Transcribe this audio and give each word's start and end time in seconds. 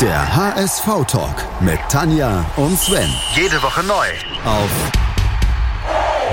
Der 0.00 0.36
HSV-Talk 0.36 1.62
mit 1.62 1.78
Tanja 1.88 2.44
und 2.56 2.76
Sven. 2.76 3.08
Jede 3.36 3.62
Woche 3.62 3.84
neu. 3.84 4.08
Auf 4.44 4.68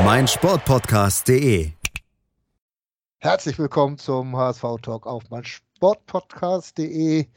meinsportpodcast.de. 0.03 1.69
Herzlich 3.19 3.59
willkommen 3.59 3.99
zum 3.99 4.35
HSV-Talk 4.35 5.05
auf 5.05 5.29
meinsportpodcast.de. 5.29 7.27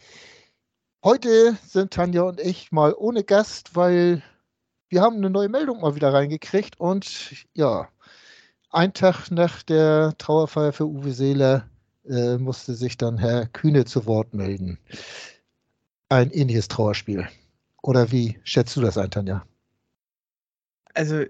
Heute 1.04 1.58
sind 1.66 1.92
Tanja 1.92 2.22
und 2.22 2.40
ich 2.40 2.72
mal 2.72 2.94
ohne 2.96 3.22
Gast, 3.22 3.76
weil 3.76 4.22
wir 4.88 5.02
haben 5.02 5.16
eine 5.16 5.28
neue 5.28 5.50
Meldung 5.50 5.82
mal 5.82 5.94
wieder 5.94 6.14
reingekriegt 6.14 6.80
und 6.80 7.46
ja, 7.52 7.88
ein 8.70 8.94
Tag 8.94 9.30
nach 9.30 9.62
der 9.62 10.14
Trauerfeier 10.16 10.72
für 10.72 10.86
Uwe 10.86 11.12
Seeler 11.12 11.68
äh, 12.08 12.38
musste 12.38 12.72
sich 12.72 12.96
dann 12.96 13.18
Herr 13.18 13.44
Kühne 13.46 13.84
zu 13.84 14.06
Wort 14.06 14.32
melden 14.32 14.78
ein 16.08 16.30
ähnliches 16.30 16.68
Trauerspiel. 16.68 17.28
Oder 17.82 18.10
wie 18.10 18.38
schätzt 18.44 18.76
du 18.76 18.80
das 18.80 18.96
ein, 18.96 19.10
Tanja? 19.10 19.46
Also, 20.94 21.24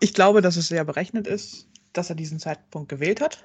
ich 0.00 0.14
glaube, 0.14 0.40
dass 0.40 0.56
es 0.56 0.68
sehr 0.68 0.84
berechnet 0.84 1.26
ist, 1.26 1.68
dass 1.92 2.10
er 2.10 2.16
diesen 2.16 2.38
Zeitpunkt 2.38 2.88
gewählt 2.88 3.20
hat. 3.20 3.44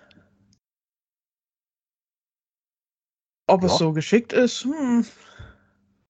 Ob 3.47 3.63
ja. 3.63 3.67
es 3.67 3.77
so 3.77 3.93
geschickt 3.93 4.31
ist, 4.31 4.63
hm, 4.63 5.05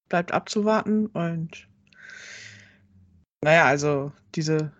bleibt 0.09 0.31
abzuwarten. 0.33 1.07
Und 1.07 1.67
naja, 3.41 3.65
also 3.65 4.11
diese, 4.35 4.71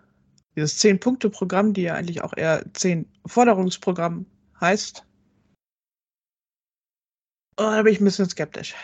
dieses 0.54 0.78
Zehn-Punkte-Programm, 0.78 1.72
die 1.72 1.82
ja 1.82 1.94
eigentlich 1.94 2.22
auch 2.22 2.36
eher 2.36 2.64
Zehn-Forderungsprogramm 2.74 4.26
heißt, 4.60 5.06
Oh, 7.56 7.62
da 7.62 7.82
bin 7.82 7.92
ich 7.92 8.00
ein 8.00 8.04
bisschen 8.04 8.28
skeptisch. 8.28 8.74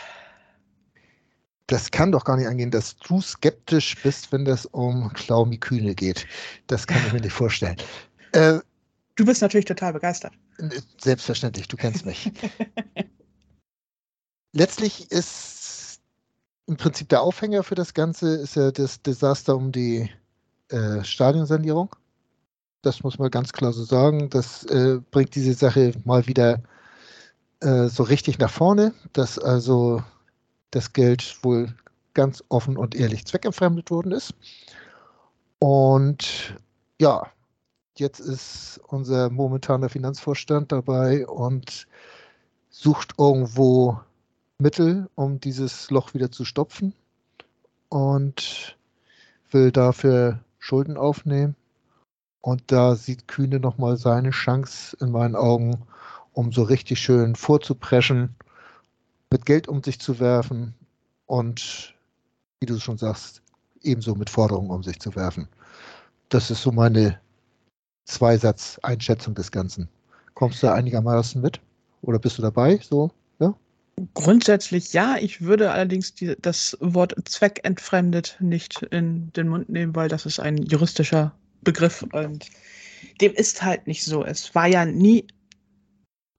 Das 1.67 1.91
kann 1.91 2.11
doch 2.11 2.23
gar 2.23 2.37
nicht 2.37 2.47
angehen, 2.47 2.71
dass 2.71 2.95
du 2.97 3.19
skeptisch 3.21 4.01
bist, 4.01 4.31
wenn 4.31 4.45
das 4.45 4.65
um 4.67 5.11
Klaumi 5.13 5.57
Kühne 5.57 5.95
geht. 5.95 6.25
Das 6.67 6.87
kann 6.87 7.05
ich 7.05 7.13
mir 7.13 7.21
nicht 7.21 7.33
vorstellen. 7.33 7.77
Äh, 8.33 8.59
du 9.15 9.25
bist 9.25 9.41
natürlich 9.41 9.65
total 9.65 9.93
begeistert. 9.93 10.33
Selbstverständlich, 11.01 11.69
du 11.69 11.77
kennst 11.77 12.05
mich. 12.05 12.29
Letztlich 14.51 15.09
ist 15.11 16.01
im 16.67 16.75
Prinzip 16.75 17.07
der 17.07 17.21
Aufhänger 17.21 17.63
für 17.63 17.75
das 17.75 17.93
Ganze 17.93 18.35
ist 18.35 18.57
ja 18.57 18.69
das 18.71 19.01
Desaster 19.01 19.55
um 19.55 19.71
die 19.71 20.11
äh, 20.69 21.03
Stadionsanierung. 21.05 21.95
Das 22.81 23.01
muss 23.01 23.17
man 23.17 23.31
ganz 23.31 23.53
klar 23.53 23.71
so 23.71 23.85
sagen. 23.85 24.29
Das 24.29 24.65
äh, 24.65 24.99
bringt 25.11 25.35
diese 25.35 25.53
Sache 25.53 25.93
mal 26.03 26.27
wieder 26.27 26.61
äh, 27.61 27.87
so 27.87 28.03
richtig 28.03 28.39
nach 28.39 28.51
vorne, 28.51 28.93
dass 29.13 29.39
also 29.39 30.03
das 30.71 30.93
Geld 30.93 31.37
wohl 31.43 31.73
ganz 32.13 32.43
offen 32.49 32.77
und 32.77 32.95
ehrlich 32.95 33.25
zweckentfremdet 33.25 33.91
worden 33.91 34.11
ist. 34.11 34.33
Und 35.59 36.55
ja, 36.99 37.27
jetzt 37.95 38.19
ist 38.19 38.79
unser 38.87 39.29
momentaner 39.29 39.89
Finanzvorstand 39.89 40.71
dabei 40.71 41.27
und 41.27 41.87
sucht 42.69 43.13
irgendwo 43.17 43.99
Mittel, 44.59 45.09
um 45.15 45.39
dieses 45.39 45.89
Loch 45.91 46.13
wieder 46.13 46.31
zu 46.31 46.45
stopfen 46.45 46.93
und 47.89 48.77
will 49.51 49.71
dafür 49.71 50.39
Schulden 50.59 50.97
aufnehmen. 50.97 51.55
Und 52.41 52.71
da 52.71 52.95
sieht 52.95 53.27
Kühne 53.27 53.59
nochmal 53.59 53.97
seine 53.97 54.31
Chance 54.31 54.97
in 55.01 55.11
meinen 55.11 55.35
Augen, 55.35 55.83
um 56.37 56.51
so 56.51 56.61
richtig 56.61 56.99
schön 56.99 57.35
vorzupreschen, 57.35 58.35
mit 59.31 59.47
Geld 59.47 59.67
um 59.67 59.81
sich 59.81 59.99
zu 59.99 60.19
werfen 60.19 60.75
und, 61.25 61.95
wie 62.59 62.67
du 62.67 62.79
schon 62.79 62.99
sagst, 62.99 63.41
ebenso 63.81 64.13
mit 64.13 64.29
Forderungen 64.29 64.69
um 64.69 64.83
sich 64.83 64.99
zu 64.99 65.15
werfen. 65.15 65.47
Das 66.29 66.51
ist 66.51 66.61
so 66.61 66.71
meine 66.71 67.19
Zweisatz-Einschätzung 68.05 69.33
des 69.33 69.51
Ganzen. 69.51 69.89
Kommst 70.35 70.61
du 70.61 70.71
einigermaßen 70.71 71.41
mit? 71.41 71.59
Oder 72.03 72.19
bist 72.19 72.37
du 72.37 72.43
dabei? 72.43 72.79
So, 72.83 73.09
ja? 73.39 73.55
Grundsätzlich 74.13 74.93
ja. 74.93 75.17
Ich 75.19 75.41
würde 75.41 75.71
allerdings 75.71 76.13
die, 76.13 76.35
das 76.39 76.77
Wort 76.81 77.15
zweckentfremdet 77.25 78.37
nicht 78.39 78.83
in 78.91 79.33
den 79.33 79.47
Mund 79.47 79.69
nehmen, 79.69 79.95
weil 79.95 80.07
das 80.07 80.27
ist 80.27 80.39
ein 80.39 80.57
juristischer 80.57 81.33
Begriff 81.63 82.05
und 82.13 82.45
dem 83.21 83.33
ist 83.33 83.63
halt 83.63 83.87
nicht 83.87 84.03
so. 84.03 84.23
Es 84.23 84.53
war 84.53 84.67
ja 84.67 84.85
nie 84.85 85.25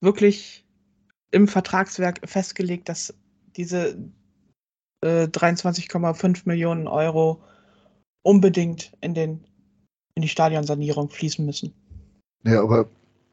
wirklich 0.01 0.65
im 1.31 1.49
Vertragswerk 1.49 2.21
festgelegt, 2.25 2.89
dass 2.89 3.15
diese 3.57 3.99
äh, 5.03 5.25
23,5 5.25 6.43
Millionen 6.45 6.87
Euro 6.89 7.43
unbedingt 8.23 8.93
in, 9.01 9.15
den, 9.15 9.45
in 10.15 10.23
die 10.23 10.29
Stadionsanierung 10.29 11.11
fließen 11.11 11.45
müssen. 11.45 11.75
Ja, 12.45 12.63
aber 12.63 12.89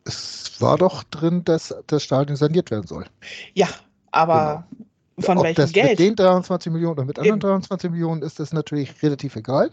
es 0.06 0.60
war 0.60 0.78
doch 0.78 1.04
drin, 1.04 1.44
dass 1.44 1.76
das 1.88 2.04
Stadion 2.04 2.36
saniert 2.36 2.72
werden 2.72 2.88
soll. 2.88 3.06
Ja, 3.54 3.68
aber 4.12 4.68
genau. 4.72 5.26
von 5.28 5.38
Ob 5.38 5.44
welchem 5.44 5.62
das 5.62 5.72
Geld? 5.72 5.92
Mit 5.92 6.00
den 6.00 6.16
23 6.16 6.72
Millionen 6.72 6.94
oder 6.94 7.06
mit 7.06 7.20
anderen 7.20 7.38
Eben. 7.38 7.48
23 7.48 7.92
Millionen 7.92 8.22
ist 8.22 8.40
das 8.40 8.54
natürlich 8.54 9.02
relativ 9.02 9.36
egal. 9.36 9.72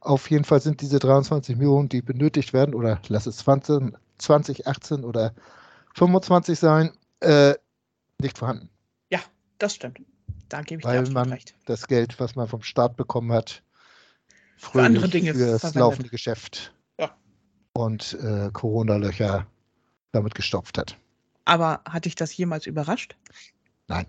Auf 0.00 0.30
jeden 0.30 0.44
Fall 0.44 0.60
sind 0.60 0.80
diese 0.80 0.98
23 0.98 1.56
Millionen, 1.56 1.88
die 1.88 2.02
benötigt 2.02 2.52
werden, 2.52 2.74
oder 2.74 3.00
lass 3.08 3.26
es 3.26 3.38
20, 3.38 3.94
2018 4.18 5.04
oder 5.04 5.34
25 5.98 6.58
sein, 6.58 6.92
äh, 7.20 7.54
nicht 8.20 8.38
vorhanden. 8.38 8.70
Ja, 9.10 9.20
das 9.58 9.74
stimmt. 9.74 10.00
Da 10.48 10.62
gebe 10.62 10.80
ich 10.80 10.86
Weil 10.86 11.04
dir 11.04 11.12
man 11.12 11.30
recht. 11.32 11.54
das 11.66 11.86
Geld, 11.86 12.18
was 12.20 12.36
man 12.36 12.48
vom 12.48 12.62
Staat 12.62 12.96
bekommen 12.96 13.32
hat, 13.32 13.62
für 14.56 14.82
andere 14.82 15.08
Dinge 15.08 15.34
für 15.34 15.38
das 15.38 15.60
verwendet. 15.60 15.80
laufende 15.80 16.10
Geschäft 16.10 16.74
ja. 16.98 17.14
und 17.74 18.14
äh, 18.14 18.50
Corona-Löcher 18.52 19.46
damit 20.12 20.34
gestopft 20.34 20.78
hat. 20.78 20.96
Aber 21.44 21.82
hat 21.88 22.04
dich 22.04 22.14
das 22.14 22.36
jemals 22.36 22.66
überrascht? 22.66 23.16
Nein. 23.88 24.06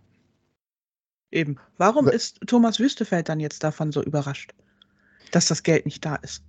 Eben. 1.31 1.57
Warum 1.77 2.07
Aber, 2.07 2.13
ist 2.13 2.39
Thomas 2.47 2.79
Wüstefeld 2.79 3.29
dann 3.29 3.39
jetzt 3.39 3.63
davon 3.63 3.91
so 3.91 4.01
überrascht, 4.03 4.53
dass 5.31 5.47
das 5.47 5.63
Geld 5.63 5.85
nicht 5.85 6.03
da 6.03 6.15
ist? 6.15 6.43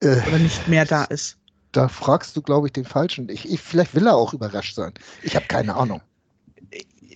Äh, 0.00 0.20
Oder 0.28 0.38
nicht 0.38 0.68
mehr 0.68 0.84
da 0.84 1.04
ist? 1.04 1.38
Da 1.76 1.88
fragst 1.88 2.36
du, 2.36 2.42
glaube 2.42 2.68
ich, 2.68 2.72
den 2.72 2.84
Falschen. 2.84 3.28
Ich, 3.28 3.48
ich, 3.50 3.60
vielleicht 3.60 3.94
will 3.94 4.06
er 4.06 4.16
auch 4.16 4.32
überrascht 4.32 4.74
sein. 4.74 4.92
Ich 5.22 5.36
habe 5.36 5.46
keine 5.46 5.74
Ahnung. 5.74 6.00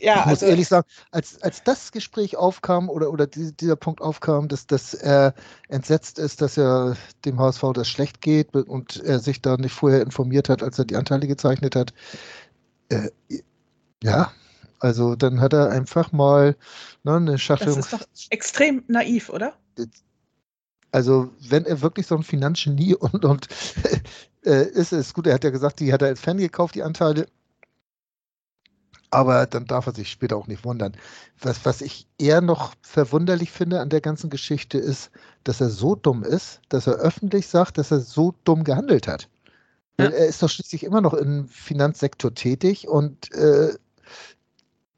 Ja, 0.02 0.20
ich 0.20 0.26
muss 0.26 0.42
also, 0.42 0.46
ehrlich 0.46 0.68
sagen, 0.68 0.86
als, 1.10 1.42
als 1.42 1.62
das 1.62 1.92
Gespräch 1.92 2.36
aufkam 2.36 2.88
oder, 2.88 3.10
oder 3.10 3.26
dieser 3.26 3.76
Punkt 3.76 4.00
aufkam, 4.00 4.48
dass, 4.48 4.66
dass 4.66 4.94
er 4.94 5.34
entsetzt 5.68 6.18
ist, 6.18 6.40
dass 6.40 6.56
er 6.56 6.96
dem 7.24 7.38
HSV 7.38 7.64
das 7.74 7.88
schlecht 7.88 8.22
geht 8.22 8.54
und 8.54 9.02
er 9.04 9.18
sich 9.18 9.42
da 9.42 9.56
nicht 9.56 9.74
vorher 9.74 10.00
informiert 10.00 10.48
hat, 10.48 10.62
als 10.62 10.78
er 10.78 10.86
die 10.86 10.96
Anteile 10.96 11.26
gezeichnet 11.26 11.76
hat, 11.76 11.92
äh, 12.88 13.10
ja, 14.02 14.32
also 14.78 15.14
dann 15.14 15.40
hat 15.40 15.52
er 15.52 15.70
einfach 15.70 16.12
mal 16.12 16.56
ne, 17.02 17.16
eine 17.16 17.38
Schachtel. 17.38 17.66
Das 17.66 17.76
ist 17.76 17.92
doch 17.92 18.06
extrem 18.30 18.82
naiv, 18.88 19.28
oder? 19.28 19.52
Also 20.92 21.30
wenn 21.40 21.66
er 21.66 21.80
wirklich 21.80 22.06
so 22.06 22.16
ein 22.16 22.22
Finanzgenie 22.22 22.94
und, 22.96 23.24
und 23.24 23.48
äh, 24.44 24.68
ist 24.68 24.92
es 24.92 25.14
gut, 25.14 25.26
er 25.26 25.34
hat 25.34 25.44
ja 25.44 25.50
gesagt, 25.50 25.80
die 25.80 25.92
hat 25.92 26.02
er 26.02 26.08
als 26.08 26.20
Fan 26.20 26.38
gekauft, 26.38 26.74
die 26.74 26.82
Anteile. 26.82 27.26
Aber 29.12 29.46
dann 29.46 29.66
darf 29.66 29.86
er 29.86 29.94
sich 29.94 30.08
später 30.08 30.36
auch 30.36 30.46
nicht 30.46 30.64
wundern. 30.64 30.96
Was, 31.40 31.64
was 31.64 31.80
ich 31.80 32.06
eher 32.18 32.40
noch 32.40 32.74
verwunderlich 32.80 33.50
finde 33.50 33.80
an 33.80 33.88
der 33.88 34.00
ganzen 34.00 34.30
Geschichte 34.30 34.78
ist, 34.78 35.10
dass 35.42 35.60
er 35.60 35.68
so 35.68 35.96
dumm 35.96 36.22
ist, 36.22 36.60
dass 36.68 36.86
er 36.86 36.94
öffentlich 36.94 37.48
sagt, 37.48 37.78
dass 37.78 37.90
er 37.90 38.00
so 38.00 38.34
dumm 38.44 38.62
gehandelt 38.62 39.08
hat. 39.08 39.28
Ja. 39.98 40.06
Er 40.06 40.26
ist 40.26 40.42
doch 40.42 40.48
schließlich 40.48 40.84
immer 40.84 41.00
noch 41.00 41.14
im 41.14 41.48
Finanzsektor 41.48 42.32
tätig 42.34 42.86
und 42.86 43.32
äh, 43.34 43.74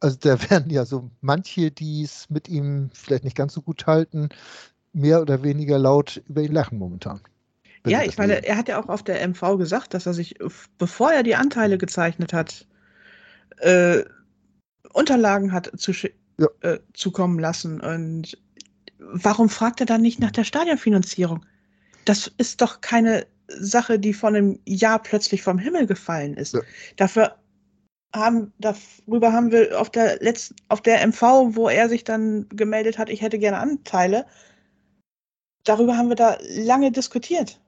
also 0.00 0.16
da 0.20 0.38
werden 0.50 0.70
ja 0.70 0.84
so 0.84 1.10
manche, 1.20 1.70
die 1.70 2.02
es 2.02 2.28
mit 2.28 2.48
ihm 2.48 2.90
vielleicht 2.92 3.24
nicht 3.24 3.36
ganz 3.36 3.54
so 3.54 3.62
gut 3.62 3.86
halten, 3.86 4.28
mehr 4.92 5.20
oder 5.20 5.42
weniger 5.42 5.78
laut 5.78 6.22
über 6.28 6.42
ihn 6.42 6.52
lachen 6.52 6.78
momentan. 6.78 7.20
Ja, 7.86 8.02
ich 8.02 8.16
meine, 8.16 8.46
er 8.46 8.56
hat 8.56 8.68
ja 8.68 8.80
auch 8.80 8.88
auf 8.88 9.02
der 9.02 9.26
MV 9.26 9.58
gesagt, 9.58 9.92
dass 9.92 10.06
er 10.06 10.14
sich, 10.14 10.36
bevor 10.78 11.12
er 11.12 11.24
die 11.24 11.34
Anteile 11.34 11.78
gezeichnet 11.78 12.32
hat, 12.32 12.66
äh, 13.58 14.04
Unterlagen 14.92 15.52
hat 15.52 15.72
zu, 15.76 15.92
ja. 15.92 16.48
äh, 16.60 16.78
zukommen 16.94 17.38
lassen. 17.38 17.80
Und 17.80 18.38
warum 18.98 19.48
fragt 19.48 19.80
er 19.80 19.86
dann 19.86 20.02
nicht 20.02 20.20
nach 20.20 20.30
der 20.30 20.44
Stadionfinanzierung? 20.44 21.44
Das 22.04 22.30
ist 22.38 22.60
doch 22.60 22.80
keine 22.80 23.26
Sache, 23.48 23.98
die 23.98 24.14
von 24.14 24.36
einem 24.36 24.58
Jahr 24.64 25.02
plötzlich 25.02 25.42
vom 25.42 25.58
Himmel 25.58 25.86
gefallen 25.86 26.34
ist. 26.34 26.54
Ja. 26.54 26.60
Dafür 26.96 27.36
haben, 28.14 28.52
darüber 28.58 29.32
haben 29.32 29.50
wir 29.50 29.80
auf 29.80 29.90
der 29.90 30.18
letzten, 30.20 30.54
auf 30.68 30.82
der 30.82 31.06
MV, 31.06 31.22
wo 31.54 31.68
er 31.68 31.88
sich 31.88 32.04
dann 32.04 32.46
gemeldet 32.50 32.98
hat, 32.98 33.08
ich 33.08 33.22
hätte 33.22 33.38
gerne 33.38 33.58
Anteile, 33.58 34.26
darüber 35.64 35.96
haben 35.96 36.08
wir 36.08 36.16
da 36.16 36.38
lange 36.40 36.92
diskutiert. 36.92 37.60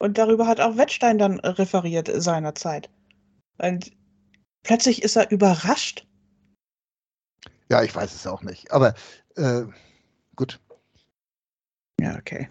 Und 0.00 0.16
darüber 0.16 0.46
hat 0.46 0.60
auch 0.60 0.78
Wettstein 0.78 1.18
dann 1.18 1.38
referiert 1.40 2.10
seinerzeit. 2.10 2.88
Und 3.58 3.92
plötzlich 4.62 5.02
ist 5.02 5.14
er 5.14 5.30
überrascht. 5.30 6.06
Ja, 7.70 7.82
ich 7.82 7.94
weiß 7.94 8.14
es 8.14 8.26
auch 8.26 8.42
nicht. 8.42 8.72
Aber 8.72 8.94
äh, 9.36 9.64
gut. 10.36 10.58
Ja, 12.00 12.16
okay. 12.16 12.48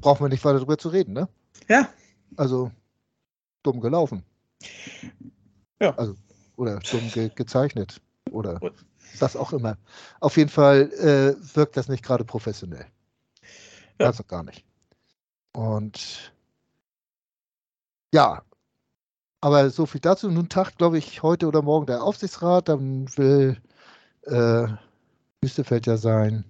Brauchen 0.00 0.24
wir 0.24 0.28
nicht 0.28 0.44
weiter 0.44 0.56
darüber 0.56 0.76
zu 0.76 0.88
reden, 0.88 1.12
ne? 1.12 1.28
Ja. 1.68 1.88
Also 2.36 2.72
dumm 3.62 3.80
gelaufen. 3.80 4.24
Ja. 5.80 5.96
Also, 5.96 6.16
oder 6.56 6.80
dumm 6.80 7.08
ge 7.12 7.30
gezeichnet. 7.32 8.00
Oder 8.32 8.60
was 9.20 9.36
auch 9.36 9.52
immer. 9.52 9.78
Auf 10.18 10.36
jeden 10.36 10.50
Fall 10.50 10.90
äh, 10.94 11.56
wirkt 11.56 11.76
das 11.76 11.88
nicht 11.88 12.04
gerade 12.04 12.24
professionell. 12.24 12.86
Ja. 13.98 14.06
Also 14.06 14.24
gar 14.24 14.42
nicht. 14.42 14.64
Und 15.52 16.32
ja, 18.12 18.42
aber 19.40 19.70
so 19.70 19.86
viel 19.86 20.00
dazu. 20.00 20.30
Nun 20.30 20.48
tagt, 20.48 20.78
glaube 20.78 20.98
ich, 20.98 21.22
heute 21.22 21.46
oder 21.46 21.62
morgen 21.62 21.86
der 21.86 22.02
Aufsichtsrat. 22.02 22.68
Dann 22.68 23.08
will 23.16 23.60
äh, 24.22 24.68
Wüstefeld 25.40 25.86
ja 25.86 25.96
sein 25.96 26.44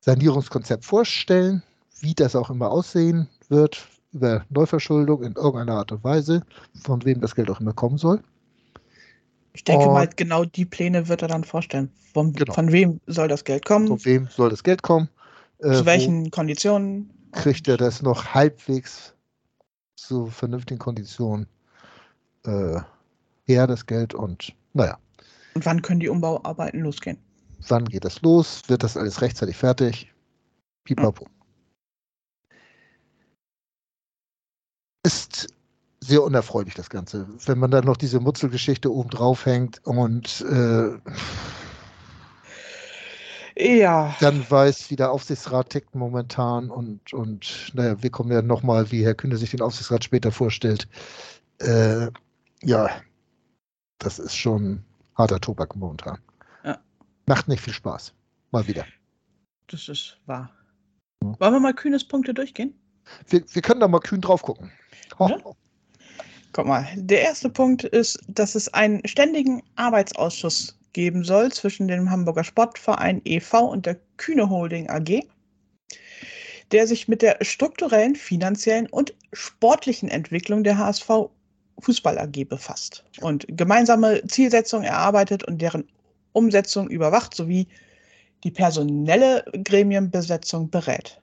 Sanierungskonzept 0.00 0.84
vorstellen, 0.84 1.62
wie 2.00 2.14
das 2.14 2.36
auch 2.36 2.50
immer 2.50 2.70
aussehen 2.70 3.28
wird, 3.48 3.86
über 4.12 4.44
Neuverschuldung 4.50 5.22
in 5.22 5.34
irgendeiner 5.34 5.78
Art 5.78 5.92
und 5.92 6.04
Weise, 6.04 6.42
von 6.82 7.04
wem 7.04 7.20
das 7.20 7.34
Geld 7.34 7.50
auch 7.50 7.60
immer 7.60 7.72
kommen 7.72 7.98
soll. 7.98 8.22
Ich 9.54 9.64
denke 9.64 9.86
und, 9.86 9.92
mal, 9.92 10.08
genau 10.08 10.44
die 10.44 10.64
Pläne 10.64 11.08
wird 11.08 11.22
er 11.22 11.28
dann 11.28 11.44
vorstellen. 11.44 11.90
Von, 12.12 12.32
genau. 12.32 12.52
von 12.52 12.72
wem 12.72 13.00
soll 13.06 13.28
das 13.28 13.44
Geld 13.44 13.64
kommen? 13.64 13.88
Von 13.88 14.04
wem 14.04 14.28
soll 14.28 14.50
das 14.50 14.62
Geld 14.62 14.82
kommen? 14.82 15.08
Äh, 15.62 15.74
Zu 15.74 15.86
welchen 15.86 16.30
Konditionen? 16.30 17.10
Kriegt 17.32 17.68
er 17.68 17.76
das 17.76 18.02
noch 18.02 18.34
halbwegs 18.34 19.14
zu 19.94 20.26
vernünftigen 20.26 20.78
Konditionen 20.78 21.46
äh, 22.44 22.80
her, 23.44 23.66
das 23.66 23.86
Geld 23.86 24.12
und 24.12 24.54
naja. 24.74 24.98
Und 25.54 25.64
wann 25.64 25.82
können 25.82 26.00
die 26.00 26.08
Umbauarbeiten 26.08 26.80
losgehen? 26.80 27.18
Wann 27.68 27.84
geht 27.84 28.04
das 28.04 28.20
los? 28.22 28.62
Wird 28.66 28.82
das 28.82 28.96
alles 28.96 29.20
rechtzeitig 29.20 29.56
fertig? 29.56 30.12
Pipapo. 30.84 31.26
Ist 35.04 35.54
sehr 36.00 36.24
unerfreulich, 36.24 36.74
das 36.74 36.90
Ganze. 36.90 37.28
Wenn 37.46 37.58
man 37.58 37.70
dann 37.70 37.84
noch 37.84 37.96
diese 37.96 38.18
Mutzelgeschichte 38.18 38.92
oben 38.92 39.10
drauf 39.10 39.46
hängt 39.46 39.84
und 39.86 40.40
äh, 40.40 40.98
ja. 43.56 44.14
dann 44.20 44.48
weiß, 44.50 44.90
wie 44.90 44.96
der 44.96 45.10
Aufsichtsrat 45.10 45.70
tickt 45.70 45.94
momentan 45.94 46.70
und, 46.70 47.12
und 47.12 47.72
naja, 47.74 48.02
wir 48.02 48.10
kommen 48.10 48.32
ja 48.32 48.42
nochmal, 48.42 48.90
wie 48.90 49.04
Herr 49.04 49.14
Kühne 49.14 49.36
sich 49.36 49.50
den 49.50 49.62
Aufsichtsrat 49.62 50.04
später 50.04 50.32
vorstellt. 50.32 50.88
Äh, 51.58 52.08
ja, 52.62 52.90
das 53.98 54.18
ist 54.18 54.36
schon 54.36 54.84
harter 55.14 55.40
Tobak 55.40 55.76
momentan. 55.76 56.18
Ja. 56.64 56.78
Macht 57.26 57.48
nicht 57.48 57.62
viel 57.62 57.74
Spaß. 57.74 58.14
Mal 58.50 58.66
wieder. 58.66 58.84
Das 59.68 59.88
ist 59.88 60.18
wahr. 60.26 60.50
Ja. 61.22 61.34
Wollen 61.38 61.52
wir 61.54 61.60
mal 61.60 61.74
Kühnes 61.74 62.04
Punkte 62.04 62.34
durchgehen? 62.34 62.74
Wir, 63.28 63.42
wir 63.52 63.62
können 63.62 63.80
da 63.80 63.88
mal 63.88 64.00
kühn 64.00 64.20
drauf 64.20 64.42
gucken. 64.42 64.70
Oh. 65.18 65.28
Ja. 65.28 65.38
Guck 66.52 66.66
mal, 66.66 66.86
der 66.96 67.22
erste 67.22 67.48
Punkt 67.48 67.84
ist, 67.84 68.18
dass 68.28 68.54
es 68.54 68.72
einen 68.74 69.06
ständigen 69.06 69.62
Arbeitsausschuss 69.76 70.78
geben 70.92 71.24
soll 71.24 71.52
zwischen 71.52 71.88
dem 71.88 72.10
Hamburger 72.10 72.44
Sportverein 72.44 73.20
e.V. 73.24 73.66
und 73.66 73.86
der 73.86 74.00
Kühne 74.16 74.50
Holding 74.50 74.88
AG, 74.88 75.22
der 76.70 76.86
sich 76.86 77.08
mit 77.08 77.22
der 77.22 77.38
strukturellen, 77.42 78.16
finanziellen 78.16 78.88
und 78.88 79.14
sportlichen 79.32 80.08
Entwicklung 80.08 80.64
der 80.64 80.78
HSV 80.78 81.30
Fußball 81.78 82.18
AG 82.18 82.44
befasst 82.48 83.04
und 83.20 83.46
gemeinsame 83.48 84.22
Zielsetzungen 84.26 84.84
erarbeitet 84.84 85.44
und 85.44 85.58
deren 85.60 85.88
Umsetzung 86.32 86.88
überwacht 86.88 87.34
sowie 87.34 87.66
die 88.44 88.50
personelle 88.50 89.44
Gremienbesetzung 89.64 90.70
berät. 90.70 91.20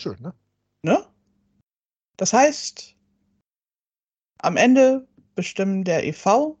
Schön, 0.00 0.16
ne? 0.20 0.34
Ne? 0.84 1.06
Das 2.16 2.32
heißt, 2.32 2.94
am 4.38 4.56
Ende 4.56 5.06
bestimmen 5.34 5.84
der 5.84 6.04
EV 6.06 6.56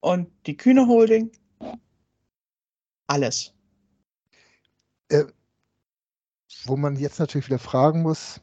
und 0.00 0.28
die 0.46 0.56
Kühne 0.56 0.86
Holding 0.86 1.30
alles. 3.06 3.52
Äh, 5.08 5.24
wo 6.64 6.76
man 6.76 6.96
jetzt 6.96 7.20
natürlich 7.20 7.46
wieder 7.46 7.58
fragen 7.58 8.02
muss, 8.02 8.40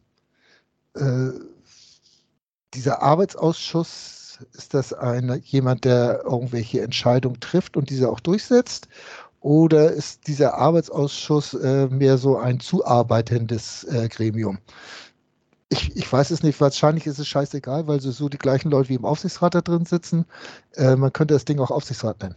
äh, 0.96 1.30
dieser 2.74 3.02
Arbeitsausschuss, 3.02 4.40
ist 4.54 4.74
das 4.74 4.94
ein, 4.94 5.42
jemand, 5.46 5.86
der 5.86 6.24
irgendwelche 6.24 6.82
Entscheidungen 6.82 7.40
trifft 7.40 7.78
und 7.78 7.90
diese 7.90 8.10
auch 8.10 8.20
durchsetzt? 8.20 8.88
Oder 9.42 9.92
ist 9.92 10.28
dieser 10.28 10.56
Arbeitsausschuss 10.56 11.54
äh, 11.54 11.88
mehr 11.88 12.18
so 12.18 12.38
ein 12.38 12.60
zuarbeitendes 12.60 13.84
äh, 13.84 14.08
Gremium? 14.08 14.60
Ich, 15.74 15.96
ich, 15.96 16.12
weiß 16.12 16.30
es 16.32 16.44
nicht, 16.44 16.62
wahrscheinlich 16.62 17.08
ist 17.08 17.20
es 17.20 17.28
scheißegal, 17.28 17.88
weil 17.88 18.00
so 18.00 18.30
die 18.30 18.38
gleichen 18.38 18.70
Leute 18.70 18.90
wie 18.90 18.96
im 18.96 19.06
Aufsichtsrat 19.06 19.56
da 19.56 19.62
drin 19.62 19.86
sitzen. 19.86 20.26
Äh, 20.76 20.96
man 20.96 21.12
könnte 21.12 21.34
das 21.34 21.46
Ding 21.46 21.60
auch 21.60 21.72
Aufsichtsrat 21.72 22.22
nennen. 22.22 22.36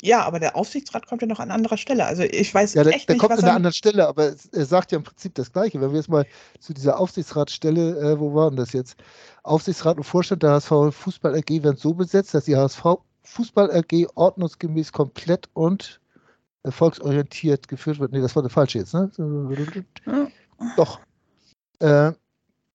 Ja, 0.00 0.24
aber 0.24 0.40
der 0.40 0.56
Aufsichtsrat 0.56 1.06
kommt 1.06 1.20
ja 1.22 1.28
noch 1.28 1.38
an 1.38 1.50
anderer 1.50 1.76
Stelle. 1.76 2.06
Also 2.06 2.22
ich 2.22 2.52
weiß 2.52 2.74
ja, 2.74 2.84
der, 2.84 2.94
echt 2.94 3.08
der 3.08 3.14
nicht, 3.14 3.20
kommt 3.20 3.32
was 3.32 3.40
an 3.40 3.44
einer 3.44 3.56
anderen 3.56 3.74
Stelle, 3.74 4.08
aber 4.08 4.32
er 4.52 4.66
sagt 4.66 4.92
ja 4.92 4.98
im 4.98 5.04
Prinzip 5.04 5.34
das 5.34 5.52
Gleiche. 5.52 5.80
Wenn 5.80 5.90
wir 5.90 5.98
jetzt 5.98 6.08
mal 6.08 6.26
zu 6.58 6.72
dieser 6.72 6.98
Aufsichtsratsstelle, 6.98 8.12
äh, 8.12 8.18
wo 8.18 8.34
waren 8.34 8.56
das 8.56 8.72
jetzt? 8.72 8.96
Aufsichtsrat 9.42 9.98
und 9.98 10.04
Vorstand 10.04 10.42
der 10.42 10.52
HSV 10.52 10.72
Fußball 10.90 11.34
AG 11.34 11.50
werden 11.62 11.76
so 11.76 11.92
besetzt, 11.92 12.32
dass 12.34 12.46
die 12.46 12.56
HSV 12.56 12.82
Fußball 13.24 13.70
AG 13.70 14.06
ordnungsgemäß 14.14 14.92
komplett 14.92 15.48
und 15.52 16.00
erfolgsorientiert 16.62 17.68
geführt 17.68 18.00
wird. 18.00 18.12
Nee, 18.12 18.20
das 18.20 18.34
war 18.34 18.42
der 18.42 18.50
falsche 18.50 18.78
jetzt, 18.78 18.94
ne? 18.94 19.10
Doch. 20.76 21.00
Äh, 21.80 22.12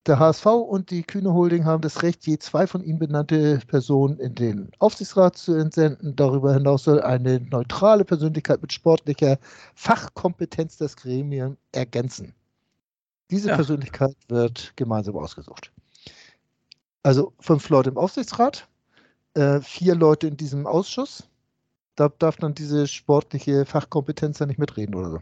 der 0.07 0.19
HSV 0.19 0.45
und 0.45 0.89
die 0.89 1.03
Kühne 1.03 1.33
Holding 1.33 1.65
haben 1.65 1.81
das 1.81 2.01
Recht, 2.01 2.25
je 2.25 2.37
zwei 2.39 2.65
von 2.65 2.83
ihnen 2.83 2.99
benannte 2.99 3.59
Personen 3.67 4.19
in 4.19 4.35
den 4.35 4.71
Aufsichtsrat 4.79 5.37
zu 5.37 5.53
entsenden. 5.53 6.15
Darüber 6.15 6.53
hinaus 6.53 6.83
soll 6.83 7.01
eine 7.01 7.39
neutrale 7.41 8.05
Persönlichkeit 8.05 8.61
mit 8.61 8.71
sportlicher 8.71 9.37
Fachkompetenz 9.75 10.77
das 10.77 10.95
Gremium 10.95 11.57
ergänzen. 11.71 12.33
Diese 13.29 13.49
ja. 13.49 13.55
Persönlichkeit 13.55 14.15
wird 14.29 14.73
gemeinsam 14.75 15.17
ausgesucht. 15.17 15.71
Also 17.03 17.33
fünf 17.39 17.67
Leute 17.69 17.89
im 17.89 17.97
Aufsichtsrat, 17.97 18.67
äh, 19.33 19.59
vier 19.61 19.95
Leute 19.95 20.27
in 20.27 20.37
diesem 20.37 20.65
Ausschuss. 20.67 21.27
Da 21.95 22.09
darf 22.09 22.37
dann 22.37 22.53
diese 22.53 22.87
sportliche 22.87 23.65
Fachkompetenz 23.65 24.39
ja 24.39 24.45
nicht 24.45 24.59
mitreden 24.59 24.95
oder 24.95 25.11
so. 25.11 25.19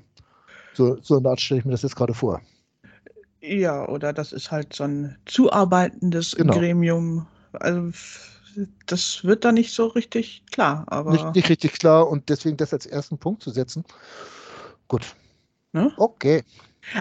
So, 0.74 0.98
so 1.02 1.18
eine 1.18 1.30
Art 1.30 1.42
stelle 1.42 1.60
ich 1.60 1.66
mir 1.66 1.72
das 1.72 1.84
jetzt 1.84 1.96
gerade 1.96 2.14
vor. 2.14 2.42
Ja, 3.48 3.88
oder 3.88 4.14
das 4.14 4.34
ist 4.34 4.52
halt 4.52 4.74
so 4.74 4.84
ein 4.84 5.18
zuarbeitendes 5.26 6.36
genau. 6.36 6.54
Gremium. 6.54 7.28
Also 7.54 7.92
das 8.86 9.24
wird 9.24 9.46
da 9.46 9.52
nicht 9.52 9.74
so 9.74 9.88
richtig 9.88 10.44
klar. 10.52 10.86
Aber 10.88 11.12
nicht, 11.12 11.36
nicht 11.36 11.50
richtig 11.50 11.74
klar 11.74 12.08
und 12.08 12.30
deswegen 12.30 12.58
das 12.58 12.74
als 12.74 12.86
ersten 12.86 13.18
Punkt 13.18 13.44
zu 13.44 13.52
setzen. 13.52 13.84
Gut. 14.88 15.16
Ne? 15.74 15.92
Okay. 15.98 16.44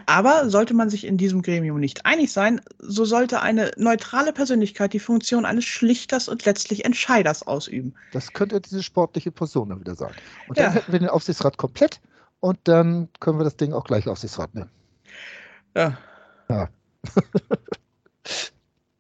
Aber 0.07 0.49
sollte 0.49 0.73
man 0.75 0.89
sich 0.89 1.07
in 1.07 1.19
diesem 1.19 1.43
Gremium 1.43 1.79
nicht 1.79 2.07
einig 2.07 2.33
sein, 2.33 2.61
so 2.79 3.05
sollte 3.05 3.43
eine 3.43 3.71
neutrale 3.77 4.33
Persönlichkeit 4.33 4.95
die 4.95 4.99
Funktion 4.99 5.45
eines 5.45 5.65
Schlichters 5.67 6.29
und 6.29 6.45
letztlich 6.47 6.85
Entscheiders 6.85 7.47
ausüben. 7.47 7.95
Das 8.13 8.33
könnte 8.33 8.61
diese 8.61 8.83
sportliche 8.83 9.31
Person 9.31 9.69
dann 9.69 9.81
wieder 9.81 9.95
sein. 9.95 10.13
Und 10.49 10.59
dann 10.59 10.67
ja. 10.67 10.71
hätten 10.73 10.93
wir 10.93 10.99
den 10.99 11.11
Aufsichtsrat 11.11 11.59
komplett 11.59 12.01
und 12.41 12.59
dann 12.65 13.09
können 13.21 13.39
wir 13.39 13.45
das 13.45 13.57
Ding 13.57 13.75
auch 13.75 13.85
gleich 13.85 14.09
Aufsichtsrat 14.09 14.55
nennen. 14.55 14.71
Ja. 15.77 15.99
Ja. 16.49 16.69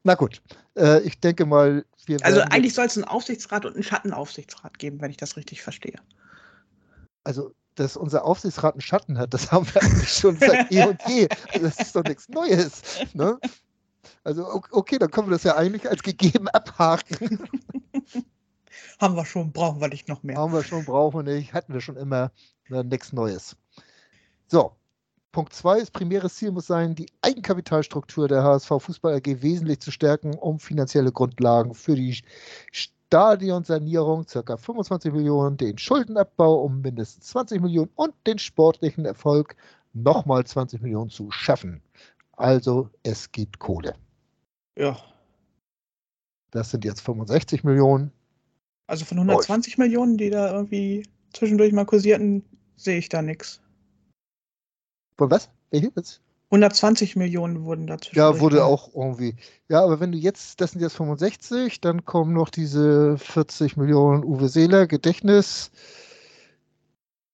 Na 0.02 0.14
gut, 0.14 0.42
äh, 0.76 1.00
ich 1.00 1.18
denke 1.20 1.46
mal, 1.46 1.84
wir 2.06 2.24
Also 2.24 2.40
eigentlich 2.42 2.74
soll 2.74 2.86
es 2.86 2.96
einen 2.96 3.04
Aufsichtsrat 3.04 3.64
und 3.64 3.74
einen 3.74 3.82
Schattenaufsichtsrat 3.82 4.78
geben, 4.78 5.00
wenn 5.00 5.10
ich 5.10 5.16
das 5.16 5.36
richtig 5.36 5.62
verstehe. 5.62 5.98
Also, 7.24 7.54
dass 7.76 7.96
unser 7.96 8.24
Aufsichtsrat 8.24 8.74
einen 8.74 8.82
Schatten 8.82 9.18
hat, 9.18 9.32
das 9.32 9.50
haben 9.52 9.66
wir 9.72 9.82
eigentlich 9.82 10.10
schon 10.10 10.36
seit 10.38 10.70
eh 10.70 10.84
und 10.84 11.00
je. 11.08 11.28
Also, 11.52 11.66
das 11.66 11.78
ist 11.78 11.96
doch 11.96 12.04
nichts 12.04 12.28
Neues. 12.28 12.82
Ne? 13.14 13.38
Also, 14.22 14.62
okay, 14.70 14.98
dann 14.98 15.10
können 15.10 15.28
wir 15.28 15.32
das 15.32 15.44
ja 15.44 15.56
eigentlich 15.56 15.88
als 15.88 16.02
gegeben 16.02 16.48
abhaken. 16.48 17.48
haben 19.00 19.16
wir 19.16 19.24
schon, 19.24 19.52
brauchen 19.52 19.80
wir 19.80 19.88
nicht 19.88 20.08
noch 20.08 20.22
mehr. 20.22 20.36
Haben 20.36 20.52
wir 20.52 20.62
schon, 20.62 20.84
brauchen 20.84 21.24
wir 21.24 21.34
nicht, 21.34 21.52
hatten 21.52 21.72
wir 21.72 21.80
schon 21.80 21.96
immer 21.96 22.30
ne, 22.68 22.84
nichts 22.84 23.12
Neues. 23.12 23.56
So, 24.46 24.76
Punkt 25.34 25.52
2, 25.52 25.80
das 25.80 25.90
primäre 25.90 26.30
Ziel 26.30 26.52
muss 26.52 26.68
sein, 26.68 26.94
die 26.94 27.06
Eigenkapitalstruktur 27.20 28.28
der 28.28 28.44
HSV 28.44 28.68
Fußball 28.78 29.16
AG 29.16 29.42
wesentlich 29.42 29.80
zu 29.80 29.90
stärken, 29.90 30.34
um 30.34 30.60
finanzielle 30.60 31.10
Grundlagen 31.10 31.74
für 31.74 31.96
die 31.96 32.22
Stadionsanierung 32.70 34.26
ca. 34.26 34.56
25 34.56 35.12
Millionen, 35.12 35.56
den 35.56 35.76
Schuldenabbau 35.76 36.62
um 36.62 36.82
mindestens 36.82 37.26
20 37.26 37.62
Millionen 37.62 37.90
und 37.96 38.14
den 38.28 38.38
sportlichen 38.38 39.04
Erfolg 39.06 39.56
nochmal 39.92 40.46
20 40.46 40.80
Millionen 40.82 41.10
zu 41.10 41.32
schaffen. 41.32 41.82
Also 42.36 42.88
es 43.02 43.32
gibt 43.32 43.58
Kohle. 43.58 43.96
Ja. 44.78 44.96
Das 46.52 46.70
sind 46.70 46.84
jetzt 46.84 47.00
65 47.00 47.64
Millionen. 47.64 48.12
Also 48.86 49.04
von 49.04 49.18
120 49.18 49.78
oh, 49.78 49.82
Millionen, 49.82 50.16
die 50.16 50.30
da 50.30 50.52
irgendwie 50.52 51.02
zwischendurch 51.32 51.72
mal 51.72 51.86
kursierten, 51.86 52.44
sehe 52.76 52.98
ich 52.98 53.08
da 53.08 53.20
nichts. 53.20 53.63
Von 55.16 55.30
was? 55.30 55.48
Welche 55.70 55.92
jetzt? 55.96 56.20
120 56.50 57.16
Millionen 57.16 57.64
wurden 57.64 57.86
dazu. 57.86 58.10
Ja, 58.14 58.38
wurde 58.38 58.64
auch 58.64 58.90
irgendwie. 58.94 59.34
Ja, 59.68 59.82
aber 59.82 59.98
wenn 59.98 60.12
du 60.12 60.18
jetzt, 60.18 60.60
das 60.60 60.72
sind 60.72 60.80
jetzt 60.80 60.96
65, 60.96 61.80
dann 61.80 62.04
kommen 62.04 62.32
noch 62.32 62.50
diese 62.50 63.18
40 63.18 63.76
Millionen 63.76 64.24
Uwe 64.24 64.48
Seeler 64.48 64.86
Gedächtnis. 64.86 65.70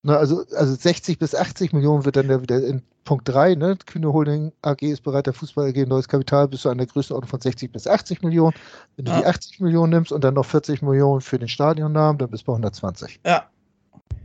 Na, 0.03 0.17
also, 0.17 0.45
also 0.57 0.75
60 0.75 1.19
bis 1.19 1.35
80 1.35 1.75
Millionen 1.75 2.07
wird 2.07 2.17
dann 2.17 2.31
ja 2.31 2.41
wieder 2.41 2.65
in 2.65 2.83
Punkt 3.05 3.29
3, 3.29 3.57
ne? 3.57 3.77
Kühne 3.85 4.13
Holding 4.13 4.53
AG 4.63 4.83
ist 4.83 5.03
bereit, 5.03 5.27
der 5.27 5.35
Fußball 5.35 5.69
AG 5.69 5.87
neues 5.87 6.09
Kapital 6.09 6.49
bis 6.49 6.63
zu 6.63 6.69
einer 6.71 6.87
Größenordnung 6.87 7.29
von 7.29 7.41
60 7.41 7.73
bis 7.73 7.87
80 7.87 8.23
Millionen. 8.23 8.55
Wenn 8.97 9.07
du 9.07 9.13
ja. 9.13 9.21
die 9.21 9.27
80 9.27 9.61
Millionen 9.61 9.93
nimmst 9.93 10.13
und 10.13 10.23
dann 10.25 10.35
noch 10.35 10.47
40 10.47 10.81
Millionen 10.83 11.21
für 11.21 11.39
den 11.39 11.49
Stadionnamen, 11.49 12.19
dann 12.19 12.31
bist 12.31 12.45
du 12.45 12.47
bei 12.47 12.53
120. 12.53 13.21
Ja. 13.27 13.51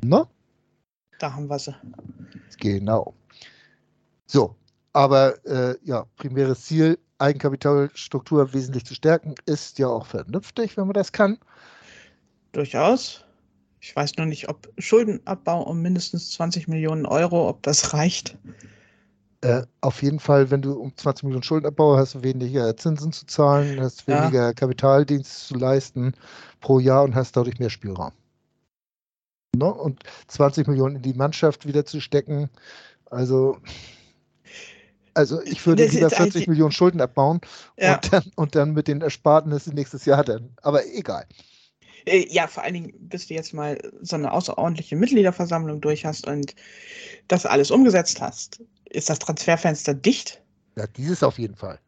Ne? 0.04 0.26
Da 1.20 1.34
haben 1.34 1.50
wir 1.50 1.60
sie. 1.60 1.76
Genau. 2.60 3.14
So, 4.26 4.56
aber 4.94 5.46
äh, 5.46 5.76
ja, 5.84 6.06
primäres 6.16 6.66
Ziel, 6.66 6.98
Eigenkapitalstruktur 7.18 8.54
wesentlich 8.54 8.86
zu 8.86 8.94
stärken, 8.94 9.36
ist 9.46 9.80
ja 9.80 9.88
auch 9.88 10.06
vernünftig, 10.06 10.76
wenn 10.78 10.88
man 10.88 10.94
das 10.94 11.12
kann. 11.12 11.38
Durchaus. 12.52 13.22
Ich 13.80 13.96
weiß 13.96 14.18
nur 14.18 14.26
nicht, 14.26 14.50
ob 14.50 14.68
Schuldenabbau 14.80 15.62
um 15.62 15.82
mindestens 15.82 16.32
20 16.32 16.68
Millionen 16.68 17.06
Euro, 17.06 17.48
ob 17.48 17.62
das 17.62 17.94
reicht. 17.94 18.36
Äh, 19.42 19.62
auf 19.82 20.02
jeden 20.02 20.20
Fall, 20.20 20.50
wenn 20.50 20.64
du 20.64 20.74
um 20.74 20.96
20 20.96 21.26
Millionen 21.26 21.44
Schuldenabbau 21.44 21.98
hast, 21.98 22.24
weniger 22.24 22.76
Zinsen 22.78 23.12
zu 23.12 23.28
zahlen, 23.28 23.80
hast 23.80 24.08
weniger 24.08 24.48
ja. 24.48 24.54
Kapitaldienst 24.54 25.48
zu 25.48 25.56
leisten 25.56 26.14
pro 26.62 26.80
Jahr 26.80 27.04
und 27.04 27.14
hast 27.14 27.38
dadurch 27.38 27.60
mehr 27.60 27.70
Spielraum. 27.70 28.12
Ne? 29.56 29.72
Und 29.72 30.02
20 30.28 30.68
Millionen 30.68 30.96
in 30.96 31.02
die 31.04 31.14
Mannschaft 31.14 31.68
wieder 31.68 31.86
zu 31.86 32.02
stecken, 32.02 32.50
also 33.12 33.60
also 35.16 35.42
ich 35.42 35.66
würde 35.66 35.86
lieber 35.86 36.10
40 36.10 36.48
Millionen 36.48 36.72
Schulden 36.72 37.02
abbauen 37.02 37.42
ja. 37.78 37.96
und, 37.96 38.14
dann, 38.14 38.32
und 38.36 38.56
dann 38.56 38.74
mit 38.74 38.88
den 38.88 39.02
Ersparnissen 39.02 39.74
nächstes 39.74 40.06
Jahr 40.06 40.24
dann. 40.24 40.50
Aber 40.62 40.86
egal. 40.86 41.26
Äh, 42.06 42.28
ja, 42.30 42.48
vor 42.48 42.64
allen 42.64 42.74
Dingen, 42.74 42.94
bis 43.00 43.28
du 43.28 43.34
jetzt 43.34 43.54
mal 43.54 43.78
so 44.02 44.16
eine 44.16 44.32
außerordentliche 44.32 44.96
Mitgliederversammlung 44.96 45.82
durch 45.82 46.06
hast 46.06 46.28
und 46.28 46.56
das 47.28 47.46
alles 47.46 47.72
umgesetzt 47.72 48.22
hast, 48.22 48.62
ist 48.90 49.10
das 49.10 49.20
Transferfenster 49.20 49.94
dicht. 49.94 50.42
Ja, 50.78 50.86
dieses 50.88 51.24
auf 51.24 51.40
jeden 51.40 51.56
Fall. 51.56 51.80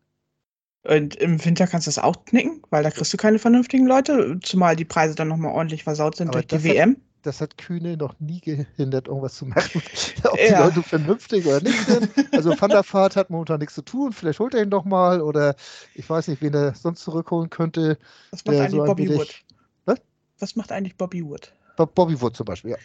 Und 0.84 1.16
im 1.18 1.44
Winter 1.44 1.68
kannst 1.68 1.88
du 1.88 1.90
es 1.90 2.00
auch 2.00 2.24
knicken, 2.26 2.62
weil 2.70 2.82
da 2.84 2.92
kriegst 2.92 3.12
du 3.12 3.18
keine 3.18 3.40
vernünftigen 3.40 3.88
Leute, 3.88 4.40
zumal 4.42 4.76
die 4.76 4.86
Preise 4.86 5.16
dann 5.16 5.28
nochmal 5.28 5.54
ordentlich 5.54 5.84
versaut 5.84 6.16
sind 6.16 6.30
Aber 6.30 6.42
durch 6.42 6.48
die 6.48 6.64
WM. 6.64 6.96
Das 7.28 7.42
hat 7.42 7.58
Kühne 7.58 7.98
noch 7.98 8.18
nie 8.22 8.40
gehindert, 8.40 9.10
irgendwas 9.10 9.36
zu 9.36 9.46
machen. 9.46 9.82
Ob 10.24 10.40
ja. 10.40 10.46
die 10.48 10.54
Leute 10.54 10.82
vernünftig 10.82 11.46
oder 11.46 11.60
nicht 11.60 11.86
sind. 11.86 12.34
Also 12.34 12.56
Van 12.58 12.70
der 12.70 12.86
Vaart 12.90 13.18
hat 13.18 13.30
momentan 13.30 13.60
nichts 13.60 13.76
zu 13.76 13.82
tun. 13.82 14.14
Vielleicht 14.14 14.40
holt 14.40 14.54
er 14.54 14.64
ihn 14.64 14.70
doch 14.70 14.86
mal 14.86 15.20
oder 15.22 15.58
ich 15.94 16.10
weiß 16.10 16.30
nicht, 16.30 16.42
wen 16.42 16.54
er 16.54 16.74
sonst 16.74 17.02
zurückholen 17.02 17.50
könnte. 17.50 17.98
Was 18.32 18.46
macht 18.46 18.56
eigentlich 18.56 18.72
so 18.72 18.86
Bobby 18.86 19.10
Wood? 19.10 19.44
Was? 19.84 20.00
Was 20.40 20.56
macht 20.56 20.72
eigentlich 20.72 20.96
Bobby 20.96 21.26
Wood? 21.26 21.54
Bobby 21.76 22.22
Wood 22.22 22.38
zum 22.38 22.46
Beispiel, 22.46 22.72
ja. 22.72 22.78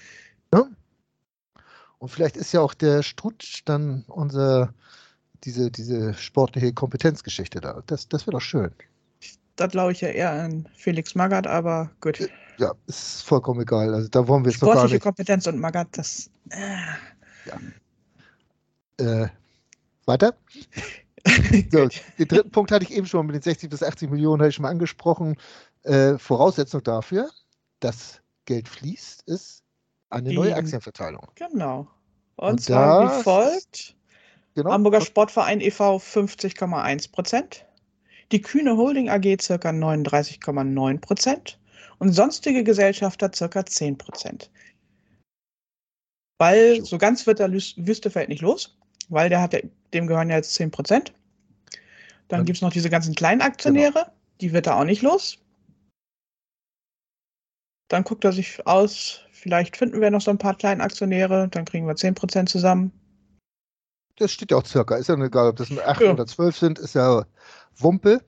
ja. 0.52 0.66
Und 1.98 2.08
vielleicht 2.08 2.36
ist 2.36 2.50
ja 2.50 2.62
auch 2.62 2.74
der 2.74 3.04
Strutsch 3.04 3.62
dann 3.64 4.04
unser, 4.08 4.74
diese, 5.44 5.70
diese 5.70 6.14
sportliche 6.14 6.72
Kompetenzgeschichte 6.72 7.60
da. 7.60 7.84
Das, 7.86 8.08
das 8.08 8.26
wäre 8.26 8.32
doch 8.32 8.42
schön. 8.42 8.72
Da 9.56 9.66
glaube 9.66 9.92
ich 9.92 10.00
ja 10.00 10.08
eher 10.08 10.30
an 10.30 10.68
Felix 10.74 11.14
Magath, 11.14 11.46
aber 11.46 11.90
gut. 12.00 12.28
Ja, 12.58 12.72
ist 12.86 13.22
vollkommen 13.22 13.60
egal. 13.60 13.94
Also 13.94 14.08
da 14.08 14.26
wollen 14.26 14.44
wir 14.44 14.50
jetzt 14.50 14.62
noch 14.62 14.72
gar 14.72 14.88
nicht. 14.88 15.02
Kompetenz 15.02 15.46
und 15.46 15.58
Magath, 15.58 15.88
das. 15.92 16.30
Äh. 16.50 16.76
Ja. 17.46 19.24
Äh, 19.24 19.28
weiter? 20.06 20.34
so, 21.70 21.88
den 22.18 22.28
dritten 22.28 22.50
Punkt 22.50 22.72
hatte 22.72 22.84
ich 22.84 22.92
eben 22.92 23.06
schon 23.06 23.26
mit 23.26 23.34
den 23.34 23.42
60 23.42 23.70
bis 23.70 23.82
80 23.82 24.10
Millionen, 24.10 24.40
hatte 24.40 24.50
ich 24.50 24.54
schon 24.56 24.64
mal 24.64 24.70
angesprochen. 24.70 25.36
Äh, 25.82 26.18
Voraussetzung 26.18 26.82
dafür, 26.82 27.30
dass 27.80 28.20
Geld 28.44 28.68
fließt, 28.68 29.22
ist 29.28 29.62
eine 30.10 30.30
Die, 30.30 30.36
neue 30.36 30.54
Aktienverteilung. 30.54 31.26
Genau. 31.36 31.88
Und, 32.36 32.50
und 32.52 32.60
zwar 32.60 33.04
das, 33.04 33.18
wie 33.18 33.22
folgt: 33.22 33.96
genau, 34.54 34.72
Hamburger 34.72 35.00
Sportverein 35.00 35.60
e.V. 35.60 35.96
50,1 35.96 37.12
Prozent. 37.12 37.66
Die 38.32 38.40
Kühne 38.40 38.78
Holding 38.78 39.10
AG 39.10 39.20
ca. 39.20 39.68
39,9 39.68 40.98
Prozent 41.00 41.60
und 41.98 42.12
sonstige 42.12 42.64
Gesellschafter 42.64 43.28
ca. 43.28 43.66
10 43.66 43.98
Prozent. 43.98 44.50
Weil 46.38 46.82
so 46.82 46.96
ganz 46.96 47.26
wird 47.26 47.40
der 47.40 47.52
Wüstefeld 47.52 48.30
nicht 48.30 48.40
los, 48.40 48.78
weil 49.10 49.28
der 49.28 49.42
hat, 49.42 49.54
dem 49.92 50.06
gehören 50.06 50.30
ja 50.30 50.36
jetzt 50.36 50.54
10 50.54 50.70
Prozent. 50.70 51.12
Dann 52.28 52.40
ja. 52.40 52.44
gibt 52.44 52.56
es 52.56 52.62
noch 52.62 52.72
diese 52.72 52.88
ganzen 52.88 53.14
kleinen 53.14 53.42
Aktionäre, 53.42 53.92
genau. 53.92 54.12
die 54.40 54.52
wird 54.54 54.66
er 54.66 54.78
auch 54.78 54.84
nicht 54.84 55.02
los. 55.02 55.38
Dann 57.88 58.04
guckt 58.04 58.24
er 58.24 58.32
sich 58.32 58.66
aus, 58.66 59.20
vielleicht 59.30 59.76
finden 59.76 60.00
wir 60.00 60.10
noch 60.10 60.22
so 60.22 60.30
ein 60.30 60.38
paar 60.38 60.56
kleine 60.56 60.82
Aktionäre, 60.82 61.48
dann 61.48 61.66
kriegen 61.66 61.86
wir 61.86 61.96
10 61.96 62.14
Prozent 62.14 62.48
zusammen. 62.48 62.92
Das 64.16 64.30
steht 64.30 64.50
ja 64.50 64.58
auch 64.58 64.66
circa. 64.66 64.96
Ist 64.96 65.08
ja 65.08 65.16
egal, 65.16 65.48
ob 65.48 65.56
das 65.56 65.76
8 65.76 66.00
ja. 66.00 66.12
oder 66.12 66.26
12 66.26 66.56
sind, 66.56 66.78
ist 66.78 66.94
ja 66.94 67.24
Wumpe. 67.76 68.20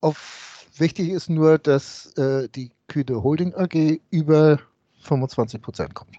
Auf, 0.00 0.66
wichtig 0.76 1.10
ist 1.10 1.28
nur, 1.28 1.58
dass 1.58 2.12
äh, 2.16 2.48
die 2.48 2.70
Kühne 2.88 3.22
Holding 3.22 3.54
AG 3.54 4.00
über 4.10 4.60
25 5.02 5.60
Prozent 5.60 5.94
kommt. 5.94 6.16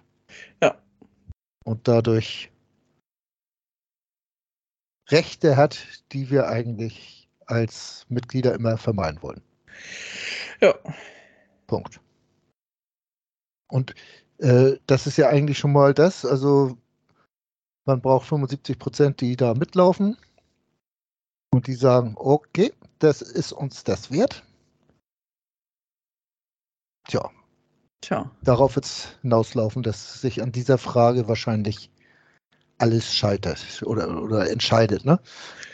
Ja. 0.62 0.78
Und 1.64 1.88
dadurch 1.88 2.52
Rechte 5.10 5.58
hat, 5.58 5.86
die 6.12 6.30
wir 6.30 6.48
eigentlich 6.48 7.30
als 7.46 8.06
Mitglieder 8.10 8.54
immer 8.54 8.78
vermeiden 8.78 9.22
wollen. 9.22 9.42
Ja. 10.62 10.76
Punkt. 11.68 12.00
Und 13.68 13.96
äh, 14.38 14.78
das 14.88 15.08
ist 15.08 15.18
ja 15.18 15.30
eigentlich 15.30 15.58
schon 15.58 15.72
mal 15.72 15.94
das. 15.94 16.26
Also 16.26 16.78
man 17.86 18.02
braucht 18.02 18.28
75 18.28 18.80
Prozent, 18.80 19.22
die 19.22 19.36
da 19.36 19.54
mitlaufen 19.54 20.18
und 21.52 21.68
die 21.68 21.76
sagen, 21.76 22.14
okay, 22.18 22.74
das 23.00 23.22
ist 23.22 23.52
uns 23.52 23.84
das 23.84 24.12
wert. 24.12 24.44
Tja. 27.08 27.30
Tja. 28.02 28.32
Darauf 28.42 28.76
wird 28.76 28.86
es 28.86 29.08
hinauslaufen, 29.22 29.84
dass 29.84 30.22
sich 30.22 30.42
an 30.42 30.52
dieser 30.52 30.78
Frage 30.78 31.28
wahrscheinlich 31.28 31.90
alles 32.78 33.14
scheitert 33.14 33.84
oder, 33.86 34.22
oder 34.22 34.50
entscheidet. 34.50 35.06
Ne? 35.06 35.20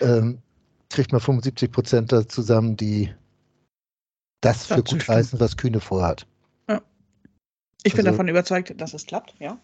Ähm, 0.02 0.42
kriegt 0.90 1.12
man 1.12 1.22
75 1.22 1.72
Prozent 1.72 2.12
da 2.12 2.28
zusammen, 2.28 2.76
die 2.76 3.14
das 4.42 4.66
für 4.66 4.84
gut 4.84 5.08
heißen, 5.08 5.40
was 5.40 5.58
Kühne 5.58 5.80
vorhat. 5.80 6.26
Ja. 6.68 6.82
Ich 7.84 7.94
bin 7.94 8.06
also, 8.06 8.12
davon 8.12 8.28
überzeugt, 8.28 8.80
dass 8.80 8.94
es 8.94 9.06
klappt, 9.06 9.36
ja. 9.40 9.60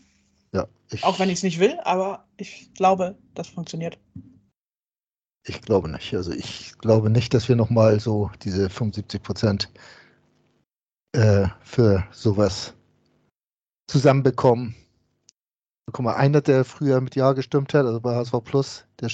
Ja, 0.53 0.67
Auch 1.01 1.19
wenn 1.19 1.29
ich 1.29 1.39
es 1.39 1.43
nicht 1.43 1.59
will, 1.59 1.77
aber 1.83 2.25
ich 2.37 2.73
glaube, 2.73 3.17
das 3.33 3.47
funktioniert. 3.47 3.97
Ich 5.47 5.61
glaube 5.61 5.89
nicht. 5.89 6.13
Also 6.15 6.31
ich 6.31 6.77
glaube 6.79 7.09
nicht, 7.09 7.33
dass 7.33 7.47
wir 7.47 7.55
nochmal 7.55 7.99
so 7.99 8.31
diese 8.43 8.69
75 8.69 9.21
Prozent 9.21 9.69
äh, 11.13 11.47
für 11.61 12.05
sowas 12.11 12.73
zusammenbekommen. 13.87 14.75
Guck 15.91 16.03
mal, 16.03 16.15
einer, 16.15 16.41
der 16.41 16.65
früher 16.65 16.99
mit 16.99 17.15
Ja 17.15 17.33
gestimmt 17.33 17.73
hat, 17.73 17.85
also 17.85 18.01
bei 18.01 18.15
HSV 18.15 18.43
Plus, 18.43 18.85
der 18.99 19.09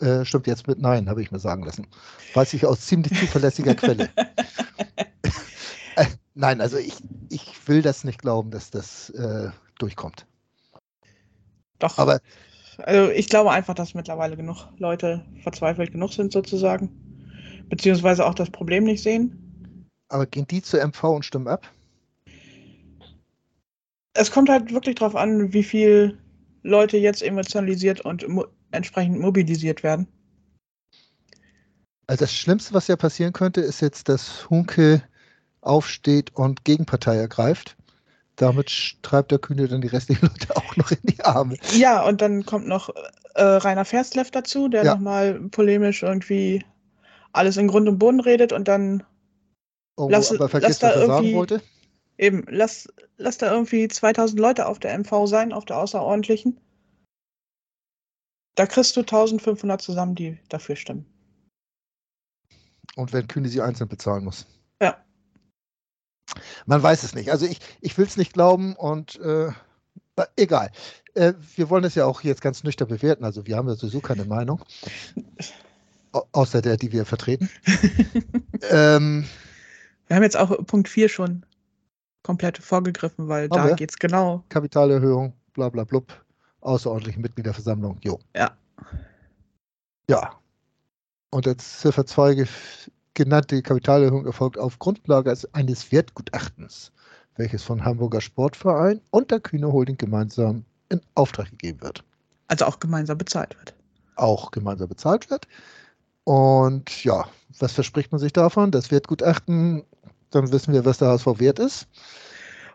äh, 0.00 0.24
stimmt 0.24 0.46
jetzt 0.46 0.66
mit 0.66 0.78
Nein, 0.78 1.08
habe 1.10 1.22
ich 1.22 1.30
mir 1.30 1.38
sagen 1.38 1.64
lassen. 1.64 1.86
Weiß 2.32 2.54
ich 2.54 2.64
aus 2.64 2.86
ziemlich 2.86 3.18
zuverlässiger 3.18 3.74
Quelle. 3.74 4.08
äh, 5.96 6.06
nein, 6.34 6.60
also 6.62 6.78
ich, 6.78 6.94
ich 7.28 7.68
will 7.68 7.82
das 7.82 8.04
nicht 8.04 8.22
glauben, 8.22 8.50
dass 8.50 8.70
das 8.70 9.10
äh, 9.10 9.50
durchkommt. 9.78 10.26
Doch. 11.78 11.98
Aber 11.98 12.20
also 12.78 13.10
ich 13.10 13.28
glaube 13.28 13.50
einfach, 13.50 13.74
dass 13.74 13.94
mittlerweile 13.94 14.36
genug 14.36 14.68
Leute 14.78 15.24
verzweifelt 15.42 15.92
genug 15.92 16.12
sind 16.12 16.32
sozusagen, 16.32 16.90
beziehungsweise 17.68 18.24
auch 18.24 18.34
das 18.34 18.50
Problem 18.50 18.84
nicht 18.84 19.02
sehen. 19.02 19.86
Aber 20.08 20.26
gehen 20.26 20.46
die 20.46 20.62
zur 20.62 20.80
MV 20.80 21.04
und 21.04 21.24
stimmen 21.24 21.48
ab? 21.48 21.70
Es 24.14 24.30
kommt 24.30 24.48
halt 24.48 24.72
wirklich 24.72 24.96
darauf 24.96 25.16
an, 25.16 25.52
wie 25.52 25.62
viel 25.62 26.18
Leute 26.62 26.96
jetzt 26.96 27.22
emotionalisiert 27.22 28.00
und 28.00 28.26
mo 28.28 28.46
entsprechend 28.70 29.18
mobilisiert 29.18 29.82
werden. 29.82 30.06
Also 32.06 32.24
das 32.24 32.34
Schlimmste, 32.34 32.74
was 32.74 32.86
ja 32.88 32.96
passieren 32.96 33.32
könnte, 33.32 33.62
ist 33.62 33.80
jetzt, 33.80 34.10
dass 34.10 34.48
Hunke 34.50 35.02
aufsteht 35.62 36.34
und 36.34 36.64
Gegenpartei 36.64 37.16
ergreift 37.16 37.77
damit 38.38 38.96
treibt 39.02 39.30
der 39.30 39.38
Kühne 39.38 39.68
dann 39.68 39.80
die 39.80 39.88
restlichen 39.88 40.26
Leute 40.26 40.56
auch 40.56 40.76
noch 40.76 40.90
in 40.90 40.98
die 41.02 41.20
Arme. 41.22 41.56
Ja, 41.76 42.04
und 42.06 42.22
dann 42.22 42.46
kommt 42.46 42.66
noch 42.66 42.88
äh, 43.34 43.42
Rainer 43.42 43.84
Ferstleff 43.84 44.30
dazu, 44.30 44.68
der 44.68 44.84
ja. 44.84 44.94
nochmal 44.94 45.40
polemisch 45.50 46.02
irgendwie 46.02 46.64
alles 47.32 47.56
in 47.56 47.68
Grund 47.68 47.88
und 47.88 47.98
Boden 47.98 48.20
redet 48.20 48.52
und 48.52 48.68
dann 48.68 49.04
oh, 49.96 50.08
lass, 50.10 50.32
aber 50.32 50.48
vergiss, 50.48 50.68
lass 50.68 50.78
da 50.78 50.88
was 50.88 50.94
er 50.94 51.00
irgendwie, 51.02 51.26
sagen 51.26 51.36
wollte. 51.36 51.62
Eben, 52.16 52.44
lass, 52.48 52.88
lass 53.16 53.38
da 53.38 53.52
irgendwie 53.52 53.86
2000 53.88 54.40
Leute 54.40 54.66
auf 54.66 54.78
der 54.78 54.96
MV 54.98 55.26
sein, 55.26 55.52
auf 55.52 55.64
der 55.64 55.78
außerordentlichen. 55.78 56.58
Da 58.54 58.66
kriegst 58.66 58.96
du 58.96 59.00
1500 59.00 59.80
zusammen, 59.80 60.14
die 60.14 60.38
dafür 60.48 60.74
stimmen. 60.74 61.06
Und 62.96 63.12
wenn 63.12 63.28
Kühne 63.28 63.48
sie 63.48 63.62
einzeln 63.62 63.88
bezahlen 63.88 64.24
muss. 64.24 64.46
Ja. 64.82 65.04
Man 66.66 66.82
weiß 66.82 67.02
es 67.02 67.14
nicht. 67.14 67.30
Also 67.30 67.46
ich, 67.46 67.60
ich 67.80 67.96
will 67.98 68.06
es 68.06 68.16
nicht 68.16 68.32
glauben 68.32 68.74
und 68.76 69.20
äh, 69.20 69.50
egal. 70.36 70.70
Äh, 71.14 71.34
wir 71.56 71.70
wollen 71.70 71.84
es 71.84 71.94
ja 71.94 72.06
auch 72.06 72.22
jetzt 72.22 72.42
ganz 72.42 72.64
nüchtern 72.64 72.88
bewerten. 72.88 73.24
Also 73.24 73.46
wir 73.46 73.56
haben 73.56 73.68
ja 73.68 73.74
sowieso 73.74 74.00
keine 74.00 74.24
Meinung. 74.24 74.64
außer 76.32 76.62
der, 76.62 76.76
die 76.76 76.92
wir 76.92 77.04
vertreten. 77.04 77.50
ähm, 78.70 79.26
wir 80.06 80.16
haben 80.16 80.22
jetzt 80.22 80.36
auch 80.36 80.64
Punkt 80.66 80.88
4 80.88 81.08
schon 81.08 81.44
komplett 82.22 82.58
vorgegriffen, 82.58 83.28
weil 83.28 83.48
da 83.48 83.74
geht 83.74 83.90
es 83.90 83.98
genau. 83.98 84.44
Kapitalerhöhung, 84.48 85.32
bla 85.54 85.68
bla 85.68 85.84
blub, 85.84 86.24
außerordentliche 86.60 87.20
Mitgliederversammlung, 87.20 87.98
jo. 88.02 88.18
Ja. 88.34 88.56
Ja. 90.10 90.34
Und 91.30 91.46
jetzt 91.46 91.80
Ziffer 91.80 92.06
2 92.06 92.46
genannte 93.18 93.60
Kapitalerhöhung 93.62 94.26
erfolgt 94.26 94.58
auf 94.58 94.78
Grundlage 94.78 95.36
eines 95.52 95.90
Wertgutachtens, 95.90 96.92
welches 97.36 97.64
von 97.64 97.84
Hamburger 97.84 98.20
Sportverein 98.20 99.00
und 99.10 99.32
der 99.32 99.40
Kühne 99.40 99.72
Holding 99.72 99.96
gemeinsam 99.96 100.64
in 100.88 101.00
Auftrag 101.16 101.50
gegeben 101.50 101.82
wird. 101.82 102.04
Also 102.46 102.64
auch 102.64 102.78
gemeinsam 102.78 103.18
bezahlt 103.18 103.58
wird. 103.58 103.74
Auch 104.14 104.52
gemeinsam 104.52 104.88
bezahlt 104.88 105.30
wird. 105.30 105.48
Und 106.22 107.02
ja, 107.02 107.28
was 107.58 107.72
verspricht 107.72 108.12
man 108.12 108.20
sich 108.20 108.32
davon? 108.32 108.70
Das 108.70 108.92
Wertgutachten, 108.92 109.82
dann 110.30 110.52
wissen 110.52 110.72
wir, 110.72 110.84
was 110.84 110.98
der 110.98 111.08
HSV 111.08 111.26
wert 111.40 111.58
ist. 111.58 111.88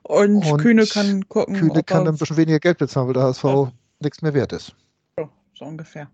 Und, 0.01 0.45
und 0.45 0.57
Kühne 0.57 0.85
kann 0.85 1.29
gucken. 1.29 1.55
Kühne 1.55 1.83
kann 1.83 2.03
dann 2.03 2.15
ein 2.15 2.17
bisschen 2.17 2.35
weniger 2.35 2.59
Geld 2.59 2.79
bezahlen, 2.79 3.07
weil 3.07 3.13
der 3.13 3.23
HSV 3.23 3.43
ja. 3.45 3.71
nichts 4.01 4.21
mehr 4.21 4.33
wert 4.33 4.51
ist. 4.51 4.75
So, 5.17 5.29
so 5.53 5.63
ungefähr. 5.63 6.09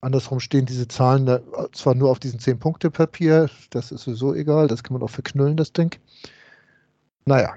Andersrum 0.00 0.40
stehen 0.40 0.66
diese 0.66 0.88
Zahlen 0.88 1.26
da 1.26 1.40
zwar 1.72 1.94
nur 1.94 2.10
auf 2.10 2.18
diesem 2.18 2.38
10-Punkte-Papier, 2.38 3.50
das 3.70 3.92
ist 3.92 4.02
sowieso 4.02 4.34
egal, 4.34 4.68
das 4.68 4.82
kann 4.82 4.94
man 4.94 5.02
auch 5.02 5.10
verknüllen, 5.10 5.56
das 5.56 5.72
Ding. 5.72 5.96
Naja. 7.24 7.56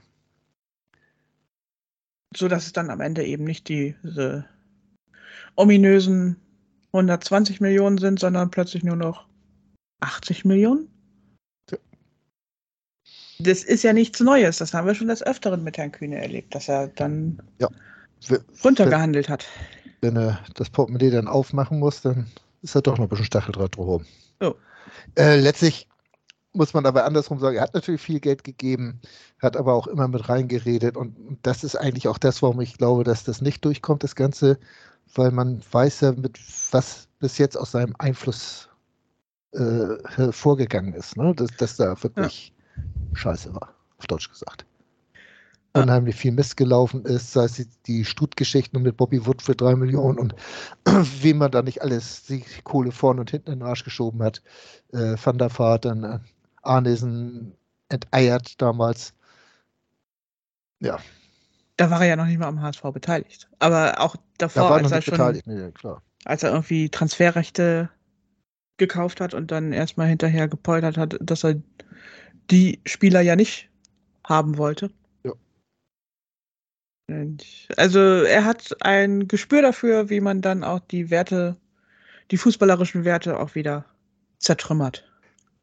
So 2.35 2.47
dass 2.47 2.65
es 2.65 2.73
dann 2.73 2.89
am 2.89 3.01
Ende 3.01 3.25
eben 3.25 3.43
nicht 3.43 3.67
diese 3.67 4.45
ominösen 5.55 6.37
120 6.93 7.61
Millionen 7.61 7.97
sind, 7.97 8.19
sondern 8.19 8.49
plötzlich 8.49 8.83
nur 8.83 8.95
noch 8.95 9.27
80 9.99 10.45
Millionen? 10.45 10.87
Das 13.39 13.63
ist 13.63 13.83
ja 13.83 13.93
nichts 13.93 14.19
Neues. 14.19 14.57
Das 14.57 14.73
haben 14.73 14.85
wir 14.85 14.95
schon 14.95 15.07
des 15.07 15.23
Öfteren 15.23 15.63
mit 15.63 15.77
Herrn 15.77 15.91
Kühne 15.91 16.21
erlebt, 16.21 16.53
dass 16.53 16.67
er 16.67 16.87
dann 16.87 17.41
ja. 17.59 17.69
runtergehandelt 18.63 19.29
hat. 19.29 19.47
Wenn 20.01 20.15
er 20.15 20.39
das 20.55 20.69
Portemonnaie 20.69 21.11
dann 21.11 21.27
aufmachen 21.27 21.79
muss, 21.79 22.01
dann 22.01 22.27
ist 22.61 22.75
er 22.75 22.81
doch 22.81 22.97
noch 22.97 23.05
ein 23.05 23.09
bisschen 23.09 23.25
Stacheldraht 23.25 23.75
drumherum. 23.75 24.05
Oh. 24.39 24.53
Äh, 25.15 25.39
letztlich 25.39 25.87
muss 26.53 26.73
man 26.73 26.85
aber 26.85 27.05
andersrum 27.05 27.39
sagen, 27.39 27.57
er 27.57 27.63
hat 27.63 27.73
natürlich 27.73 28.01
viel 28.01 28.19
Geld 28.19 28.43
gegeben, 28.43 28.99
hat 29.41 29.55
aber 29.55 29.73
auch 29.73 29.87
immer 29.87 30.07
mit 30.07 30.29
reingeredet 30.29 30.97
und 30.97 31.15
das 31.43 31.63
ist 31.63 31.75
eigentlich 31.75 32.07
auch 32.07 32.17
das, 32.17 32.41
warum 32.41 32.59
ich 32.61 32.77
glaube, 32.77 33.03
dass 33.03 33.23
das 33.23 33.41
nicht 33.41 33.63
durchkommt, 33.63 34.03
das 34.03 34.15
Ganze, 34.15 34.57
weil 35.13 35.31
man 35.31 35.61
weiß 35.71 36.01
ja, 36.01 36.11
mit 36.13 36.39
was 36.71 37.07
bis 37.19 37.37
jetzt 37.37 37.57
aus 37.57 37.71
seinem 37.71 37.95
Einfluss 37.99 38.69
äh, 39.53 39.97
hervorgegangen 40.15 40.93
ist, 40.93 41.17
ne? 41.17 41.33
dass, 41.35 41.49
dass 41.57 41.75
da 41.75 42.01
wirklich 42.03 42.53
ja. 42.75 43.15
scheiße 43.15 43.53
war, 43.53 43.73
auf 43.97 44.07
Deutsch 44.07 44.29
gesagt. 44.29 44.65
Unheimlich 45.83 46.15
viel 46.15 46.31
Mist 46.31 46.57
gelaufen 46.57 47.05
ist, 47.05 47.33
sei 47.33 47.45
es 47.45 47.67
die 47.87 48.05
Stut-Geschichten 48.05 48.81
mit 48.81 48.97
Bobby 48.97 49.25
Wood 49.25 49.41
für 49.41 49.55
drei 49.55 49.75
Millionen 49.75 50.19
und 50.19 50.35
wie 51.21 51.33
man 51.33 51.51
da 51.51 51.61
nicht 51.61 51.81
alles 51.81 52.25
die 52.25 52.43
Kohle 52.63 52.91
vorne 52.91 53.21
und 53.21 53.31
hinten 53.31 53.51
in 53.51 53.59
den 53.59 53.67
Arsch 53.67 53.83
geschoben 53.83 54.21
hat. 54.23 54.41
Äh, 54.93 55.15
Van 55.21 55.37
der 55.37 55.57
Vaart, 55.57 55.85
dann 55.85 56.03
äh, 56.03 56.19
Arnesen 56.61 57.53
enteiert 57.89 58.61
damals. 58.61 59.13
Ja, 60.79 60.99
da 61.79 61.89
war 61.89 62.01
er 62.01 62.07
ja 62.07 62.15
noch 62.17 62.25
nicht 62.25 62.39
mal 62.39 62.47
am 62.47 62.61
HSV 62.61 62.81
beteiligt. 62.93 63.47
Aber 63.59 64.01
auch 64.01 64.17
davor, 64.37 64.63
da 64.63 64.69
war 64.69 64.77
als 64.79 64.91
er 64.91 65.01
schon, 65.01 65.13
beteiligt. 65.13 65.47
Nee, 65.47 65.71
klar. 65.71 66.01
als 66.25 66.43
er 66.43 66.51
irgendwie 66.51 66.89
Transferrechte 66.89 67.89
gekauft 68.75 69.21
hat 69.21 69.33
und 69.33 69.49
dann 69.49 69.71
erstmal 69.71 70.07
hinterher 70.07 70.49
gepoltert 70.49 70.97
hat, 70.97 71.17
dass 71.21 71.45
er 71.45 71.55
die 72.51 72.81
Spieler 72.85 73.21
ja 73.21 73.37
nicht 73.37 73.69
haben 74.25 74.57
wollte. 74.57 74.91
Also 77.77 77.99
er 77.99 78.45
hat 78.45 78.75
ein 78.81 79.27
Gespür 79.27 79.61
dafür, 79.61 80.09
wie 80.09 80.19
man 80.19 80.41
dann 80.41 80.63
auch 80.63 80.79
die 80.79 81.09
Werte, 81.09 81.55
die 82.31 82.37
fußballerischen 82.37 83.05
Werte 83.05 83.39
auch 83.39 83.55
wieder 83.55 83.85
zertrümmert. 84.37 85.05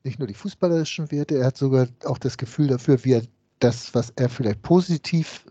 Nicht 0.04 0.18
nur 0.18 0.28
die 0.28 0.34
fußballerischen 0.34 1.10
Werte, 1.10 1.38
er 1.38 1.46
hat 1.46 1.56
sogar 1.56 1.88
auch 2.04 2.18
das 2.18 2.36
Gefühl 2.36 2.68
dafür, 2.68 3.04
wie 3.04 3.14
er 3.14 3.22
das, 3.58 3.94
was 3.94 4.12
er 4.16 4.28
vielleicht 4.28 4.62
positiv 4.62 5.44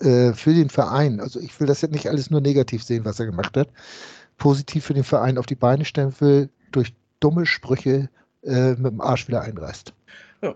äh, 0.00 0.32
für 0.32 0.52
den 0.52 0.68
Verein, 0.68 1.20
also 1.20 1.40
ich 1.40 1.58
will 1.58 1.66
das 1.66 1.80
jetzt 1.80 1.92
nicht 1.92 2.08
alles 2.08 2.30
nur 2.30 2.40
negativ 2.40 2.82
sehen, 2.82 3.04
was 3.04 3.20
er 3.20 3.26
gemacht 3.26 3.56
hat, 3.56 3.68
positiv 4.36 4.84
für 4.84 4.94
den 4.94 5.04
Verein 5.04 5.38
auf 5.38 5.46
die 5.46 5.54
Beine 5.54 5.84
stellen 5.84 6.14
will, 6.20 6.50
durch 6.72 6.94
dumme 7.20 7.46
Sprüche 7.46 8.08
äh, 8.42 8.70
mit 8.70 8.92
dem 8.92 9.00
Arsch 9.00 9.28
wieder 9.28 9.42
einreißt. 9.42 9.94
Ja. 10.42 10.54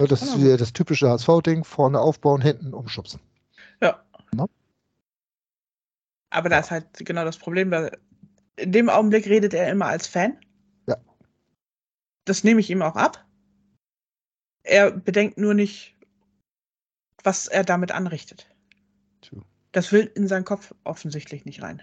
ja 0.00 0.06
das 0.06 0.22
ist 0.22 0.40
wieder 0.40 0.56
das 0.56 0.72
typische 0.72 1.08
HSV-Ding, 1.08 1.64
vorne 1.64 2.00
aufbauen, 2.00 2.42
hinten 2.42 2.74
umschubsen. 2.74 3.20
Aber 6.30 6.48
da 6.48 6.58
ist 6.58 6.70
halt 6.70 6.86
genau 6.98 7.24
das 7.24 7.38
Problem, 7.38 7.70
weil 7.70 7.96
in 8.56 8.72
dem 8.72 8.88
Augenblick 8.88 9.26
redet 9.26 9.54
er 9.54 9.70
immer 9.70 9.86
als 9.86 10.06
Fan. 10.06 10.38
Ja. 10.86 10.96
Das 12.24 12.44
nehme 12.44 12.60
ich 12.60 12.70
ihm 12.70 12.82
auch 12.82 12.96
ab. 12.96 13.24
Er 14.62 14.90
bedenkt 14.90 15.38
nur 15.38 15.54
nicht, 15.54 15.96
was 17.22 17.46
er 17.46 17.64
damit 17.64 17.92
anrichtet. 17.92 18.50
Das 19.72 19.92
will 19.92 20.10
in 20.14 20.26
seinen 20.26 20.44
Kopf 20.44 20.74
offensichtlich 20.84 21.44
nicht 21.44 21.62
rein. 21.62 21.82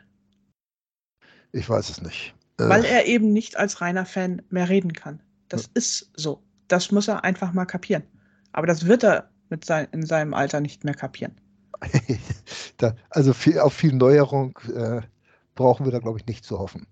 Ich 1.51 1.69
weiß 1.69 1.89
es 1.89 2.01
nicht. 2.01 2.33
Äh. 2.57 2.67
Weil 2.67 2.85
er 2.85 3.05
eben 3.05 3.31
nicht 3.31 3.57
als 3.57 3.81
reiner 3.81 4.05
Fan 4.05 4.41
mehr 4.49 4.67
reden 4.67 4.93
kann. 4.93 5.21
Das 5.47 5.65
ja. 5.65 5.69
ist 5.75 6.11
so. 6.15 6.41
Das 6.67 6.91
muss 6.91 7.07
er 7.07 7.23
einfach 7.23 7.53
mal 7.53 7.65
kapieren. 7.65 8.03
Aber 8.51 8.67
das 8.67 8.87
wird 8.87 9.03
er 9.03 9.29
mit 9.49 9.63
sein, 9.65 9.87
in 9.91 10.05
seinem 10.05 10.33
Alter 10.33 10.59
nicht 10.59 10.83
mehr 10.83 10.95
kapieren. 10.95 11.39
da, 12.77 12.95
also 13.09 13.33
viel, 13.33 13.59
auf 13.59 13.73
viel 13.73 13.93
Neuerung 13.93 14.57
äh, 14.75 15.01
brauchen 15.55 15.85
wir 15.85 15.91
da, 15.91 15.99
glaube 15.99 16.19
ich, 16.19 16.25
nicht 16.25 16.45
zu 16.45 16.59
hoffen. 16.59 16.87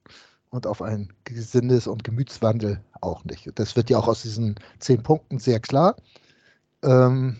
Und 0.50 0.68
auf 0.68 0.82
einen 0.82 1.14
Gesindes- 1.24 1.88
und 1.88 2.04
Gemütswandel 2.04 2.82
auch 3.00 3.24
nicht. 3.24 3.50
Das 3.56 3.76
wird 3.76 3.90
ja 3.90 3.98
auch 3.98 4.08
aus 4.08 4.24
diesen 4.24 4.56
zehn 4.80 5.02
Punkten 5.02 5.40
sehr 5.40 5.60
klar. 5.60 5.96
Ähm, 6.84 7.38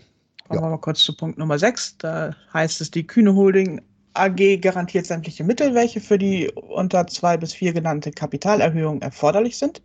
Kommen 0.48 0.60
ja. 0.60 0.66
wir 0.66 0.70
mal 0.70 0.78
kurz 0.78 1.00
zu 1.00 1.16
Punkt 1.16 1.38
Nummer 1.38 1.58
6. 1.58 1.98
Da 1.98 2.34
heißt 2.52 2.80
es, 2.80 2.90
die 2.90 3.06
Kühne 3.06 3.34
Holding 3.34 3.80
AG 4.14 4.60
garantiert 4.60 5.06
sämtliche 5.06 5.44
Mittel, 5.44 5.74
welche 5.74 6.00
für 6.00 6.18
die 6.18 6.50
unter 6.50 7.06
zwei 7.06 7.36
bis 7.36 7.54
vier 7.54 7.72
genannte 7.72 8.10
Kapitalerhöhung 8.10 9.00
erforderlich 9.00 9.56
sind. 9.56 9.82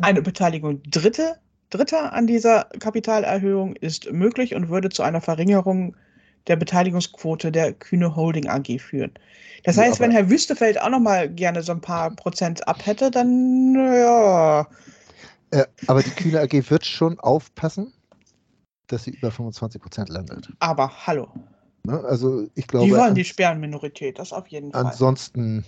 Eine 0.00 0.22
Beteiligung 0.22 0.80
Dritte, 0.84 1.36
Dritter 1.70 2.12
an 2.12 2.26
dieser 2.26 2.64
Kapitalerhöhung 2.78 3.74
ist 3.76 4.10
möglich 4.12 4.54
und 4.54 4.68
würde 4.68 4.88
zu 4.88 5.02
einer 5.02 5.20
Verringerung 5.20 5.96
der 6.48 6.56
Beteiligungsquote 6.56 7.52
der 7.52 7.72
Kühne 7.72 8.16
Holding 8.16 8.48
AG 8.48 8.78
führen. 8.80 9.12
Das 9.64 9.76
ja, 9.76 9.82
heißt, 9.82 10.00
wenn 10.00 10.10
Herr 10.10 10.30
Wüstefeld 10.30 10.80
auch 10.80 10.90
noch 10.90 11.00
mal 11.00 11.28
gerne 11.28 11.62
so 11.62 11.72
ein 11.72 11.80
paar 11.80 12.10
Prozent 12.10 12.66
ab 12.66 12.84
hätte, 12.84 13.10
dann 13.10 13.74
ja. 13.74 14.66
Äh, 15.50 15.64
aber 15.86 16.02
die 16.02 16.10
Kühne 16.10 16.40
AG 16.40 16.70
wird 16.70 16.84
schon 16.84 17.18
aufpassen, 17.20 17.92
dass 18.86 19.04
sie 19.04 19.10
über 19.10 19.30
25 19.30 19.80
Prozent 19.80 20.08
landet. 20.08 20.48
Aber 20.60 21.06
hallo. 21.06 21.28
Ne? 21.84 22.02
Also 22.04 22.46
ich 22.54 22.66
glaube. 22.66 22.86
Die 22.86 22.92
wollen 22.92 23.14
die 23.14 23.24
Sperrenminorität, 23.24 24.18
das 24.18 24.32
auf 24.32 24.46
jeden 24.48 24.72
Fall. 24.72 24.86
Ansonsten 24.86 25.64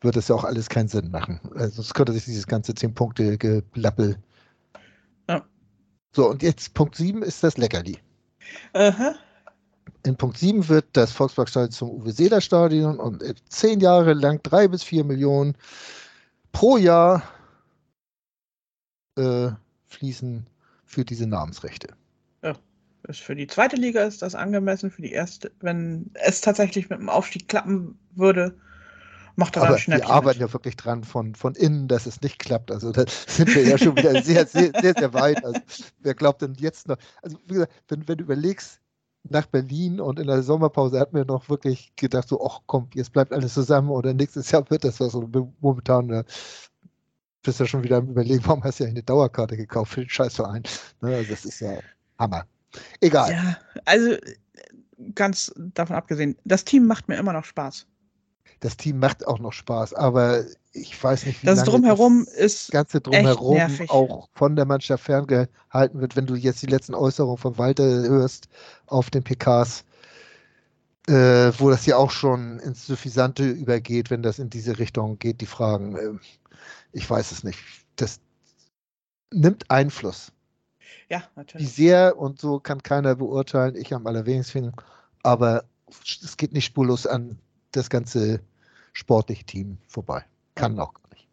wird 0.00 0.16
es 0.16 0.28
ja 0.28 0.34
auch 0.34 0.44
alles 0.44 0.68
keinen 0.68 0.88
Sinn 0.88 1.10
machen. 1.10 1.40
Also 1.54 1.76
sonst 1.76 1.94
könnte 1.94 2.12
sich 2.12 2.24
dieses 2.24 2.46
ganze 2.46 2.72
10-Punkte-Geblappel. 2.72 4.16
Ja. 5.28 5.44
So, 6.12 6.30
und 6.30 6.42
jetzt 6.42 6.74
Punkt 6.74 6.96
7 6.96 7.22
ist 7.22 7.42
das 7.42 7.58
Leckerli. 7.58 7.98
Aha. 8.72 9.14
In 10.04 10.16
Punkt 10.16 10.38
7 10.38 10.68
wird 10.68 10.86
das 10.92 11.12
Volksparkstadion 11.12 11.70
zum 11.70 11.90
Uwe 11.90 12.12
Seeler 12.12 12.40
Stadion 12.40 12.98
und 12.98 13.22
zehn 13.48 13.80
Jahre 13.80 14.14
lang 14.14 14.40
drei 14.42 14.68
bis 14.68 14.82
vier 14.82 15.04
Millionen 15.04 15.56
pro 16.52 16.76
Jahr 16.76 17.22
äh, 19.16 19.50
fließen 19.86 20.46
für 20.84 21.04
diese 21.04 21.26
Namensrechte. 21.26 21.94
Ist 23.08 23.20
für 23.20 23.34
die 23.34 23.46
zweite 23.46 23.76
Liga 23.76 24.02
ist 24.02 24.22
das 24.22 24.34
angemessen, 24.34 24.90
für 24.90 25.02
die 25.02 25.12
erste, 25.12 25.50
wenn 25.60 26.10
es 26.14 26.40
tatsächlich 26.40 26.90
mit 26.90 26.98
dem 26.98 27.08
Aufstieg 27.08 27.48
klappen 27.48 27.98
würde. 28.14 28.54
macht 29.36 29.56
er 29.56 29.62
Aber 29.62 29.78
Schnäppchen. 29.78 30.10
arbeiten 30.10 30.40
ja 30.40 30.52
wirklich 30.52 30.76
dran 30.76 31.02
von, 31.02 31.34
von 31.34 31.54
innen, 31.54 31.88
dass 31.88 32.04
es 32.04 32.20
nicht 32.20 32.38
klappt. 32.38 32.70
Also 32.70 32.92
da 32.92 33.04
sind 33.26 33.54
wir 33.54 33.66
ja 33.66 33.78
schon 33.78 33.96
wieder 33.96 34.22
sehr, 34.22 34.46
sehr, 34.46 34.72
sehr, 34.78 34.94
sehr 34.94 35.14
weit. 35.14 35.42
Also 35.44 35.60
wer 36.00 36.14
glaubt 36.14 36.42
denn 36.42 36.54
jetzt 36.58 36.88
noch? 36.88 36.98
Also 37.22 37.38
wie 37.46 37.54
gesagt, 37.54 37.72
wenn, 37.88 38.06
wenn 38.06 38.18
du 38.18 38.24
überlegst, 38.24 38.79
nach 39.28 39.46
Berlin 39.46 40.00
und 40.00 40.18
in 40.18 40.26
der 40.26 40.42
Sommerpause 40.42 40.98
hat 40.98 41.12
mir 41.12 41.24
noch 41.24 41.48
wirklich 41.48 41.92
gedacht, 41.96 42.28
so, 42.28 42.44
ach 42.44 42.60
komm, 42.66 42.88
jetzt 42.94 43.12
bleibt 43.12 43.32
alles 43.32 43.54
zusammen 43.54 43.90
oder 43.90 44.14
nächstes 44.14 44.50
Jahr 44.50 44.68
wird 44.70 44.84
das 44.84 45.00
was. 45.00 45.14
Und 45.14 45.36
momentan 45.60 46.10
äh, 46.10 46.24
bist 47.42 47.60
du 47.60 47.64
ja 47.64 47.68
schon 47.68 47.82
wieder 47.82 47.98
am 47.98 48.08
überlegen, 48.08 48.44
warum 48.46 48.64
hast 48.64 48.80
du 48.80 48.84
ja 48.84 48.90
eine 48.90 49.02
Dauerkarte 49.02 49.56
gekauft 49.56 49.92
für 49.92 50.00
den 50.00 50.08
Scheißverein. 50.08 50.62
Ne, 51.00 51.16
also 51.16 51.30
das 51.30 51.44
ist 51.44 51.60
ja 51.60 51.78
Hammer. 52.18 52.44
Egal. 53.00 53.32
Ja, 53.32 53.58
also 53.84 54.12
äh, 54.12 54.20
ganz 55.14 55.52
davon 55.56 55.96
abgesehen, 55.96 56.36
das 56.44 56.64
Team 56.64 56.86
macht 56.86 57.08
mir 57.08 57.16
immer 57.16 57.32
noch 57.32 57.44
Spaß. 57.44 57.86
Das 58.60 58.76
Team 58.76 58.98
macht 58.98 59.26
auch 59.26 59.38
noch 59.38 59.52
Spaß, 59.52 59.94
aber 59.94 60.44
ich 60.72 61.02
weiß 61.02 61.26
nicht, 61.26 61.42
wie 61.42 61.46
Das 61.46 61.60
lange 61.60 61.70
Drumherum 61.70 62.26
das 62.26 62.34
ist 62.34 62.70
Ganze 62.70 63.00
drumherum 63.00 63.58
auch 63.88 64.28
von 64.34 64.54
der 64.54 64.66
Mannschaft 64.66 65.04
ferngehalten 65.04 66.00
wird, 66.00 66.14
wenn 66.14 66.26
du 66.26 66.34
jetzt 66.34 66.62
die 66.62 66.66
letzten 66.66 66.94
Äußerungen 66.94 67.38
von 67.38 67.58
Walter 67.58 67.84
hörst 67.84 68.48
auf 68.86 69.10
den 69.10 69.24
PKs, 69.24 69.84
äh, 71.08 71.52
wo 71.58 71.70
das 71.70 71.86
ja 71.86 71.96
auch 71.96 72.10
schon 72.10 72.58
ins 72.60 72.86
Suffisante 72.86 73.48
übergeht, 73.48 74.10
wenn 74.10 74.22
das 74.22 74.38
in 74.38 74.50
diese 74.50 74.78
Richtung 74.78 75.18
geht, 75.18 75.40
die 75.40 75.46
Fragen. 75.46 75.96
ähm, 75.96 76.20
ich 76.92 77.08
weiß 77.08 77.32
es 77.32 77.44
nicht. 77.44 77.58
Das 77.96 78.20
nimmt 79.32 79.70
Einfluss. 79.70 80.32
ja 81.08 81.20
Wie 81.20 81.40
natürlich. 81.40 81.72
sehr 81.72 82.18
und 82.18 82.38
so 82.40 82.60
kann 82.60 82.82
keiner 82.82 83.16
beurteilen, 83.16 83.74
ich 83.74 83.94
am 83.94 84.06
allerwenigsten, 84.06 84.72
aber 85.22 85.64
es 86.22 86.36
geht 86.36 86.52
nicht 86.52 86.66
spurlos 86.66 87.06
an 87.06 87.38
das 87.72 87.90
ganze 87.90 88.40
sportliche 88.92 89.44
Team 89.44 89.78
vorbei. 89.88 90.24
Kann 90.54 90.78
auch 90.78 90.94
gar 90.94 91.08
nicht. 91.14 91.28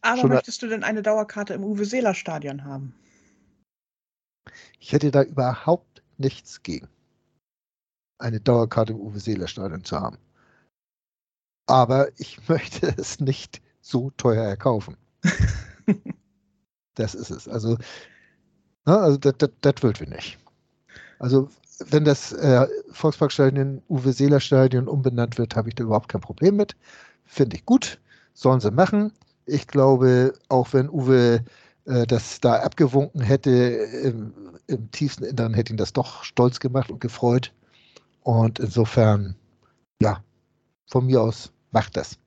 Aber 0.00 0.20
schon- 0.20 0.30
möchtest 0.30 0.62
du 0.62 0.68
denn 0.68 0.84
eine 0.84 1.02
Dauerkarte 1.02 1.54
im 1.54 1.64
Uwe 1.64 1.84
Seeler 1.84 2.14
Stadion 2.14 2.64
haben? 2.64 2.94
Ich 4.78 4.92
hätte 4.92 5.10
da 5.10 5.22
überhaupt 5.22 6.02
nichts 6.18 6.62
gegen, 6.62 6.88
eine 8.18 8.40
Dauerkarte 8.40 8.92
im 8.92 9.00
Uwe 9.00 9.18
Seeler 9.18 9.48
Stadion 9.48 9.84
zu 9.84 9.98
haben. 9.98 10.18
Aber 11.66 12.08
ich 12.18 12.38
möchte 12.48 12.94
es 12.98 13.20
nicht 13.20 13.62
so 13.80 14.10
teuer 14.12 14.44
erkaufen. 14.44 14.96
das 16.94 17.14
ist 17.14 17.30
es. 17.30 17.48
Also, 17.48 17.78
na, 18.84 18.98
also 18.98 19.16
das, 19.18 19.34
das, 19.38 19.50
das 19.62 19.82
wird 19.82 20.00
wir 20.00 20.08
nicht. 20.08 20.38
Also, 21.18 21.50
wenn 21.78 22.04
das 22.04 22.32
äh, 22.32 22.66
Volksparkstadion 22.92 23.60
in 23.60 23.82
Uwe 23.88 24.12
Seeler 24.12 24.40
Stadion 24.40 24.88
umbenannt 24.88 25.38
wird, 25.38 25.56
habe 25.56 25.68
ich 25.68 25.74
da 25.74 25.84
überhaupt 25.84 26.08
kein 26.08 26.20
Problem 26.20 26.56
mit. 26.56 26.76
Finde 27.24 27.56
ich 27.56 27.64
gut. 27.64 27.98
Sollen 28.32 28.60
sie 28.60 28.70
machen. 28.70 29.12
Ich 29.46 29.66
glaube, 29.66 30.34
auch 30.48 30.72
wenn 30.72 30.88
Uwe 30.88 31.44
äh, 31.86 32.06
das 32.06 32.40
da 32.40 32.56
abgewunken 32.56 33.20
hätte, 33.20 33.50
im, 33.50 34.32
im 34.66 34.90
tiefsten 34.90 35.24
Innern 35.24 35.54
hätte 35.54 35.72
ihn 35.72 35.76
das 35.76 35.92
doch 35.92 36.24
stolz 36.24 36.60
gemacht 36.60 36.90
und 36.90 37.00
gefreut. 37.00 37.52
Und 38.22 38.58
insofern, 38.58 39.36
ja, 40.00 40.22
von 40.90 41.06
mir 41.06 41.20
aus 41.20 41.52
macht 41.72 41.96
das. 41.96 42.18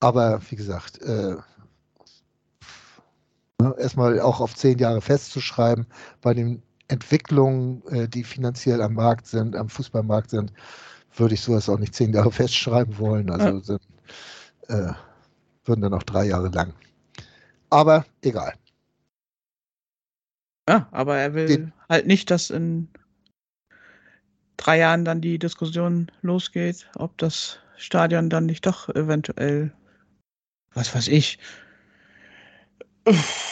Aber 0.00 0.40
wie 0.48 0.56
gesagt, 0.56 1.00
äh, 1.02 1.36
ne, 3.60 3.74
erstmal 3.78 4.20
auch 4.20 4.40
auf 4.40 4.54
zehn 4.54 4.78
Jahre 4.78 5.00
festzuschreiben, 5.00 5.86
bei 6.22 6.34
den 6.34 6.62
Entwicklungen, 6.90 7.82
äh, 7.88 8.08
die 8.08 8.24
finanziell 8.24 8.82
am 8.82 8.94
Markt 8.94 9.26
sind, 9.26 9.56
am 9.56 9.68
Fußballmarkt 9.68 10.30
sind, 10.30 10.52
würde 11.16 11.34
ich 11.34 11.40
sowas 11.40 11.68
auch 11.68 11.78
nicht 11.78 11.94
zehn 11.94 12.12
Jahre 12.12 12.32
festschreiben 12.32 12.98
wollen. 12.98 13.30
Also 13.30 13.60
sind, 13.60 13.82
äh, 14.68 14.92
würden 15.64 15.82
dann 15.82 15.94
auch 15.94 16.02
drei 16.02 16.26
Jahre 16.26 16.48
lang. 16.48 16.72
Aber 17.70 18.04
egal. 18.22 18.54
Ja, 20.68 20.88
aber 20.92 21.16
er 21.18 21.34
will 21.34 21.46
Den- 21.46 21.72
halt 21.88 22.06
nicht, 22.06 22.30
dass 22.30 22.50
in 22.50 22.88
drei 24.56 24.78
Jahren 24.78 25.04
dann 25.04 25.20
die 25.20 25.38
Diskussion 25.38 26.10
losgeht, 26.22 26.88
ob 26.96 27.16
das 27.18 27.58
Stadion 27.76 28.28
dann 28.30 28.46
nicht 28.46 28.66
doch 28.66 28.88
eventuell, 28.90 29.72
was 30.74 30.94
weiß 30.94 31.08
ich. 31.08 31.38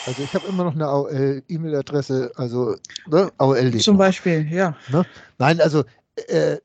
Also 0.06 0.22
ich 0.22 0.34
habe 0.34 0.46
immer 0.48 0.64
noch 0.64 0.74
eine 0.74 0.86
AOL 0.86 1.42
E-Mail-Adresse, 1.48 2.32
also 2.36 2.76
ne, 3.06 3.30
AOL. 3.38 3.76
Zum 3.78 3.96
Beispiel, 3.98 4.50
ja. 4.50 4.76
Nein, 5.38 5.60
also 5.60 5.84
äh, 6.28 6.56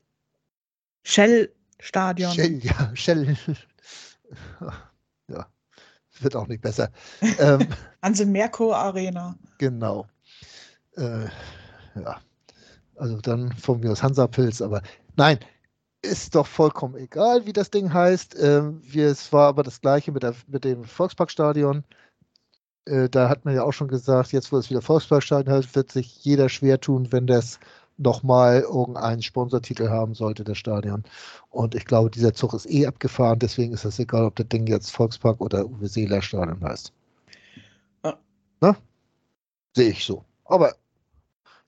Shell-Stadion. 1.02 2.32
Shell, 2.32 2.58
ja, 2.64 2.90
Shell. 2.94 3.36
ja, 5.28 5.46
wird 6.20 6.36
auch 6.36 6.46
nicht 6.46 6.62
besser. 6.62 6.90
ähm, 7.38 7.68
Hanse 8.02 8.26
Merkur 8.26 8.76
Arena. 8.76 9.36
genau. 9.58 10.06
Äh, 10.96 11.26
ja, 11.96 12.20
also 12.96 13.20
dann 13.20 13.52
von 13.52 13.80
mir 13.80 13.92
aus 13.92 14.02
Hansapilz, 14.02 14.62
aber 14.62 14.82
nein, 15.16 15.38
ist 16.02 16.34
doch 16.34 16.46
vollkommen 16.46 16.96
egal, 16.96 17.46
wie 17.46 17.52
das 17.52 17.70
Ding 17.70 17.92
heißt. 17.92 18.36
Ähm, 18.40 18.80
wir, 18.84 19.08
es 19.08 19.32
war 19.32 19.48
aber 19.48 19.62
das 19.62 19.80
gleiche 19.80 20.12
mit, 20.12 20.22
der, 20.22 20.34
mit 20.46 20.64
dem 20.64 20.84
Volksparkstadion. 20.84 21.84
Äh, 22.86 23.08
da 23.08 23.28
hat 23.28 23.44
man 23.44 23.54
ja 23.54 23.62
auch 23.62 23.72
schon 23.72 23.88
gesagt, 23.88 24.32
jetzt 24.32 24.52
wo 24.52 24.58
es 24.58 24.70
wieder 24.70 24.82
Volksparkstadion 24.82 25.54
heißt, 25.54 25.74
wird 25.74 25.92
sich 25.92 26.24
jeder 26.24 26.48
schwer 26.48 26.80
tun, 26.80 27.12
wenn 27.12 27.26
das 27.26 27.58
nochmal 27.96 28.60
irgendeinen 28.62 29.22
Sponsortitel 29.22 29.88
haben 29.88 30.14
sollte, 30.14 30.44
das 30.44 30.58
Stadion. 30.58 31.04
Und 31.50 31.74
ich 31.74 31.84
glaube, 31.84 32.10
dieser 32.10 32.34
Zug 32.34 32.54
ist 32.54 32.68
eh 32.68 32.86
abgefahren, 32.86 33.38
deswegen 33.38 33.72
ist 33.72 33.84
es 33.84 33.98
egal, 33.98 34.24
ob 34.24 34.36
das 34.36 34.48
Ding 34.48 34.66
jetzt 34.66 34.90
Volkspark 34.90 35.40
oder 35.40 35.64
Uwe 35.66 35.86
Seeler 35.86 36.20
Stadion 36.20 36.60
heißt. 36.62 36.92
Ne? 38.60 38.76
Sehe 39.74 39.90
ich 39.90 40.04
so. 40.04 40.24
Aber 40.44 40.74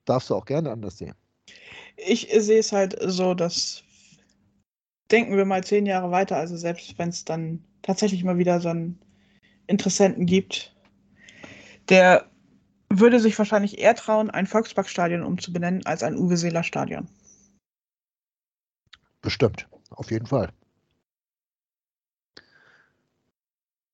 darfst 0.05 0.31
du 0.31 0.35
auch 0.35 0.45
gerne 0.45 0.71
anders 0.71 0.99
sehen. 0.99 1.15
Ich 1.97 2.29
sehe 2.39 2.61
es 2.61 2.73
halt 2.73 2.97
so, 3.01 3.35
dass 3.35 3.83
denken 5.11 5.37
wir 5.37 5.45
mal 5.45 5.63
zehn 5.63 5.87
Jahre 5.87 6.11
weiter, 6.11 6.37
also 6.37 6.57
selbst 6.57 6.99
wenn 6.99 7.11
es 7.11 7.25
dann 7.25 7.63
tatsächlich 7.83 8.25
mal 8.25 8.39
wieder 8.39 8.61
so 8.61 8.69
einen 8.69 8.99
Interessenten 9.67 10.27
gibt, 10.27 10.76
der 11.89 12.31
würde 12.89 13.21
sich 13.21 13.39
wahrscheinlich 13.39 13.79
eher 13.79 13.95
trauen, 13.95 14.31
ein 14.31 14.47
Volksparkstadion 14.47 15.23
umzubenennen, 15.23 15.85
als 15.87 16.03
ein 16.03 16.17
Uwe 16.17 16.37
Seeler 16.37 16.63
Stadion. 16.63 17.09
Bestimmt, 19.23 19.69
auf 19.91 20.11
jeden 20.11 20.27
Fall. 20.27 20.53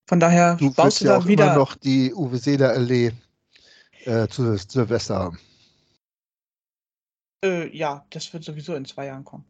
Von 0.08 0.20
daher 0.20 0.56
Du 0.56 0.72
baust 0.72 1.00
du 1.00 1.06
ja 1.06 1.12
da 1.12 1.18
auch 1.18 1.26
wieder. 1.26 1.44
immer 1.46 1.56
noch 1.56 1.74
die 1.74 2.12
Uwe 2.12 2.36
Seeler 2.36 2.70
Allee 2.70 3.12
äh, 4.04 4.28
zu 4.28 4.56
Silvester 4.58 5.16
haben. 5.18 5.38
Äh, 7.44 7.74
ja, 7.74 8.04
das 8.10 8.32
wird 8.32 8.44
sowieso 8.44 8.74
in 8.74 8.84
zwei 8.84 9.06
Jahren 9.06 9.24
kommen. 9.24 9.44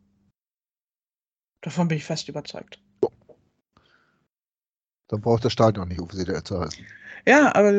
Davon 1.62 1.88
bin 1.88 1.98
ich 1.98 2.04
fest 2.04 2.28
überzeugt. 2.28 2.80
Dann 5.08 5.20
braucht 5.20 5.44
das 5.44 5.52
Stadion 5.52 5.88
nicht 5.88 6.00
Uwe 6.00 6.14
Seeler 6.14 6.44
zu 6.44 6.60
heißen. 6.60 6.86
Ja, 7.26 7.54
aber 7.54 7.72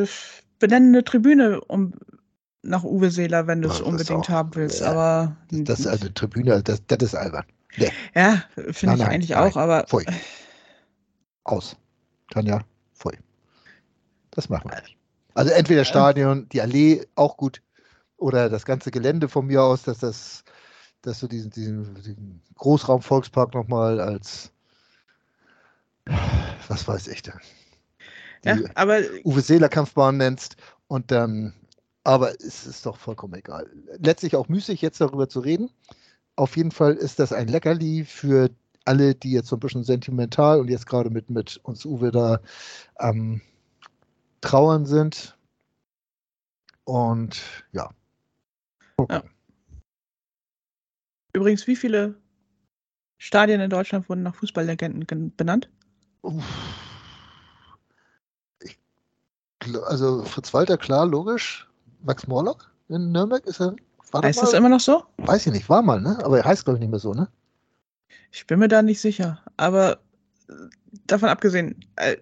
benenne 0.59 0.87
eine 0.87 1.03
Tribüne 1.03 1.61
um, 1.61 1.93
nach 2.61 2.83
Uwe 2.83 3.11
Seeler, 3.11 3.47
wenn 3.47 3.61
du 3.61 3.67
Ja, 3.69 3.73
es 3.75 3.81
unbedingt 3.81 4.25
auch- 4.25 4.29
haben 4.29 4.55
willst. 4.55 4.81
ja, 4.81 4.91
aber 4.91 5.35
Das, 5.51 5.81
das 5.83 6.01
eine 6.01 6.13
Tribüne, 6.13 6.63
das, 6.63 6.81
das 6.87 6.99
ist 7.01 7.15
albern. 7.15 7.45
ja, 7.77 7.89
Nein, 8.13 8.43
finde 8.55 8.95
ich 8.95 9.01
nein, 9.01 9.01
eigentlich 9.01 9.29
nein. 9.31 9.51
auch, 9.51 9.57
aber 9.57 9.85
Pfui. 9.87 10.05
Aus. 11.43 11.75
Tanja, 12.29 12.61
pfui. 12.95 13.17
Das 14.31 14.49
machen 14.49 14.69
wir 14.71 14.81
nicht. 14.81 14.95
Also 15.33 15.51
entweder 15.51 15.83
Stadion, 15.83 16.47
die 16.49 16.61
Allee, 16.61 17.05
auch 17.15 17.37
gut, 17.37 17.61
oder 18.17 18.49
das 18.49 18.65
ganze 18.65 18.91
Gelände 18.91 19.27
von 19.27 19.47
mir 19.47 19.61
aus, 19.63 19.83
dass 19.83 19.97
das, 19.97 20.43
dass 21.01 21.19
du 21.19 21.27
diesen, 21.27 21.49
diesen, 21.51 21.95
diesen 21.95 22.41
Großraum-Volkspark 22.55 23.53
nochmal 23.53 23.99
als, 23.99 24.51
was 26.67 26.87
weiß 26.87 27.07
ich 27.07 27.21
denn, 27.23 27.33
ja, 28.45 28.57
aber 28.75 28.99
Uwe 29.23 29.41
Seeler 29.41 29.69
Kampfbahn 29.69 30.17
nennst 30.17 30.57
und 30.87 31.11
dann, 31.11 31.53
aber 32.03 32.31
es 32.31 32.65
ist 32.65 32.85
doch 32.85 32.97
vollkommen 32.97 33.35
egal. 33.35 33.69
Letztlich 33.97 34.35
auch 34.35 34.49
müßig, 34.49 34.81
jetzt 34.81 35.01
darüber 35.01 35.29
zu 35.29 35.39
reden. 35.39 35.69
Auf 36.35 36.57
jeden 36.57 36.71
Fall 36.71 36.95
ist 36.95 37.19
das 37.19 37.31
ein 37.31 37.47
Leckerli 37.47 38.05
für 38.05 38.49
alle, 38.85 39.15
die 39.15 39.31
jetzt 39.31 39.47
so 39.47 39.55
ein 39.55 39.59
bisschen 39.59 39.83
sentimental 39.83 40.59
und 40.59 40.69
jetzt 40.69 40.87
gerade 40.87 41.09
mit, 41.09 41.29
mit 41.29 41.57
uns 41.63 41.85
Uwe 41.85 42.11
da 42.11 42.39
am 42.95 43.41
Trauern 44.41 44.85
sind. 44.85 45.37
Und 46.83 47.41
ja. 47.71 47.89
Ja. 49.09 49.23
übrigens, 51.33 51.65
wie 51.67 51.75
viele 51.75 52.15
Stadien 53.17 53.61
in 53.61 53.69
Deutschland 53.69 54.09
wurden 54.09 54.23
nach 54.23 54.35
Fußballlegenden 54.35 55.07
gen- 55.07 55.35
benannt? 55.35 55.69
Uff. 56.21 56.92
Also 59.85 60.23
Fritz 60.23 60.53
Walter, 60.53 60.77
klar, 60.77 61.05
logisch. 61.05 61.67
Max 62.03 62.27
Morlock 62.27 62.71
in 62.89 63.11
Nürnberg 63.11 63.45
ist 63.45 63.61
er. 63.61 63.75
War 64.11 64.21
Heißt 64.21 64.41
das 64.41 64.51
mal? 64.51 64.57
immer 64.59 64.69
noch 64.69 64.79
so? 64.79 65.03
Weiß 65.17 65.47
ich 65.47 65.53
nicht, 65.53 65.69
war 65.69 65.81
mal, 65.81 65.99
ne? 65.99 66.19
Aber 66.23 66.37
er 66.37 66.45
heißt, 66.45 66.65
glaube 66.65 66.77
ich, 66.77 66.81
nicht 66.81 66.91
mehr 66.91 66.99
so, 66.99 67.13
ne? 67.13 67.27
Ich 68.31 68.45
bin 68.45 68.59
mir 68.59 68.67
da 68.67 68.81
nicht 68.81 69.01
sicher. 69.01 69.41
Aber 69.57 69.99
davon 71.07 71.29
abgesehen, 71.29 71.83
äh, 71.95 72.17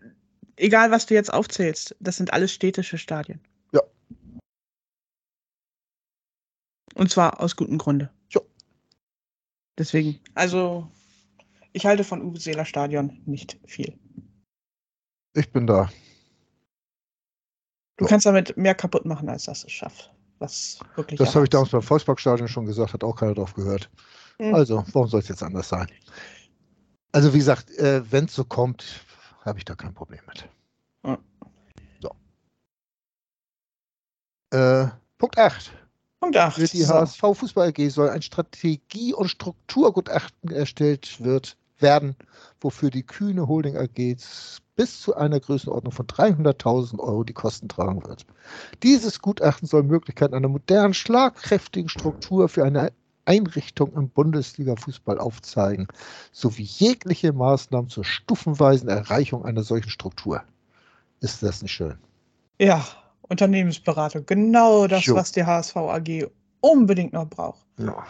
egal 0.56 0.92
was 0.92 1.06
du 1.06 1.14
jetzt 1.14 1.34
aufzählst, 1.34 1.96
das 2.00 2.18
sind 2.18 2.34
alles 2.34 2.52
städtische 2.54 2.98
Stadien. 2.98 3.42
Ja. 3.74 3.82
Und 6.96 7.12
zwar 7.12 7.42
aus 7.42 7.56
gutem 7.56 7.78
Grunde. 7.78 8.10
Ja. 8.30 8.42
Deswegen, 9.78 10.20
also 10.34 10.90
ich 11.74 11.86
halte 11.86 12.04
von 12.04 12.22
Uwe 12.22 12.40
Seeler 12.40 12.66
Stadion 12.66 13.22
nicht 13.26 13.58
viel. 13.66 13.98
Ich 15.34 15.52
bin 15.52 15.66
da. 15.68 15.90
Du 17.98 18.06
kannst 18.06 18.26
damit 18.26 18.58
mehr 18.58 18.76
kaputt 18.76 19.06
machen, 19.06 19.30
als 19.30 19.46
das 19.46 19.64
es 19.64 19.72
schafft. 19.72 20.12
Was 20.40 20.80
wirklich 20.96 21.20
das 21.20 21.36
habe 21.36 21.46
ich 21.46 21.50
damals 21.50 21.70
beim 21.70 21.84
Volksparkstadion 21.84 22.48
schon 22.48 22.66
gesagt, 22.66 22.94
hat 22.94 23.04
auch 23.04 23.16
keiner 23.16 23.36
drauf 23.36 23.54
gehört. 23.54 23.92
Mhm. 24.40 24.56
Also, 24.56 24.84
warum 24.94 25.08
soll 25.08 25.20
es 25.20 25.28
jetzt 25.28 25.44
anders 25.44 25.70
sein? 25.70 25.88
Also, 27.12 27.34
wie 27.34 27.38
gesagt, 27.38 27.70
äh, 27.78 28.02
wenn 28.12 28.26
es 28.26 28.34
so 28.34 28.44
kommt, 28.44 29.06
habe 29.46 29.60
ich 29.60 29.66
da 29.66 29.76
kein 29.76 29.94
Problem 29.94 30.22
mit. 30.28 30.50
Mhm. 31.04 31.18
So. 32.02 32.10
Äh, 34.58 34.88
Punkt 35.20 35.38
8. 35.38 35.72
Punkt 36.22 36.38
8. 36.38 36.58
Wird 36.58 36.74
die 36.74 36.82
so. 36.82 36.94
HSV 36.96 37.20
Fußball 37.20 37.70
AG 37.70 37.90
soll 37.90 38.10
ein 38.10 38.24
Strategie- 38.24 39.14
und 39.14 39.28
Strukturgutachten 39.28 40.52
erstellt 40.52 41.24
wird, 41.24 41.56
werden, 41.78 42.16
wofür 42.60 42.90
die 42.90 43.04
Kühne 43.04 43.48
Holding 43.48 43.78
AG 43.78 44.18
bis 44.82 45.00
zu 45.00 45.16
einer 45.16 45.40
Größenordnung 45.40 45.92
von 45.92 46.08
300.000 46.08 46.98
Euro 46.98 47.24
die 47.24 47.34
Kosten 47.34 47.70
tragen 47.70 48.04
wird. 48.04 48.26
Dieses 48.82 49.22
Gutachten 49.22 49.68
soll 49.68 49.84
Möglichkeiten 49.84 50.34
einer 50.34 50.48
modernen, 50.48 50.96
schlagkräftigen 50.96 51.88
Struktur 51.88 52.50
für 52.50 52.64
eine 52.64 52.92
Einrichtung 53.26 53.94
im 53.94 54.10
Bundesliga-Fußball 54.10 55.20
aufzeigen, 55.20 55.88
sowie 56.32 56.64
jegliche 56.64 57.32
Maßnahmen 57.32 57.92
zur 57.92 58.04
stufenweisen 58.04 58.90
Erreichung 58.90 59.46
einer 59.46 59.62
solchen 59.62 59.92
Struktur. 59.92 60.42
Ist 61.20 61.44
das 61.44 61.62
nicht 61.62 61.74
schön? 61.74 62.00
Ja, 62.58 62.84
Unternehmensberatung, 63.22 64.26
genau 64.26 64.88
das, 64.88 65.06
jo. 65.06 65.14
was 65.14 65.32
die 65.32 65.44
HSV 65.44 65.76
AG 65.76 66.26
unbedingt 66.62 67.14
noch 67.14 67.30
braucht. 67.30 67.68
Ja. 67.78 68.04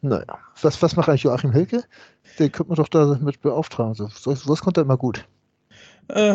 Naja, 0.00 0.38
was, 0.62 0.80
was 0.80 0.94
macht 0.94 1.08
eigentlich 1.08 1.24
Joachim 1.24 1.50
Hilke? 1.50 1.82
Den 2.38 2.52
könnte 2.52 2.70
man 2.70 2.76
doch 2.76 2.88
damit 2.88 3.40
beauftragen. 3.40 3.94
So, 3.94 4.08
was 4.48 4.60
konnte 4.60 4.80
er 4.80 4.84
immer 4.84 4.96
gut? 4.96 5.26
Äh, 6.08 6.34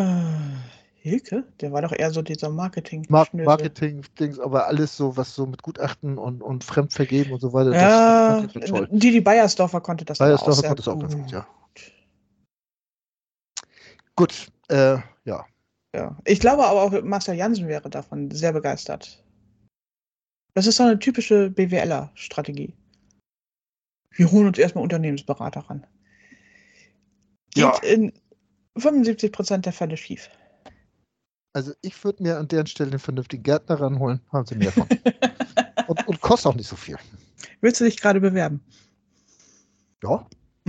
Hilke? 1.02 1.44
Der 1.62 1.72
war 1.72 1.82
doch 1.82 1.92
eher 1.92 2.12
so 2.12 2.22
dieser 2.22 2.50
Marketing. 2.50 3.06
Mar 3.10 3.28
Marketing-Dings, 3.32 4.40
aber 4.40 4.68
alles 4.68 4.96
so, 4.98 5.16
was 5.16 5.34
so 5.34 5.46
mit 5.46 5.62
Gutachten 5.62 6.18
und, 6.18 6.42
und 6.42 6.64
Fremdvergeben 6.64 7.34
und 7.34 7.40
so 7.40 7.54
weiter. 7.54 7.74
Ja, 7.74 8.42
das, 8.42 8.54
das 8.54 8.88
die 8.92 9.22
Bayersdorfer 9.22 9.82
konnte 9.82 10.06
das 10.06 10.18
Bayersdorfer 10.18 10.60
auch 10.60 10.68
konnte 10.68 10.84
das 10.84 10.88
auch 10.88 11.00
ganz 11.00 11.16
gut, 11.16 11.32
ja. 11.32 11.48
Gut, 14.16 14.48
äh, 14.68 14.98
ja. 15.24 15.46
Ja, 15.96 16.18
ich 16.26 16.40
glaube 16.40 16.66
aber 16.66 16.82
auch 16.82 17.04
Marcel 17.04 17.36
Jansen 17.36 17.68
wäre 17.68 17.90
davon 17.90 18.30
sehr 18.32 18.54
begeistert. 18.54 19.24
Das 20.54 20.68
ist 20.68 20.76
so 20.76 20.84
eine 20.84 21.00
typische 21.00 21.50
BWLer-Strategie. 21.50 22.74
Wir 24.12 24.32
holen 24.32 24.48
uns 24.48 24.58
erstmal 24.58 24.84
Unternehmensberater 24.84 25.62
ran. 25.62 25.86
Geht 27.52 27.64
ja. 27.64 27.78
in 27.84 28.14
75 28.78 29.32
Prozent 29.32 29.66
der 29.66 29.74
Fälle 29.74 29.98
schief. 29.98 30.30
Also 31.54 31.74
ich 31.82 32.04
würde 32.04 32.24
mir 32.24 32.38
an 32.38 32.48
deren 32.48 32.68
Stelle 32.68 32.92
einen 32.92 33.00
vernünftigen 33.00 33.44
Gärtner 33.44 33.80
ranholen, 33.80 34.22
haben 34.32 34.46
sie 34.46 34.56
mehr 34.56 34.72
von. 34.72 34.88
und, 35.88 36.08
und 36.08 36.22
kostet 36.22 36.52
auch 36.52 36.56
nicht 36.56 36.68
so 36.68 36.76
viel. 36.76 36.98
Willst 37.62 37.82
du 37.82 37.86
dich 37.86 38.00
gerade 38.00 38.22
bewerben? 38.22 38.62
Ja. 40.04 40.28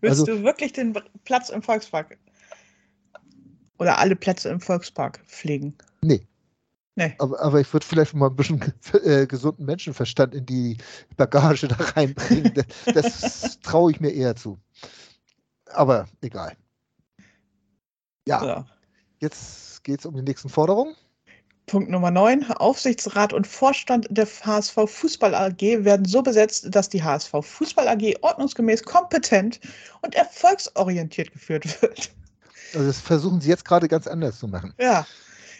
Willst 0.00 0.20
also, 0.20 0.26
du 0.26 0.42
wirklich 0.42 0.72
den 0.72 0.94
Platz 1.24 1.48
im 1.48 1.62
Volkspark 1.62 2.18
oder 3.78 3.98
alle 3.98 4.16
Plätze 4.16 4.48
im 4.48 4.60
Volkspark 4.60 5.20
pflegen? 5.26 5.74
Nee. 6.02 6.26
Nee. 6.96 7.14
Aber, 7.18 7.40
aber 7.40 7.60
ich 7.60 7.72
würde 7.72 7.84
vielleicht 7.84 8.14
mal 8.14 8.28
ein 8.28 8.36
bisschen 8.36 8.60
äh, 9.04 9.26
gesunden 9.26 9.64
Menschenverstand 9.66 10.34
in 10.34 10.46
die 10.46 10.78
Bagage 11.16 11.68
da 11.68 11.76
reinbringen. 11.76 12.54
das, 12.54 13.20
das 13.20 13.60
traue 13.60 13.90
ich 13.90 14.00
mir 14.00 14.10
eher 14.10 14.36
zu. 14.36 14.58
Aber 15.70 16.06
egal. 16.20 16.56
Ja. 18.26 18.44
ja. 18.44 18.66
Jetzt 19.20 19.82
geht 19.84 20.00
es 20.00 20.06
um 20.06 20.14
die 20.14 20.22
nächsten 20.22 20.48
Forderungen. 20.48 20.94
Punkt 21.66 21.88
Nummer 21.88 22.10
9. 22.10 22.50
Aufsichtsrat 22.52 23.32
und 23.32 23.46
Vorstand 23.46 24.06
der 24.10 24.26
HSV 24.26 24.74
Fußball 24.86 25.34
AG 25.34 25.60
werden 25.60 26.04
so 26.04 26.22
besetzt, 26.22 26.66
dass 26.74 26.90
die 26.90 27.02
HSV 27.02 27.32
Fußball 27.40 27.88
AG 27.88 28.16
ordnungsgemäß 28.20 28.82
kompetent 28.82 29.60
und 30.02 30.14
erfolgsorientiert 30.14 31.32
geführt 31.32 31.80
wird. 31.82 32.12
Also 32.74 32.86
das 32.86 33.00
versuchen 33.00 33.40
sie 33.40 33.48
jetzt 33.48 33.64
gerade 33.64 33.88
ganz 33.88 34.06
anders 34.06 34.38
zu 34.38 34.48
machen. 34.48 34.74
Ja. 34.78 35.06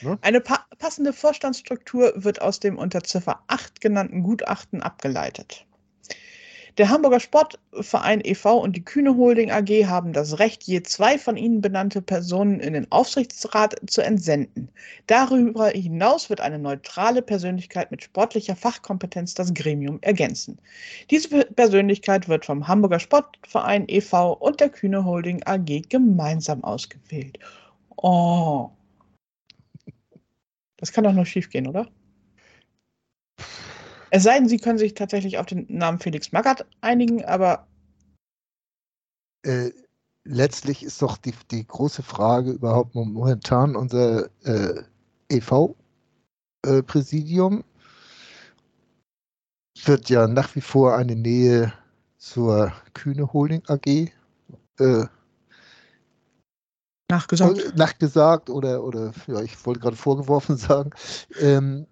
Ne? 0.04 0.18
Eine 0.20 0.40
pa 0.40 0.64
passende 0.78 1.12
Vorstandsstruktur 1.12 2.12
wird 2.14 2.42
aus 2.42 2.60
dem 2.60 2.78
unter 2.78 3.02
Ziffer 3.02 3.40
8 3.48 3.80
genannten 3.80 4.22
Gutachten 4.22 4.82
abgeleitet. 4.82 5.66
Der 6.76 6.88
Hamburger 6.88 7.20
Sportverein 7.20 8.20
e.V. 8.24 8.58
und 8.58 8.74
die 8.74 8.84
Kühne 8.84 9.16
Holding 9.16 9.52
AG 9.52 9.86
haben 9.86 10.12
das 10.12 10.40
Recht, 10.40 10.64
je 10.64 10.82
zwei 10.82 11.18
von 11.18 11.36
ihnen 11.36 11.60
benannte 11.60 12.02
Personen 12.02 12.58
in 12.58 12.72
den 12.72 12.90
Aufsichtsrat 12.90 13.76
zu 13.86 14.00
entsenden. 14.02 14.68
Darüber 15.06 15.68
hinaus 15.68 16.30
wird 16.30 16.40
eine 16.40 16.58
neutrale 16.58 17.22
Persönlichkeit 17.22 17.92
mit 17.92 18.02
sportlicher 18.02 18.56
Fachkompetenz 18.56 19.34
das 19.34 19.54
Gremium 19.54 20.00
ergänzen. 20.02 20.58
Diese 21.10 21.44
Persönlichkeit 21.44 22.28
wird 22.28 22.44
vom 22.44 22.66
Hamburger 22.66 22.98
Sportverein 22.98 23.84
e.V. 23.86 24.32
und 24.32 24.58
der 24.58 24.68
Kühne 24.68 25.04
Holding 25.04 25.44
AG 25.46 25.82
gemeinsam 25.88 26.64
ausgewählt. 26.64 27.38
Oh. 27.98 28.70
Das 30.84 30.92
kann 30.92 31.04
doch 31.04 31.14
nur 31.14 31.24
schief 31.24 31.48
gehen, 31.48 31.66
oder? 31.66 31.88
Es 34.10 34.24
sei 34.24 34.38
denn, 34.38 34.50
Sie 34.50 34.58
können 34.58 34.76
sich 34.76 34.92
tatsächlich 34.92 35.38
auf 35.38 35.46
den 35.46 35.64
Namen 35.70 35.98
Felix 35.98 36.30
Magath 36.30 36.66
einigen, 36.82 37.24
aber. 37.24 37.66
Äh, 39.46 39.70
letztlich 40.24 40.82
ist 40.82 41.00
doch 41.00 41.16
die, 41.16 41.32
die 41.50 41.66
große 41.66 42.02
Frage 42.02 42.50
überhaupt 42.50 42.94
momentan 42.94 43.76
unser 43.76 44.28
äh, 44.44 44.82
EV-Präsidium 45.30 47.60
äh, 47.60 47.64
wird 49.86 50.10
ja 50.10 50.28
nach 50.28 50.54
wie 50.54 50.60
vor 50.60 50.98
eine 50.98 51.16
Nähe 51.16 51.72
zur 52.18 52.74
Kühne 52.92 53.32
Holding 53.32 53.62
AG 53.68 54.10
äh, 54.80 55.06
nachgesagt. 57.16 57.76
nachgesagt 57.76 58.50
oder, 58.50 58.82
oder 58.84 59.12
ja, 59.26 59.40
ich 59.40 59.64
wollte 59.64 59.80
gerade 59.80 59.96
vorgeworfen 59.96 60.56
sagen. 60.56 60.90
Ähm, 61.40 61.86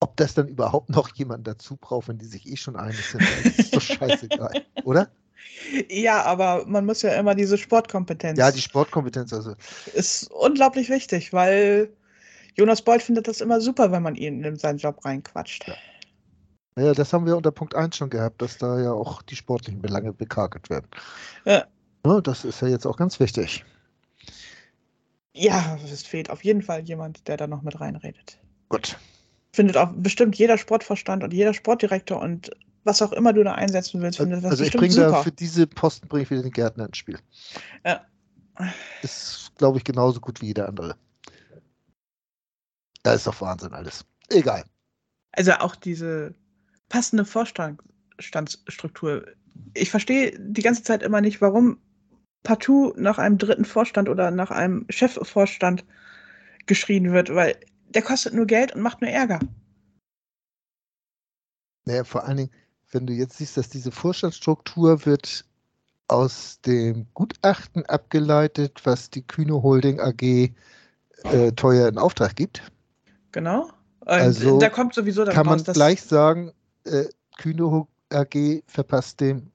ob 0.00 0.16
das 0.16 0.34
dann 0.34 0.46
überhaupt 0.46 0.90
noch 0.90 1.14
jemand 1.16 1.46
dazu 1.46 1.76
braucht, 1.76 2.08
wenn 2.08 2.18
die 2.18 2.26
sich 2.26 2.46
eh 2.46 2.56
schon 2.56 2.76
einig 2.76 3.04
sind, 3.04 3.22
ist 3.58 3.74
doch 3.74 3.80
scheißegal, 3.82 4.64
oder? 4.84 5.10
Ja, 5.88 6.22
aber 6.22 6.64
man 6.66 6.86
muss 6.86 7.02
ja 7.02 7.14
immer 7.14 7.34
diese 7.34 7.58
Sportkompetenz. 7.58 8.38
Ja, 8.38 8.52
die 8.52 8.60
Sportkompetenz 8.60 9.32
also. 9.32 9.54
Ist 9.94 10.30
unglaublich 10.30 10.88
wichtig, 10.88 11.32
weil 11.32 11.92
Jonas 12.54 12.82
Beuth 12.82 13.02
findet 13.02 13.26
das 13.28 13.40
immer 13.40 13.60
super, 13.60 13.90
wenn 13.90 14.02
man 14.02 14.14
ihn 14.14 14.44
in 14.44 14.56
seinen 14.56 14.78
Job 14.78 15.04
reinquatscht. 15.04 15.66
Ja. 15.66 15.74
Naja, 16.76 16.92
das 16.92 17.12
haben 17.12 17.26
wir 17.26 17.36
unter 17.36 17.50
Punkt 17.50 17.74
1 17.74 17.96
schon 17.96 18.10
gehabt, 18.10 18.40
dass 18.40 18.56
da 18.56 18.80
ja 18.80 18.92
auch 18.92 19.22
die 19.22 19.34
sportlichen 19.34 19.82
Belange 19.82 20.12
bekakelt 20.12 20.70
werden. 20.70 20.86
Ja. 21.44 21.66
Ja. 22.06 22.20
Das 22.20 22.44
ist 22.44 22.60
ja 22.60 22.68
jetzt 22.68 22.86
auch 22.86 22.96
ganz 22.96 23.20
wichtig. 23.20 23.64
Ja, 25.34 25.78
es 25.84 26.02
fehlt 26.02 26.30
auf 26.30 26.42
jeden 26.42 26.62
Fall 26.62 26.82
jemand, 26.82 27.28
der 27.28 27.36
da 27.36 27.46
noch 27.46 27.62
mit 27.62 27.80
reinredet. 27.80 28.38
Gut 28.68 28.96
findet 29.58 29.76
auch 29.76 29.90
bestimmt 29.92 30.36
jeder 30.36 30.56
Sportvorstand 30.56 31.24
und 31.24 31.32
jeder 31.32 31.52
Sportdirektor 31.52 32.20
und 32.20 32.52
was 32.84 33.02
auch 33.02 33.10
immer 33.10 33.32
du 33.32 33.42
da 33.42 33.54
einsetzen 33.54 34.00
willst, 34.00 34.18
findet 34.18 34.44
das 34.44 34.52
Also 34.52 34.62
ich 34.62 34.72
bringe 34.72 34.94
da 34.94 35.20
für 35.20 35.32
diese 35.32 35.66
Posten 35.66 36.06
bringe 36.06 36.22
ich 36.22 36.30
wieder 36.30 36.42
den 36.42 36.52
Gärtner 36.52 36.86
ins 36.86 36.96
Spiel. 36.96 37.18
Ja. 37.84 38.06
Ist, 39.02 39.50
glaube 39.56 39.78
ich, 39.78 39.84
genauso 39.84 40.20
gut 40.20 40.40
wie 40.40 40.46
jeder 40.46 40.68
andere. 40.68 40.94
Da 43.02 43.14
ist 43.14 43.26
doch 43.26 43.40
Wahnsinn 43.40 43.72
alles. 43.72 44.04
Egal. 44.28 44.62
Also 45.32 45.50
auch 45.54 45.74
diese 45.74 46.36
passende 46.88 47.24
Vorstandsstruktur. 47.24 49.26
Ich 49.74 49.90
verstehe 49.90 50.38
die 50.38 50.62
ganze 50.62 50.84
Zeit 50.84 51.02
immer 51.02 51.20
nicht, 51.20 51.40
warum 51.40 51.78
partout 52.42 52.94
nach 52.96 53.18
einem 53.18 53.38
dritten 53.38 53.64
Vorstand 53.64 54.08
oder 54.08 54.30
nach 54.30 54.50
einem 54.50 54.86
Chefvorstand 54.88 55.84
geschrien 56.66 57.12
wird, 57.12 57.34
weil 57.34 57.56
der 57.88 58.02
kostet 58.02 58.34
nur 58.34 58.46
Geld 58.46 58.74
und 58.74 58.82
macht 58.82 59.00
nur 59.00 59.10
Ärger. 59.10 59.40
Naja, 61.84 62.04
vor 62.04 62.24
allen 62.24 62.36
Dingen, 62.36 62.50
wenn 62.90 63.06
du 63.06 63.12
jetzt 63.12 63.38
siehst, 63.38 63.56
dass 63.56 63.70
diese 63.70 63.90
Vorstandsstruktur 63.90 65.06
wird 65.06 65.44
aus 66.08 66.60
dem 66.62 67.06
Gutachten 67.14 67.84
abgeleitet, 67.86 68.80
was 68.84 69.10
die 69.10 69.22
Kühne 69.22 69.62
Holding 69.62 70.00
AG 70.00 70.22
äh, 71.24 71.52
teuer 71.52 71.88
in 71.88 71.98
Auftrag 71.98 72.36
gibt. 72.36 72.62
Genau. 73.32 73.70
also 74.06 74.58
da 74.58 74.70
kommt 74.70 74.94
sowieso 74.94 75.24
dann 75.24 75.34
kann 75.34 75.46
raus, 75.46 75.66
man 75.66 75.74
gleich 75.74 76.02
sagen, 76.02 76.52
äh, 76.84 77.04
Kühne 77.36 77.86
AG 78.10 78.62
verpasst 78.66 79.20
dem 79.20 79.50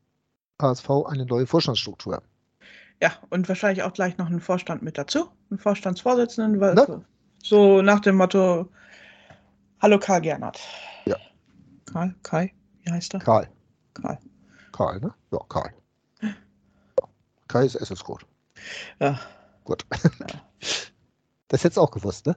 HSV 0.61 0.89
eine 1.07 1.25
neue 1.25 1.47
Vorstandsstruktur. 1.47 2.21
Ja, 3.01 3.11
und 3.29 3.47
wahrscheinlich 3.49 3.83
auch 3.83 3.93
gleich 3.93 4.17
noch 4.17 4.27
einen 4.27 4.39
Vorstand 4.39 4.81
mit 4.81 4.97
dazu, 4.97 5.29
einen 5.49 5.59
Vorstandsvorsitzenden, 5.59 6.59
weil 6.59 6.73
Na? 6.75 7.03
so 7.43 7.81
nach 7.81 7.99
dem 7.99 8.15
Motto, 8.15 8.69
hallo 9.81 9.99
Karl 9.99 10.21
Gernert. 10.21 10.59
Ja. 11.05 11.17
Karl, 11.91 12.15
Kai, 12.23 12.53
wie 12.83 12.91
heißt 12.91 13.13
er? 13.13 13.19
Karl. 13.19 13.49
Karl. 13.93 14.17
Karl, 14.71 14.99
ne? 14.99 15.13
Ja, 15.31 15.39
Karl. 15.49 15.73
Kai 17.47 17.65
ist 17.65 17.75
SS 17.75 18.03
gut. 18.03 18.25
Ja. 18.99 19.19
Gut. 19.63 19.85
Ja. 19.91 20.27
Das 21.49 21.63
hättest 21.63 21.77
du 21.77 21.81
auch 21.81 21.91
gewusst, 21.91 22.25
ne? 22.25 22.35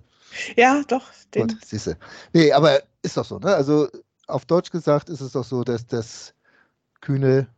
Ja, 0.57 0.83
doch. 0.89 1.11
Den. 1.35 1.49
Gut, 1.49 1.57
siehst 1.65 1.87
du. 1.87 1.97
Nee, 2.35 2.53
aber 2.53 2.83
ist 3.01 3.17
doch 3.17 3.25
so, 3.25 3.39
ne? 3.39 3.55
Also 3.55 3.89
auf 4.27 4.45
Deutsch 4.45 4.71
gesagt 4.71 5.09
ist 5.09 5.23
es 5.23 5.33
doch 5.33 5.45
so, 5.45 5.65
dass 5.65 5.87
das 5.87 6.35
Kühne 7.01 7.49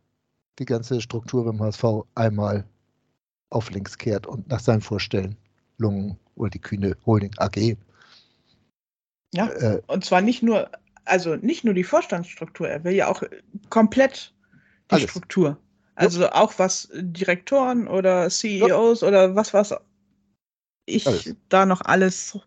die 0.57 0.63
ganze 0.63 1.01
Struktur 1.01 1.43
beim 1.43 1.59
HSV 1.59 1.83
einmal 2.15 2.65
auf 3.49 3.69
links 3.71 3.97
kehrt 3.97 4.27
und 4.27 4.47
nach 4.49 4.59
seinen 4.59 4.81
Vorstellungen 4.81 6.17
oder 6.35 6.49
die 6.49 6.59
Kühne 6.59 6.95
Holding 7.05 7.31
AG. 7.37 7.77
Ja, 9.33 9.47
äh, 9.47 9.81
und 9.87 10.05
zwar 10.05 10.21
nicht 10.21 10.41
nur, 10.41 10.69
also 11.05 11.35
nicht 11.35 11.63
nur 11.63 11.73
die 11.73 11.83
Vorstandsstruktur, 11.83 12.69
er 12.69 12.83
will 12.83 12.93
ja 12.93 13.07
auch 13.07 13.23
komplett 13.69 14.33
die 14.89 14.95
alles. 14.95 15.09
Struktur. 15.09 15.57
Also 15.95 16.21
ja. 16.21 16.33
auch 16.33 16.53
was 16.57 16.89
Direktoren 16.93 17.87
oder 17.87 18.29
CEOs 18.29 19.01
ja. 19.01 19.07
oder 19.07 19.35
was 19.35 19.53
was 19.53 19.75
ich 20.85 21.05
alles. 21.05 21.35
da 21.49 21.65
noch 21.65 21.81
alles 21.81 22.39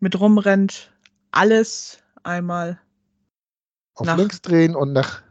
mit 0.00 0.18
rumrennt, 0.18 0.92
alles 1.30 1.98
einmal 2.22 2.80
auf 3.94 4.06
nach, 4.06 4.16
links 4.16 4.40
drehen 4.40 4.74
und 4.74 4.92
nach 4.92 5.22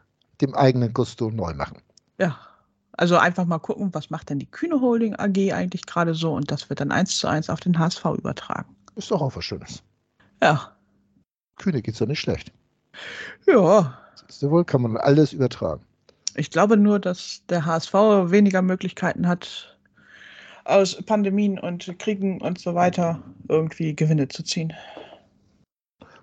dem 0.42 0.54
eigenen 0.54 0.94
Gusto 0.94 1.32
neu 1.32 1.54
machen. 1.54 1.82
Ja, 2.20 2.40
also 2.98 3.18
einfach 3.18 3.46
mal 3.46 3.60
gucken, 3.60 3.94
was 3.94 4.10
macht 4.10 4.30
denn 4.30 4.40
die 4.40 4.50
Kühne 4.50 4.82
Holding 4.82 5.16
AG 5.16 5.54
eigentlich 5.54 5.86
gerade 5.86 6.14
so 6.14 6.34
und 6.34 6.52
das 6.52 6.70
wird 6.70 6.82
dann 6.82 6.92
eins 6.92 7.18
zu 7.18 7.28
eins 7.28 7.50
auf 7.50 7.60
den 7.60 7.78
HSV 7.78 8.04
übertragen. 8.18 8.76
Ist 8.96 9.12
doch 9.12 9.22
auch 9.22 9.36
was 9.36 9.46
Schönes. 9.46 9.84
Ja. 10.42 10.76
Kühne 11.58 11.82
geht's 11.82 12.00
doch 12.00 12.08
nicht 12.08 12.20
schlecht. 12.20 12.52
Ja. 13.46 13.98
Siehst 14.16 14.42
du 14.42 14.52
wohl, 14.52 14.66
kann 14.66 14.82
man 14.82 14.98
alles 14.98 15.34
übertragen. 15.34 15.84
Ich 16.36 16.52
glaube 16.52 16.78
nur, 16.78 17.00
dass 17.00 17.44
der 17.50 17.66
HSV 17.66 17.94
weniger 17.94 18.62
Möglichkeiten 18.62 19.28
hat, 19.28 19.78
aus 20.66 21.02
Pandemien 21.04 21.58
und 21.58 21.98
Kriegen 21.98 22.42
und 22.42 22.60
so 22.60 22.76
weiter 22.76 23.24
irgendwie 23.48 23.96
Gewinne 23.96 24.28
zu 24.28 24.44
ziehen. 24.44 24.74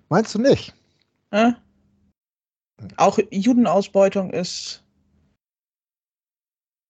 Meinst 0.09 0.35
du 0.35 0.39
nicht? 0.39 0.73
Äh? 1.31 1.53
Auch 2.97 3.17
Judenausbeutung 3.31 4.31
ist. 4.31 4.84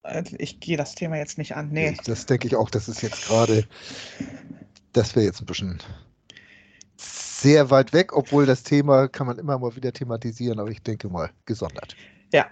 Also 0.06 0.36
ich 0.40 0.60
gehe 0.60 0.78
das 0.78 0.96
Thema 0.96 1.18
jetzt 1.18 1.38
nicht 1.38 1.56
an. 1.56 1.70
Nee. 1.70 1.98
Das 2.06 2.26
denke 2.26 2.48
ich 2.48 2.56
auch, 2.56 2.70
das 2.70 2.88
ist 2.88 3.02
jetzt 3.02 3.26
gerade. 3.26 3.68
Das 4.94 5.16
wäre 5.16 5.26
jetzt 5.26 5.42
ein 5.42 5.46
bisschen 5.46 5.82
sehr 6.98 7.70
weit 7.70 7.92
weg, 7.92 8.14
obwohl 8.14 8.46
das 8.46 8.64
Thema 8.64 9.08
kann 9.08 9.28
man 9.28 9.38
immer 9.38 9.58
mal 9.58 9.76
wieder 9.76 9.92
thematisieren, 9.92 10.60
aber 10.60 10.70
ich 10.70 10.82
denke 10.82 11.10
mal 11.10 11.32
gesondert. 11.46 11.96
Ja. 12.32 12.48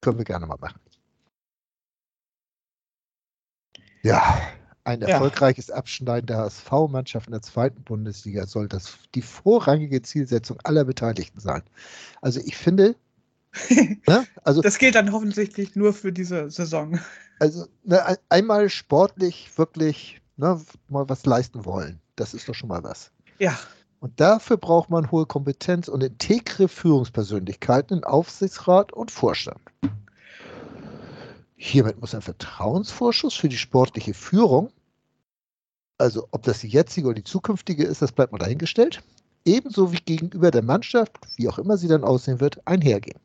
Können 0.00 0.18
wir 0.18 0.24
gerne 0.24 0.46
mal 0.46 0.58
machen. 0.58 0.80
Ja, 4.02 4.42
ein 4.84 5.00
erfolgreiches 5.00 5.68
ja. 5.68 5.76
Abschneiden 5.76 6.26
der 6.26 6.38
HSV-Mannschaft 6.38 7.28
in 7.28 7.32
der 7.32 7.40
zweiten 7.40 7.82
Bundesliga 7.84 8.46
soll 8.46 8.68
das 8.68 8.98
die 9.14 9.22
vorrangige 9.22 10.02
Zielsetzung 10.02 10.58
aller 10.64 10.84
Beteiligten 10.84 11.40
sein. 11.40 11.62
Also 12.20 12.40
ich 12.40 12.56
finde, 12.56 12.96
ne, 14.06 14.26
also 14.42 14.62
das 14.62 14.78
gilt 14.78 14.94
dann 14.94 15.08
offensichtlich 15.08 15.76
nur 15.76 15.92
für 15.92 16.12
diese 16.12 16.50
Saison. 16.50 16.98
Also 17.38 17.66
ne, 17.84 18.18
einmal 18.28 18.68
sportlich 18.68 19.50
wirklich 19.56 20.20
ne, 20.36 20.60
mal 20.88 21.08
was 21.08 21.26
leisten 21.26 21.64
wollen, 21.64 22.00
das 22.16 22.34
ist 22.34 22.48
doch 22.48 22.54
schon 22.54 22.68
mal 22.68 22.82
was. 22.82 23.10
Ja. 23.38 23.58
Und 24.00 24.20
dafür 24.20 24.56
braucht 24.56 24.90
man 24.90 25.10
hohe 25.10 25.26
Kompetenz 25.26 25.88
und 25.88 26.02
integre 26.02 26.68
Führungspersönlichkeiten 26.68 27.98
in 27.98 28.04
Aufsichtsrat 28.04 28.92
und 28.92 29.10
Vorstand. 29.10 29.60
Hiermit 31.56 31.98
muss 32.00 32.14
ein 32.14 32.20
Vertrauensvorschuss 32.20 33.34
für 33.34 33.48
die 33.48 33.56
sportliche 33.56 34.12
Führung, 34.12 34.70
also 35.96 36.28
ob 36.32 36.42
das 36.42 36.60
die 36.60 36.68
jetzige 36.68 37.06
oder 37.06 37.14
die 37.14 37.24
zukünftige 37.24 37.84
ist, 37.84 38.02
das 38.02 38.12
bleibt 38.12 38.32
mal 38.32 38.38
dahingestellt, 38.38 39.02
ebenso 39.44 39.92
wie 39.92 40.00
gegenüber 40.04 40.50
der 40.50 40.62
Mannschaft, 40.62 41.12
wie 41.36 41.48
auch 41.48 41.58
immer 41.58 41.78
sie 41.78 41.88
dann 41.88 42.04
aussehen 42.04 42.40
wird, 42.40 42.60
einhergehen. 42.66 43.18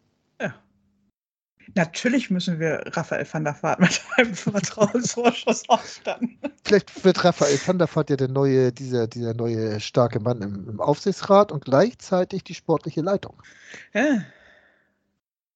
Natürlich 1.75 2.29
müssen 2.29 2.59
wir 2.59 2.81
Raphael 2.87 3.27
van 3.31 3.43
der 3.43 3.55
Vaart 3.61 3.79
mit 3.79 4.01
einem 4.17 4.33
Vertrauensvorschuss 4.33 5.69
ausstatten. 5.69 6.37
Vielleicht 6.63 7.03
wird 7.03 7.23
Raphael 7.23 7.59
van 7.65 7.77
der 7.77 7.93
Vaart 7.93 8.09
ja 8.09 8.15
der 8.15 8.27
neue, 8.27 8.71
dieser, 8.71 9.07
dieser 9.07 9.33
neue 9.33 9.79
starke 9.79 10.19
Mann 10.19 10.41
im, 10.41 10.69
im 10.69 10.81
Aufsichtsrat 10.81 11.51
und 11.51 11.65
gleichzeitig 11.65 12.43
die 12.43 12.55
sportliche 12.55 13.01
Leitung. 13.01 13.41
Ja. 13.93 14.23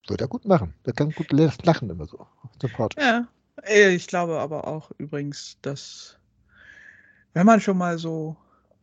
Wird 0.08 0.22
er 0.22 0.28
gut 0.28 0.46
machen. 0.46 0.74
Der 0.86 0.94
kann 0.94 1.12
gut 1.12 1.32
lachen 1.32 1.90
immer 1.90 2.06
so. 2.06 2.28
Sympathisch. 2.62 3.04
Ja. 3.04 3.28
Äh, 3.64 3.96
ich 3.96 4.08
glaube 4.08 4.40
aber 4.40 4.68
auch 4.68 4.92
übrigens, 4.98 5.58
dass 5.62 6.18
wenn 7.34 7.46
man 7.46 7.62
schon 7.62 7.78
mal 7.78 7.98
so 7.98 8.36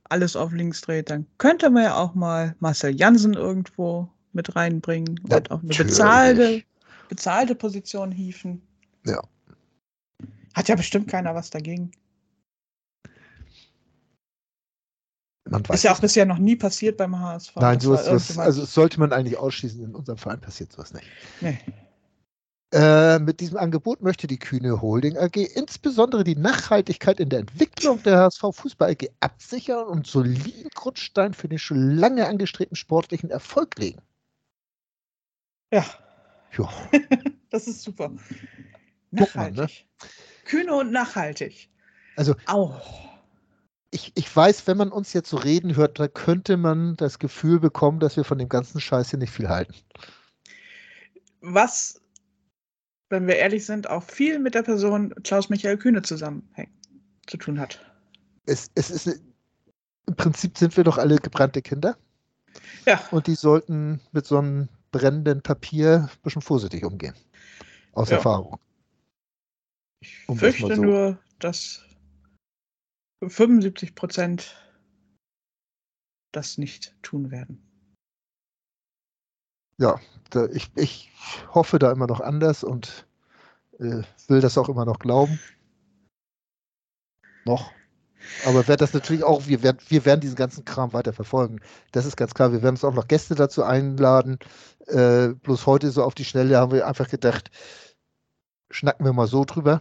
alles 0.04 0.36
auf 0.36 0.52
links 0.52 0.80
dreht, 0.80 1.10
dann 1.10 1.26
könnte 1.38 1.70
man 1.70 1.84
ja 1.84 1.96
auch 1.96 2.14
mal 2.14 2.56
Marcel 2.58 2.94
Jansen 2.94 3.34
irgendwo 3.34 4.08
mit 4.32 4.54
reinbringen 4.56 5.20
und 5.28 5.50
auch 5.50 5.62
eine 5.62 5.74
bezahlte, 5.74 6.62
bezahlte 7.10 7.54
Position 7.54 8.10
hieven. 8.10 8.62
Ja. 9.04 9.20
Hat 10.54 10.68
ja 10.68 10.76
bestimmt 10.76 11.08
keiner 11.08 11.34
was 11.34 11.50
dagegen. 11.50 11.90
ist 15.72 15.82
ja 15.82 15.92
auch 15.92 16.00
bisher 16.00 16.24
noch 16.24 16.38
nie 16.38 16.54
passiert 16.54 16.96
beim 16.96 17.18
HSV. 17.18 17.56
Nein, 17.56 17.80
sowas, 17.80 18.08
was, 18.08 18.38
also 18.38 18.64
sollte 18.64 19.00
man 19.00 19.12
eigentlich 19.12 19.36
ausschließen. 19.36 19.82
In 19.82 19.94
unserem 19.96 20.16
Verein 20.16 20.40
passiert 20.40 20.72
sowas 20.72 20.94
nicht. 20.94 21.06
Nee. 21.40 21.58
Äh, 22.72 23.18
mit 23.18 23.40
diesem 23.40 23.56
Angebot 23.56 24.00
möchte 24.00 24.28
die 24.28 24.38
Kühne 24.38 24.80
Holding 24.80 25.18
AG 25.18 25.34
insbesondere 25.34 26.22
die 26.22 26.36
Nachhaltigkeit 26.36 27.18
in 27.18 27.28
der 27.28 27.40
Entwicklung 27.40 28.00
der 28.04 28.18
HSV 28.18 28.44
Fußball 28.52 28.92
AG 28.92 29.08
absichern 29.18 29.88
und 29.88 30.06
soliden 30.06 30.70
Grundstein 30.76 31.34
für 31.34 31.48
den 31.48 31.58
schon 31.58 31.90
lange 31.90 32.28
angestrebten 32.28 32.76
sportlichen 32.76 33.30
Erfolg 33.30 33.76
legen. 33.76 34.00
Ja. 35.72 35.84
Ja. 36.56 36.68
das 37.50 37.66
ist 37.66 37.82
super. 37.82 38.12
Nachhaltig. 39.10 39.56
Mal, 39.56 39.66
ne? 39.66 39.68
Kühne 40.44 40.74
und 40.74 40.92
nachhaltig. 40.92 41.68
Also. 42.16 42.34
Auch 42.46 43.10
ich, 43.90 44.12
ich 44.14 44.34
weiß, 44.34 44.66
wenn 44.66 44.76
man 44.76 44.92
uns 44.92 45.12
jetzt 45.12 45.30
so 45.30 45.36
reden 45.36 45.76
hört, 45.76 45.98
da 45.98 46.08
könnte 46.08 46.56
man 46.56 46.96
das 46.96 47.18
Gefühl 47.18 47.58
bekommen, 47.58 48.00
dass 48.00 48.16
wir 48.16 48.24
von 48.24 48.38
dem 48.38 48.48
ganzen 48.48 48.80
Scheiß 48.80 49.10
hier 49.10 49.18
nicht 49.18 49.32
viel 49.32 49.48
halten. 49.48 49.74
Was, 51.40 52.00
wenn 53.08 53.26
wir 53.26 53.36
ehrlich 53.36 53.66
sind, 53.66 53.90
auch 53.90 54.04
viel 54.04 54.38
mit 54.38 54.54
der 54.54 54.62
Person 54.62 55.14
Klaus-Michael 55.24 55.78
Kühne 55.78 56.02
zusammenhängt, 56.02 56.70
zu 57.26 57.36
tun 57.36 57.58
hat. 57.58 57.80
Es, 58.46 58.70
es 58.74 58.90
ist, 58.90 59.20
im 60.06 60.16
Prinzip 60.16 60.56
sind 60.56 60.76
wir 60.76 60.84
doch 60.84 60.98
alle 60.98 61.16
gebrannte 61.16 61.62
Kinder. 61.62 61.96
Ja. 62.86 63.00
Und 63.10 63.26
die 63.26 63.34
sollten 63.34 64.00
mit 64.12 64.26
so 64.26 64.38
einem 64.38 64.68
brennenden 64.90 65.42
Papier 65.42 66.08
ein 66.10 66.22
bisschen 66.22 66.42
vorsichtig 66.42 66.84
umgehen. 66.84 67.14
Aus 67.92 68.10
ja. 68.10 68.16
Erfahrung. 68.16 68.58
Ich 70.02 70.28
um 70.28 70.38
fürchte 70.38 70.68
das 70.68 70.76
so. 70.76 70.82
nur, 70.82 71.18
dass 71.38 71.84
75 73.26 73.94
Prozent 73.94 74.56
das 76.32 76.58
nicht 76.58 76.94
tun 77.02 77.30
werden. 77.30 77.62
Ja, 79.78 80.00
da, 80.30 80.46
ich, 80.46 80.70
ich 80.76 81.10
hoffe 81.54 81.78
da 81.78 81.90
immer 81.90 82.06
noch 82.06 82.20
anders 82.20 82.64
und 82.64 83.06
äh, 83.78 84.02
will 84.28 84.40
das 84.40 84.58
auch 84.58 84.68
immer 84.68 84.84
noch 84.84 84.98
glauben. 84.98 85.40
Noch. 87.44 87.72
Aber 88.44 88.66
werde 88.68 88.84
das 88.84 88.94
natürlich 88.94 89.24
auch, 89.24 89.46
wir 89.46 89.62
werden, 89.62 89.78
wir 89.88 90.04
werden 90.04 90.20
diesen 90.20 90.36
ganzen 90.36 90.64
Kram 90.64 90.92
weiter 90.92 91.12
verfolgen. 91.12 91.60
Das 91.92 92.06
ist 92.06 92.16
ganz 92.16 92.34
klar. 92.34 92.52
Wir 92.52 92.62
werden 92.62 92.74
uns 92.74 92.84
auch 92.84 92.94
noch 92.94 93.08
Gäste 93.08 93.34
dazu 93.34 93.62
einladen. 93.62 94.38
Äh, 94.86 95.28
bloß 95.28 95.66
heute 95.66 95.90
so 95.90 96.02
auf 96.02 96.14
die 96.14 96.24
Schnelle 96.24 96.58
haben 96.58 96.72
wir 96.72 96.86
einfach 96.86 97.08
gedacht, 97.08 97.50
schnacken 98.70 99.04
wir 99.04 99.12
mal 99.12 99.26
so 99.26 99.44
drüber. 99.44 99.80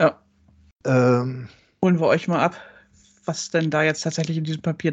Ja. 0.00 0.18
Ähm, 0.84 1.48
Holen 1.82 2.00
wir 2.00 2.06
euch 2.06 2.28
mal 2.28 2.40
ab 2.40 2.56
was 3.30 3.50
denn 3.50 3.70
da 3.70 3.82
jetzt 3.82 4.02
tatsächlich 4.02 4.36
in 4.36 4.44
diesem 4.44 4.62
Papier 4.62 4.92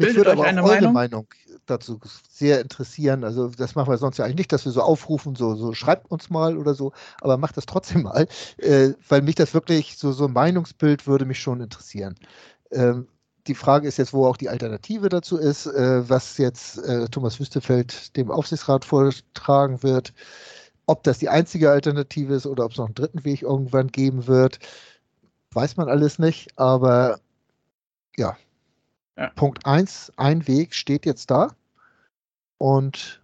drinsteht. 0.00 0.26
Mich 0.26 0.26
würde 0.26 0.32
aber 0.32 0.42
auch 0.42 0.70
eure 0.70 0.92
Meinung? 0.92 0.92
Meinung? 0.92 1.26
dazu 1.70 1.98
sehr 2.30 2.60
interessieren. 2.60 3.24
Also 3.24 3.48
das 3.48 3.74
machen 3.74 3.90
wir 3.90 3.98
sonst 3.98 4.18
ja 4.18 4.24
eigentlich 4.24 4.38
nicht, 4.38 4.52
dass 4.52 4.64
wir 4.64 4.72
so 4.72 4.82
aufrufen, 4.82 5.36
so, 5.36 5.54
so 5.54 5.72
schreibt 5.72 6.10
uns 6.10 6.30
mal 6.30 6.56
oder 6.58 6.74
so, 6.74 6.92
aber 7.20 7.36
macht 7.36 7.56
das 7.56 7.66
trotzdem 7.66 8.02
mal, 8.02 8.26
äh, 8.58 8.90
weil 9.08 9.22
mich 9.22 9.36
das 9.36 9.54
wirklich, 9.54 9.96
so, 9.96 10.12
so 10.12 10.26
ein 10.26 10.32
Meinungsbild 10.32 11.06
würde 11.06 11.24
mich 11.24 11.40
schon 11.40 11.60
interessieren. 11.60 12.16
Ähm, 12.70 13.08
die 13.46 13.54
Frage 13.54 13.88
ist 13.88 13.96
jetzt, 13.96 14.12
wo 14.12 14.26
auch 14.26 14.36
die 14.36 14.48
Alternative 14.48 15.08
dazu 15.08 15.38
ist, 15.38 15.66
äh, 15.66 16.08
was 16.08 16.36
jetzt 16.38 16.78
äh, 16.84 17.08
Thomas 17.08 17.40
Wüstefeld 17.40 18.14
dem 18.16 18.30
Aufsichtsrat 18.30 18.84
vortragen 18.84 19.82
wird. 19.82 20.12
Ob 20.86 21.02
das 21.04 21.18
die 21.18 21.28
einzige 21.28 21.70
Alternative 21.70 22.34
ist 22.34 22.46
oder 22.46 22.64
ob 22.64 22.72
es 22.72 22.78
noch 22.78 22.86
einen 22.86 22.94
dritten 22.94 23.24
Weg 23.24 23.42
irgendwann 23.42 23.88
geben 23.88 24.26
wird, 24.26 24.58
weiß 25.52 25.76
man 25.76 25.88
alles 25.88 26.18
nicht. 26.18 26.58
Aber 26.58 27.20
ja, 28.16 28.36
ja. 29.18 29.30
Punkt 29.30 29.66
1, 29.66 30.12
ein 30.16 30.46
Weg 30.46 30.74
steht 30.74 31.06
jetzt 31.06 31.30
da. 31.30 31.54
Und 32.58 33.22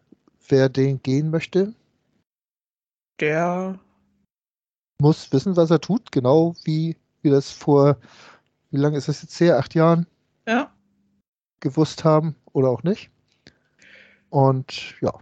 wer 0.48 0.68
den 0.68 1.02
gehen 1.02 1.30
möchte, 1.30 1.74
der 3.20 3.78
muss 4.98 5.32
wissen, 5.32 5.56
was 5.56 5.70
er 5.70 5.80
tut, 5.80 6.12
genau 6.12 6.54
wie 6.64 6.96
wir 7.22 7.32
das 7.32 7.50
vor, 7.50 7.98
wie 8.70 8.78
lange 8.78 8.96
ist 8.96 9.08
das 9.08 9.22
jetzt 9.22 9.38
her? 9.40 9.58
Acht 9.58 9.74
Jahren? 9.74 10.06
Ja. 10.46 10.72
Gewusst 11.60 12.04
haben 12.04 12.36
oder 12.52 12.68
auch 12.68 12.82
nicht. 12.82 13.10
Und 14.30 14.94
ja. 15.00 15.12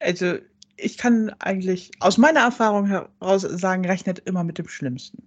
Also, 0.00 0.38
ich 0.76 0.98
kann 0.98 1.30
eigentlich 1.38 1.90
aus 2.00 2.18
meiner 2.18 2.40
Erfahrung 2.40 2.86
heraus 2.86 3.42
sagen, 3.42 3.84
rechnet 3.84 4.20
immer 4.20 4.44
mit 4.44 4.58
dem 4.58 4.68
Schlimmsten. 4.68 5.22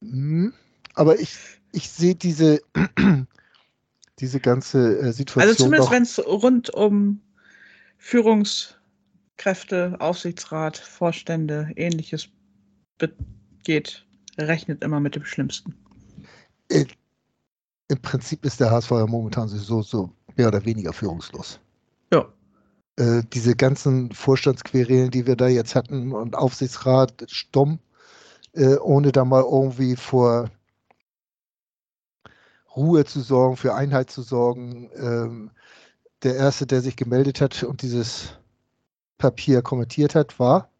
Mhm. 0.00 0.54
Aber 0.98 1.18
ich, 1.20 1.38
ich 1.70 1.88
sehe 1.88 2.16
diese, 2.16 2.60
diese 4.18 4.40
ganze 4.40 4.98
äh, 4.98 5.12
Situation. 5.12 5.48
Also 5.48 5.64
zumindest 5.64 5.92
wenn 5.92 6.02
es 6.02 6.18
rund 6.26 6.74
um 6.74 7.20
Führungskräfte, 7.98 9.94
Aufsichtsrat, 10.00 10.76
Vorstände, 10.76 11.70
ähnliches 11.76 12.28
geht, 13.62 14.04
rechnet 14.38 14.82
immer 14.82 14.98
mit 14.98 15.14
dem 15.14 15.24
Schlimmsten. 15.24 15.72
Äh, 16.68 16.86
Im 17.86 18.02
Prinzip 18.02 18.44
ist 18.44 18.58
der 18.58 18.72
HSV 18.72 18.90
ja 18.90 19.06
momentan 19.06 19.46
so, 19.46 19.82
so 19.82 20.10
mehr 20.36 20.48
oder 20.48 20.64
weniger 20.64 20.92
führungslos. 20.92 21.60
Ja. 22.12 22.26
Äh, 22.96 23.22
diese 23.32 23.54
ganzen 23.54 24.10
Vorstandsquerelen, 24.10 25.12
die 25.12 25.28
wir 25.28 25.36
da 25.36 25.46
jetzt 25.46 25.76
hatten 25.76 26.12
und 26.12 26.34
Aufsichtsrat 26.34 27.24
stumm, 27.28 27.78
äh, 28.54 28.78
ohne 28.78 29.12
da 29.12 29.24
mal 29.24 29.44
irgendwie 29.44 29.94
vor 29.94 30.50
Ruhe 32.78 33.04
zu 33.04 33.20
sorgen, 33.20 33.56
für 33.56 33.74
Einheit 33.74 34.10
zu 34.10 34.22
sorgen. 34.22 34.90
Ähm, 34.96 35.50
der 36.22 36.36
erste, 36.36 36.66
der 36.66 36.80
sich 36.80 36.96
gemeldet 36.96 37.40
hat 37.40 37.62
und 37.62 37.82
dieses 37.82 38.38
Papier 39.18 39.62
kommentiert 39.62 40.14
hat, 40.14 40.38
war 40.38 40.70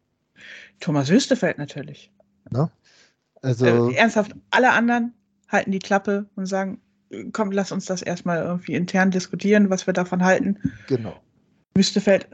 Thomas 0.79 1.09
Wüstefeld 1.09 1.57
natürlich. 1.57 2.11
Na? 2.49 2.71
Also 3.41 3.89
äh, 3.89 3.95
ernsthaft, 3.95 4.35
alle 4.51 4.71
anderen 4.71 5.13
halten 5.47 5.71
die 5.71 5.79
Klappe 5.79 6.29
und 6.35 6.45
sagen, 6.45 6.81
komm, 7.33 7.51
lass 7.51 7.71
uns 7.71 7.85
das 7.85 8.01
erstmal 8.01 8.43
irgendwie 8.43 8.73
intern 8.73 9.11
diskutieren, 9.11 9.69
was 9.69 9.87
wir 9.87 9.93
davon 9.93 10.23
halten. 10.23 10.57
Genau. 10.87 11.19
Wüstefeld, 11.75 12.27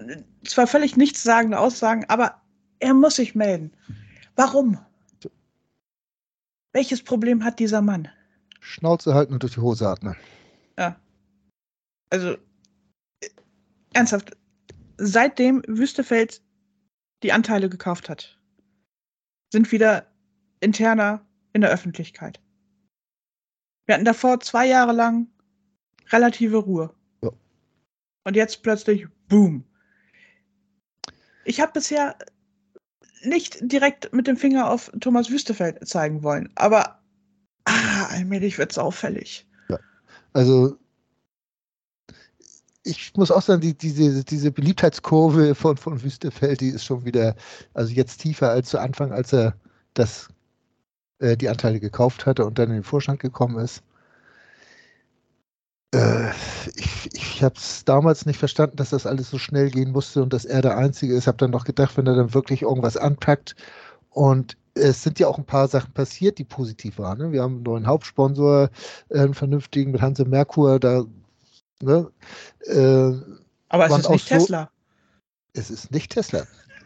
zwar 0.46 0.68
völlig 0.68 0.98
nichtssagende 0.98 1.60
Aussagen, 1.60 2.06
aber 2.08 2.42
er 2.80 2.94
muss 2.94 3.16
sich 3.16 3.36
melden. 3.36 3.72
Warum? 4.36 4.80
Welches 6.74 7.04
Problem 7.04 7.44
hat 7.44 7.60
dieser 7.60 7.82
Mann? 7.82 8.10
Schnauze 8.66 9.14
halten 9.14 9.34
und 9.34 9.44
durch 9.44 9.54
die 9.54 9.62
Hose 9.62 9.88
atmen. 9.88 10.16
Ja. 10.78 11.00
Also, 12.10 12.38
ernsthaft, 13.94 14.36
seitdem 14.98 15.62
Wüstefeld 15.68 16.42
die 17.24 17.32
Anteile 17.32 17.70
gekauft 17.70 18.10
hat, 18.10 18.40
sind 19.52 19.72
wieder 19.72 20.12
interner 20.60 21.26
in 21.54 21.62
der 21.62 21.70
Öffentlichkeit. 21.70 22.42
Wir 23.86 23.96
hatten 23.96 24.06
davor 24.06 24.40
zwei 24.40 24.68
Jahre 24.68 24.94
lang 24.94 25.28
relative 26.10 26.58
Ruhe. 26.58 26.94
Ja. 27.24 27.32
Und 28.24 28.36
jetzt 28.36 28.64
plötzlich, 28.64 29.08
boom. 29.28 29.64
Ich 31.46 31.60
habe 31.62 31.74
bisher 31.74 32.18
nicht 33.22 33.60
direkt 33.62 34.12
mit 34.12 34.28
dem 34.28 34.38
Finger 34.38 34.70
auf 34.70 34.92
Thomas 35.00 35.30
Wüstefeld 35.30 35.88
zeigen 35.88 36.24
wollen, 36.24 36.52
aber 36.56 37.05
allmählich 38.16 38.58
wird 38.58 38.72
es 38.72 38.78
auffällig. 38.78 39.46
Ja. 39.70 39.80
Also 40.34 40.78
ich 42.84 43.14
muss 43.16 43.32
auch 43.32 43.42
sagen, 43.42 43.62
die, 43.62 43.76
diese, 43.76 44.24
diese 44.24 44.52
Beliebtheitskurve 44.52 45.56
von, 45.56 45.76
von 45.78 46.04
Wüstefeld, 46.04 46.62
die 46.62 46.70
ist 46.70 46.86
schon 46.86 47.04
wieder, 47.04 47.36
also 47.74 47.92
jetzt 47.92 48.18
tiefer 48.22 48.50
als 48.50 48.70
zu 48.70 48.80
Anfang, 48.80 49.12
als 49.12 49.34
er 49.34 49.56
das, 49.96 50.30
äh, 51.20 51.36
die 51.36 51.50
Anteile 51.50 51.80
gekauft 51.80 52.26
hatte 52.26 52.46
und 52.46 52.60
dann 52.60 52.70
in 52.70 52.76
den 52.76 52.84
Vorstand 52.84 53.20
gekommen 53.20 53.58
ist. 53.60 53.82
Äh, 55.94 56.30
ich 56.76 56.96
ich 57.36 57.44
habe 57.44 57.56
es 57.58 57.84
damals 57.84 58.26
nicht 58.26 58.40
verstanden, 58.40 58.78
dass 58.78 58.92
das 58.92 59.06
alles 59.06 59.30
so 59.30 59.38
schnell 59.38 59.70
gehen 59.70 59.92
musste 59.92 60.24
und 60.24 60.32
dass 60.32 60.46
er 60.46 60.62
der 60.62 60.78
Einzige 60.78 61.14
ist. 61.14 61.24
Ich 61.24 61.28
habe 61.28 61.38
dann 61.38 61.52
noch 61.52 61.66
gedacht, 61.66 61.98
wenn 61.98 62.08
er 62.08 62.16
dann 62.16 62.34
wirklich 62.34 62.62
irgendwas 62.62 62.96
anpackt 62.96 63.58
und 64.10 64.56
es 64.76 65.04
sind 65.04 65.20
ja 65.20 65.28
auch 65.28 65.38
ein 65.38 65.46
paar 65.46 65.68
Sachen 65.68 65.94
passiert, 65.94 66.38
die 66.38 66.44
positiv 66.44 67.00
waren. 67.00 67.18
Ne? 67.18 67.32
Wir 67.32 67.42
haben 67.42 67.56
einen 67.56 67.64
neuen 67.64 67.88
Hauptsponsor, 67.88 68.70
äh, 69.10 69.20
einen 69.20 69.34
vernünftigen 69.34 69.92
mit 69.92 70.02
Hanse 70.02 70.26
Merkur, 70.26 70.80
da 70.80 71.06
Ne? 71.82 72.12
Äh, 72.66 73.14
Aber 73.70 73.86
es 73.88 73.98
ist 73.98 74.10
nicht 74.10 74.28
so, 74.28 74.36
Tesla. 74.36 74.70
Es 75.54 75.70
ist 75.70 75.92
nicht 75.92 76.12
Tesla. 76.12 76.46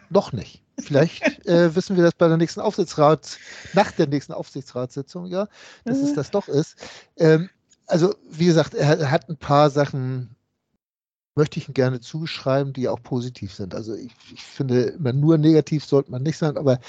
Noch 0.10 0.34
nicht. 0.34 0.64
Vielleicht 0.80 1.46
äh, 1.46 1.76
wissen 1.76 1.96
wir 1.96 2.04
das 2.04 2.16
bei 2.16 2.28
der 2.28 2.38
nächsten 2.38 2.62
Aufsichtsrat, 2.62 3.38
nach 3.74 3.92
der 3.92 4.08
nächsten 4.08 4.34
Aufsichtsratssitzung, 4.34 5.28
ja, 5.28 5.48
dass 5.86 6.00
mhm. 6.00 6.06
es 6.06 6.14
das 6.14 6.32
doch 6.32 6.48
ist. 6.48 6.78
Ähm, 7.18 7.50
also, 7.86 8.16
wie 8.30 8.46
gesagt, 8.46 8.74
er 8.76 9.10
hat 9.10 9.30
ein 9.30 9.38
paar 9.38 9.70
Sachen, 9.70 10.36
möchte 11.36 11.60
ich 11.60 11.68
ihm 11.68 11.74
gerne 11.74 12.00
zuschreiben, 12.02 12.74
die 12.74 12.88
auch 12.88 13.02
positiv 13.02 13.54
sind. 13.54 13.76
Also, 13.76 13.94
ich, 13.96 14.14
ich 14.34 14.44
finde, 14.44 14.82
immer 14.82 15.14
nur 15.14 15.38
negativ 15.38 15.86
sollte 15.86 16.12
man 16.12 16.24
nicht 16.24 16.38
sein, 16.38 16.58
aber 16.58 16.80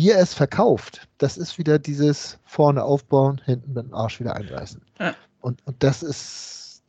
wie 0.00 0.08
er 0.08 0.18
es 0.18 0.32
verkauft, 0.32 1.06
das 1.18 1.36
ist 1.36 1.58
wieder 1.58 1.78
dieses 1.78 2.38
vorne 2.46 2.82
aufbauen, 2.82 3.38
hinten 3.44 3.74
mit 3.74 3.84
dem 3.84 3.92
Arsch 3.92 4.18
wieder 4.18 4.34
einreißen. 4.34 4.80
Ja. 4.98 5.14
Und, 5.42 5.60
und 5.66 5.82
das 5.82 6.02
ist 6.02 6.82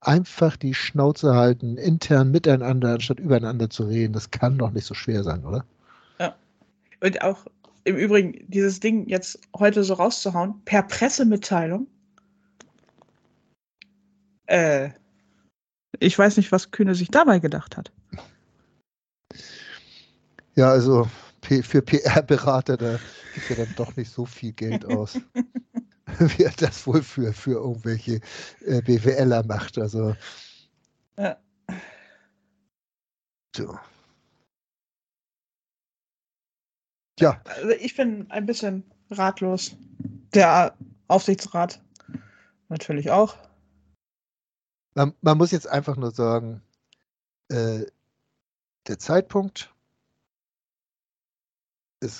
einfach 0.00 0.56
die 0.56 0.72
Schnauze 0.72 1.34
halten, 1.34 1.76
intern 1.76 2.30
miteinander, 2.30 2.94
anstatt 2.94 3.18
übereinander 3.18 3.70
zu 3.70 3.86
reden. 3.86 4.12
Das 4.12 4.30
kann 4.30 4.56
doch 4.56 4.70
nicht 4.70 4.86
so 4.86 4.94
schwer 4.94 5.24
sein, 5.24 5.44
oder? 5.44 5.64
Ja. 6.20 6.36
Und 7.00 7.22
auch 7.22 7.44
im 7.82 7.96
Übrigen, 7.96 8.46
dieses 8.46 8.78
Ding 8.78 9.08
jetzt 9.08 9.40
heute 9.58 9.82
so 9.82 9.94
rauszuhauen, 9.94 10.62
per 10.64 10.84
Pressemitteilung. 10.84 11.88
Äh, 14.46 14.90
ich 15.98 16.16
weiß 16.16 16.36
nicht, 16.36 16.52
was 16.52 16.70
Kühne 16.70 16.94
sich 16.94 17.08
dabei 17.08 17.40
gedacht 17.40 17.76
hat. 17.76 17.90
Ja, 20.54 20.70
also 20.70 21.08
für 21.62 21.82
PR-Berater, 21.82 22.76
da 22.76 22.98
gibt 23.34 23.50
ja 23.50 23.56
dann 23.56 23.74
doch 23.76 23.96
nicht 23.96 24.10
so 24.10 24.26
viel 24.26 24.52
Geld 24.52 24.84
aus. 24.84 25.18
wie 26.18 26.44
er 26.44 26.52
das 26.52 26.86
wohl 26.86 27.02
für, 27.02 27.32
für 27.32 27.52
irgendwelche 27.52 28.20
äh, 28.64 28.80
BWLer 28.82 29.44
macht. 29.44 29.78
Also. 29.78 30.16
Ja. 31.18 31.36
So. 33.54 33.78
Ja. 37.18 37.40
Also 37.44 37.70
ich 37.70 37.96
bin 37.96 38.30
ein 38.30 38.46
bisschen 38.46 38.84
ratlos. 39.10 39.76
Der 40.34 40.76
Aufsichtsrat 41.08 41.82
natürlich 42.68 43.10
auch. 43.10 43.36
Man, 44.94 45.14
man 45.20 45.38
muss 45.38 45.50
jetzt 45.50 45.68
einfach 45.68 45.96
nur 45.96 46.10
sagen, 46.10 46.62
äh, 47.48 47.84
der 48.86 48.98
Zeitpunkt 48.98 49.74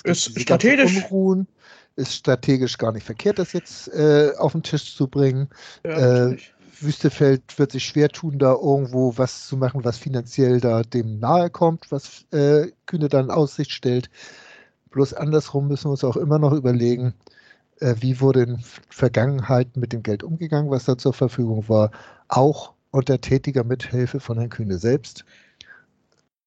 ist 0.03 0.39
strategisch. 0.39 0.97
Unruhen, 0.97 1.47
ist 1.95 2.13
strategisch 2.13 2.77
gar 2.77 2.91
nicht 2.91 3.05
verkehrt, 3.05 3.39
das 3.39 3.53
jetzt 3.53 3.87
äh, 3.89 4.31
auf 4.37 4.51
den 4.51 4.63
Tisch 4.63 4.95
zu 4.95 5.07
bringen. 5.07 5.49
Ja, 5.83 6.29
äh, 6.29 6.37
Wüstefeld 6.79 7.57
wird 7.57 7.71
sich 7.71 7.85
schwer 7.85 8.09
tun, 8.09 8.37
da 8.37 8.53
irgendwo 8.53 9.17
was 9.17 9.47
zu 9.47 9.57
machen, 9.57 9.83
was 9.83 9.97
finanziell 9.97 10.59
da 10.59 10.83
dem 10.83 11.19
nahe 11.19 11.49
kommt, 11.49 11.91
was 11.91 12.25
äh, 12.31 12.67
Kühne 12.85 13.09
dann 13.09 13.25
in 13.25 13.31
Aussicht 13.31 13.71
stellt. 13.71 14.09
Bloß 14.91 15.13
andersrum 15.13 15.67
müssen 15.67 15.85
wir 15.85 15.91
uns 15.91 16.03
auch 16.03 16.17
immer 16.17 16.39
noch 16.39 16.53
überlegen, 16.53 17.13
äh, 17.79 17.95
wie 17.99 18.19
wurde 18.21 18.43
in 18.43 18.59
Vergangenheit 18.89 19.75
mit 19.75 19.93
dem 19.93 20.03
Geld 20.03 20.23
umgegangen, 20.23 20.69
was 20.69 20.85
da 20.85 20.97
zur 20.97 21.13
Verfügung 21.13 21.67
war, 21.67 21.91
auch 22.27 22.73
unter 22.91 23.19
tätiger 23.19 23.63
Mithilfe 23.63 24.19
von 24.19 24.37
Herrn 24.37 24.49
Kühne 24.49 24.77
selbst. 24.77 25.25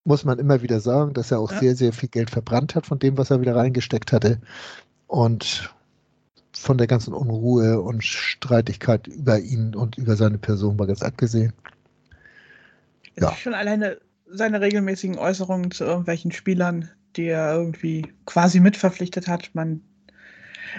Muss 0.05 0.25
man 0.25 0.39
immer 0.39 0.63
wieder 0.63 0.81
sagen, 0.81 1.13
dass 1.13 1.31
er 1.31 1.41
auch 1.41 1.53
ja. 1.53 1.61
sehr, 1.61 1.77
sehr 1.77 1.93
viel 1.93 2.09
Geld 2.09 2.31
verbrannt 2.31 2.75
hat 2.75 2.87
von 2.87 2.99
dem, 2.99 3.19
was 3.19 3.31
er 3.31 3.41
wieder 3.41 3.55
reingesteckt 3.55 4.13
hatte 4.13 4.41
und 5.07 5.75
von 6.53 6.79
der 6.79 6.87
ganzen 6.87 7.15
Unruhe 7.15 7.81
und 7.81 8.05
Streitigkeit 8.05 9.07
über 9.07 9.39
ihn 9.39 9.75
und 9.75 9.99
über 9.99 10.17
seine 10.17 10.39
Person 10.39 10.77
mal 10.77 10.87
ganz 10.87 11.03
abgesehen. 11.03 11.53
Ja. 13.19 13.33
Schon 13.35 13.55
alleine 13.55 13.99
seine 14.27 14.61
regelmäßigen 14.61 15.19
Äußerungen 15.19 15.71
zu 15.71 15.85
irgendwelchen 15.85 16.33
Spielern, 16.33 16.89
die 17.17 17.27
er 17.27 17.55
irgendwie 17.55 18.07
quasi 18.27 18.61
mitverpflichtet 18.61 19.27
hat. 19.29 19.51
Man 19.55 19.83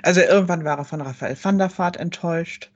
Also 0.04 0.22
irgendwann 0.22 0.64
war 0.64 0.78
er 0.78 0.86
von 0.86 1.02
Raphael 1.02 1.38
van 1.42 1.58
der 1.58 1.78
Vaart 1.78 1.98
enttäuscht. 1.98 2.72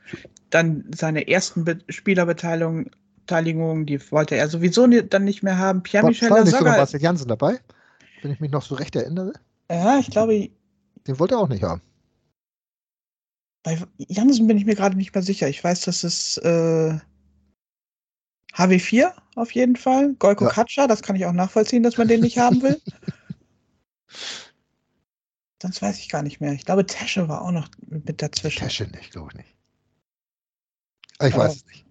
Dann 0.50 0.86
seine 0.94 1.28
ersten 1.28 1.64
Be 1.66 1.80
Spielerbeteiligungen, 1.90 2.92
die 3.30 4.12
wollte 4.12 4.36
er 4.36 4.50
sowieso 4.50 4.88
nie, 4.88 5.02
dann 5.02 5.24
nicht 5.24 5.44
mehr 5.44 5.58
haben. 5.58 5.84
Pierre-Michel. 5.84 6.30
War 6.30 6.44
nicht 6.44 6.56
sogar 6.56 6.78
Marcel 6.78 7.02
Janssen 7.02 7.28
dabei? 7.28 7.60
Wenn 8.22 8.32
ich 8.32 8.40
mich 8.40 8.52
noch 8.52 8.64
so 8.64 8.76
recht 8.76 8.96
erinnere. 8.96 9.34
Ja, 9.70 10.00
ich 10.00 10.10
glaube. 10.10 10.50
Den 11.08 11.20
wollte 11.20 11.36
er 11.36 11.40
auch 11.40 11.50
nicht 11.50 11.64
haben. 11.64 11.82
Bei 13.64 13.80
Jansen 13.98 14.48
bin 14.48 14.58
ich 14.58 14.66
mir 14.66 14.76
gerade 14.76 14.96
nicht 14.96 15.14
mehr 15.14 15.24
sicher. 15.24 15.48
Ich 15.48 15.64
weiß, 15.64 15.82
dass 15.82 16.04
es 16.04 16.38
äh, 16.38 16.98
HW4 18.54 19.12
auf 19.36 19.52
jeden 19.52 19.76
Fall. 19.76 20.14
Golko 20.14 20.46
ja. 20.46 20.52
Katscha, 20.52 20.88
das 20.88 21.02
kann 21.02 21.16
ich 21.16 21.26
auch 21.26 21.34
nachvollziehen, 21.34 21.84
dass 21.84 21.98
man 21.98 22.08
den 22.08 22.22
nicht 22.22 22.38
haben 22.38 22.62
will. 22.62 22.80
Sonst 25.62 25.82
weiß 25.82 26.00
ich 26.00 26.10
gar 26.10 26.22
nicht 26.22 26.42
mehr. 26.42 26.54
Ich 26.54 26.66
glaube, 26.66 26.86
Tesche 26.86 27.28
war 27.28 27.42
auch 27.42 27.52
noch 27.52 27.70
mit 27.88 28.22
dazwischen. 28.22 28.60
Tesche 28.60 28.86
nicht, 28.86 29.12
glaube 29.12 29.32
ich 29.32 29.38
nicht. 29.38 29.56
Ich 31.22 31.34
Aber, 31.34 31.46
weiß 31.46 31.56
es 31.56 31.66
nicht. 31.66 31.85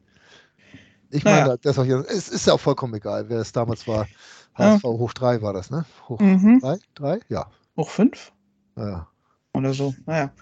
Ich 1.14 1.22
meine, 1.22 1.42
naja. 1.42 1.56
das 1.58 1.78
auch 1.78 1.84
hier, 1.84 2.04
es 2.08 2.28
ist 2.28 2.48
ja 2.48 2.54
auch 2.54 2.60
vollkommen 2.60 2.92
egal, 2.94 3.28
wer 3.28 3.38
es 3.38 3.52
damals 3.52 3.86
war. 3.86 4.08
HSV 4.54 4.82
ja. 4.82 4.90
hoch 4.90 5.12
3 5.12 5.42
war 5.42 5.52
das, 5.52 5.70
ne? 5.70 5.84
Hoch 6.08 6.18
3? 6.18 6.24
Mhm. 6.24 6.80
Drei? 6.96 7.20
Ja. 7.28 7.48
Hoch 7.76 7.88
5? 7.88 8.32
Ja. 8.76 9.06
Oder 9.52 9.74
so. 9.74 9.94
Naja. 10.06 10.32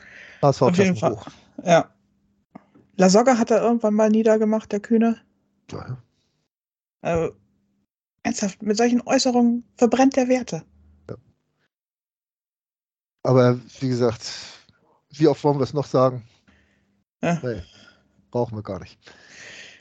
HSV 0.41 0.63
Auf 0.63 0.79
jeden 0.79 0.97
Fall. 0.97 1.13
Hoch. 1.13 1.27
Ja. 1.63 1.91
Lasogga 2.97 3.37
hat 3.37 3.51
er 3.51 3.61
irgendwann 3.61 3.93
mal 3.93 4.09
niedergemacht, 4.09 4.73
der 4.73 4.81
Kühne. 4.81 5.21
Ja. 5.71 5.99
Äh, 7.03 7.31
ernsthaft, 8.23 8.63
mit 8.63 8.79
solchen 8.79 9.03
Äußerungen 9.03 9.65
verbrennt 9.77 10.17
der 10.17 10.29
Werte. 10.29 10.63
Ja. 11.11 11.17
Aber 13.25 13.61
wie 13.81 13.89
gesagt, 13.89 14.27
wie 15.11 15.29
oft 15.29 15.45
wollen 15.45 15.59
wir 15.59 15.65
es 15.65 15.75
noch 15.75 15.87
sagen? 15.87 16.25
Ja. 17.23 17.39
Nee, 17.43 17.63
brauchen 18.31 18.57
wir 18.57 18.63
gar 18.63 18.81
nicht. 18.81 18.99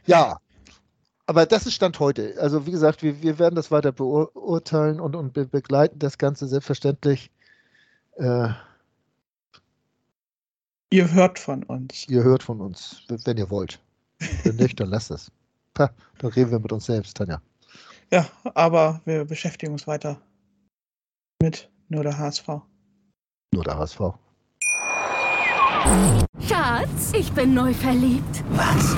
Ja, 0.06 0.41
aber 1.32 1.46
das 1.46 1.66
ist 1.66 1.76
Stand 1.76 1.98
heute. 2.02 2.36
Also 2.42 2.66
wie 2.66 2.72
gesagt, 2.72 3.04
wir, 3.04 3.22
wir 3.22 3.40
werden 3.40 3.56
das 3.56 3.72
weiter 3.72 3.94
beurteilen 3.94 5.00
und, 5.00 5.16
und 5.16 5.32
be 5.32 5.46
begleiten 5.46 5.98
das 5.98 6.18
Ganze 6.18 6.46
selbstverständlich. 6.46 7.32
Äh, 8.18 8.50
ihr 10.90 11.10
hört 11.14 11.40
von 11.40 11.64
uns. 11.64 12.06
Ihr 12.10 12.24
hört 12.24 12.44
von 12.44 12.60
uns, 12.60 13.04
wenn 13.08 13.38
ihr 13.38 13.50
wollt. 13.50 13.80
Wenn 14.44 14.58
nicht, 14.58 14.78
dann 14.82 14.90
lasst 14.90 15.10
es. 15.10 15.32
Pah, 15.74 15.92
dann 16.18 16.32
reden 16.32 16.52
wir 16.52 16.60
mit 16.60 16.74
uns 16.74 16.88
selbst, 16.88 17.16
Tanja. 17.16 17.42
Ja, 18.12 18.28
aber 18.54 19.00
wir 19.06 19.24
beschäftigen 19.24 19.72
uns 19.72 19.88
weiter 19.88 20.20
mit 21.42 21.70
nur 21.88 22.04
der 22.04 22.18
HSV. 22.18 22.46
Nur 23.54 23.64
der 23.64 23.78
HSV. 23.78 24.02
Schatz, 26.46 27.14
ich 27.14 27.32
bin 27.32 27.54
neu 27.54 27.74
verliebt. 27.74 28.44
Was? 28.50 28.98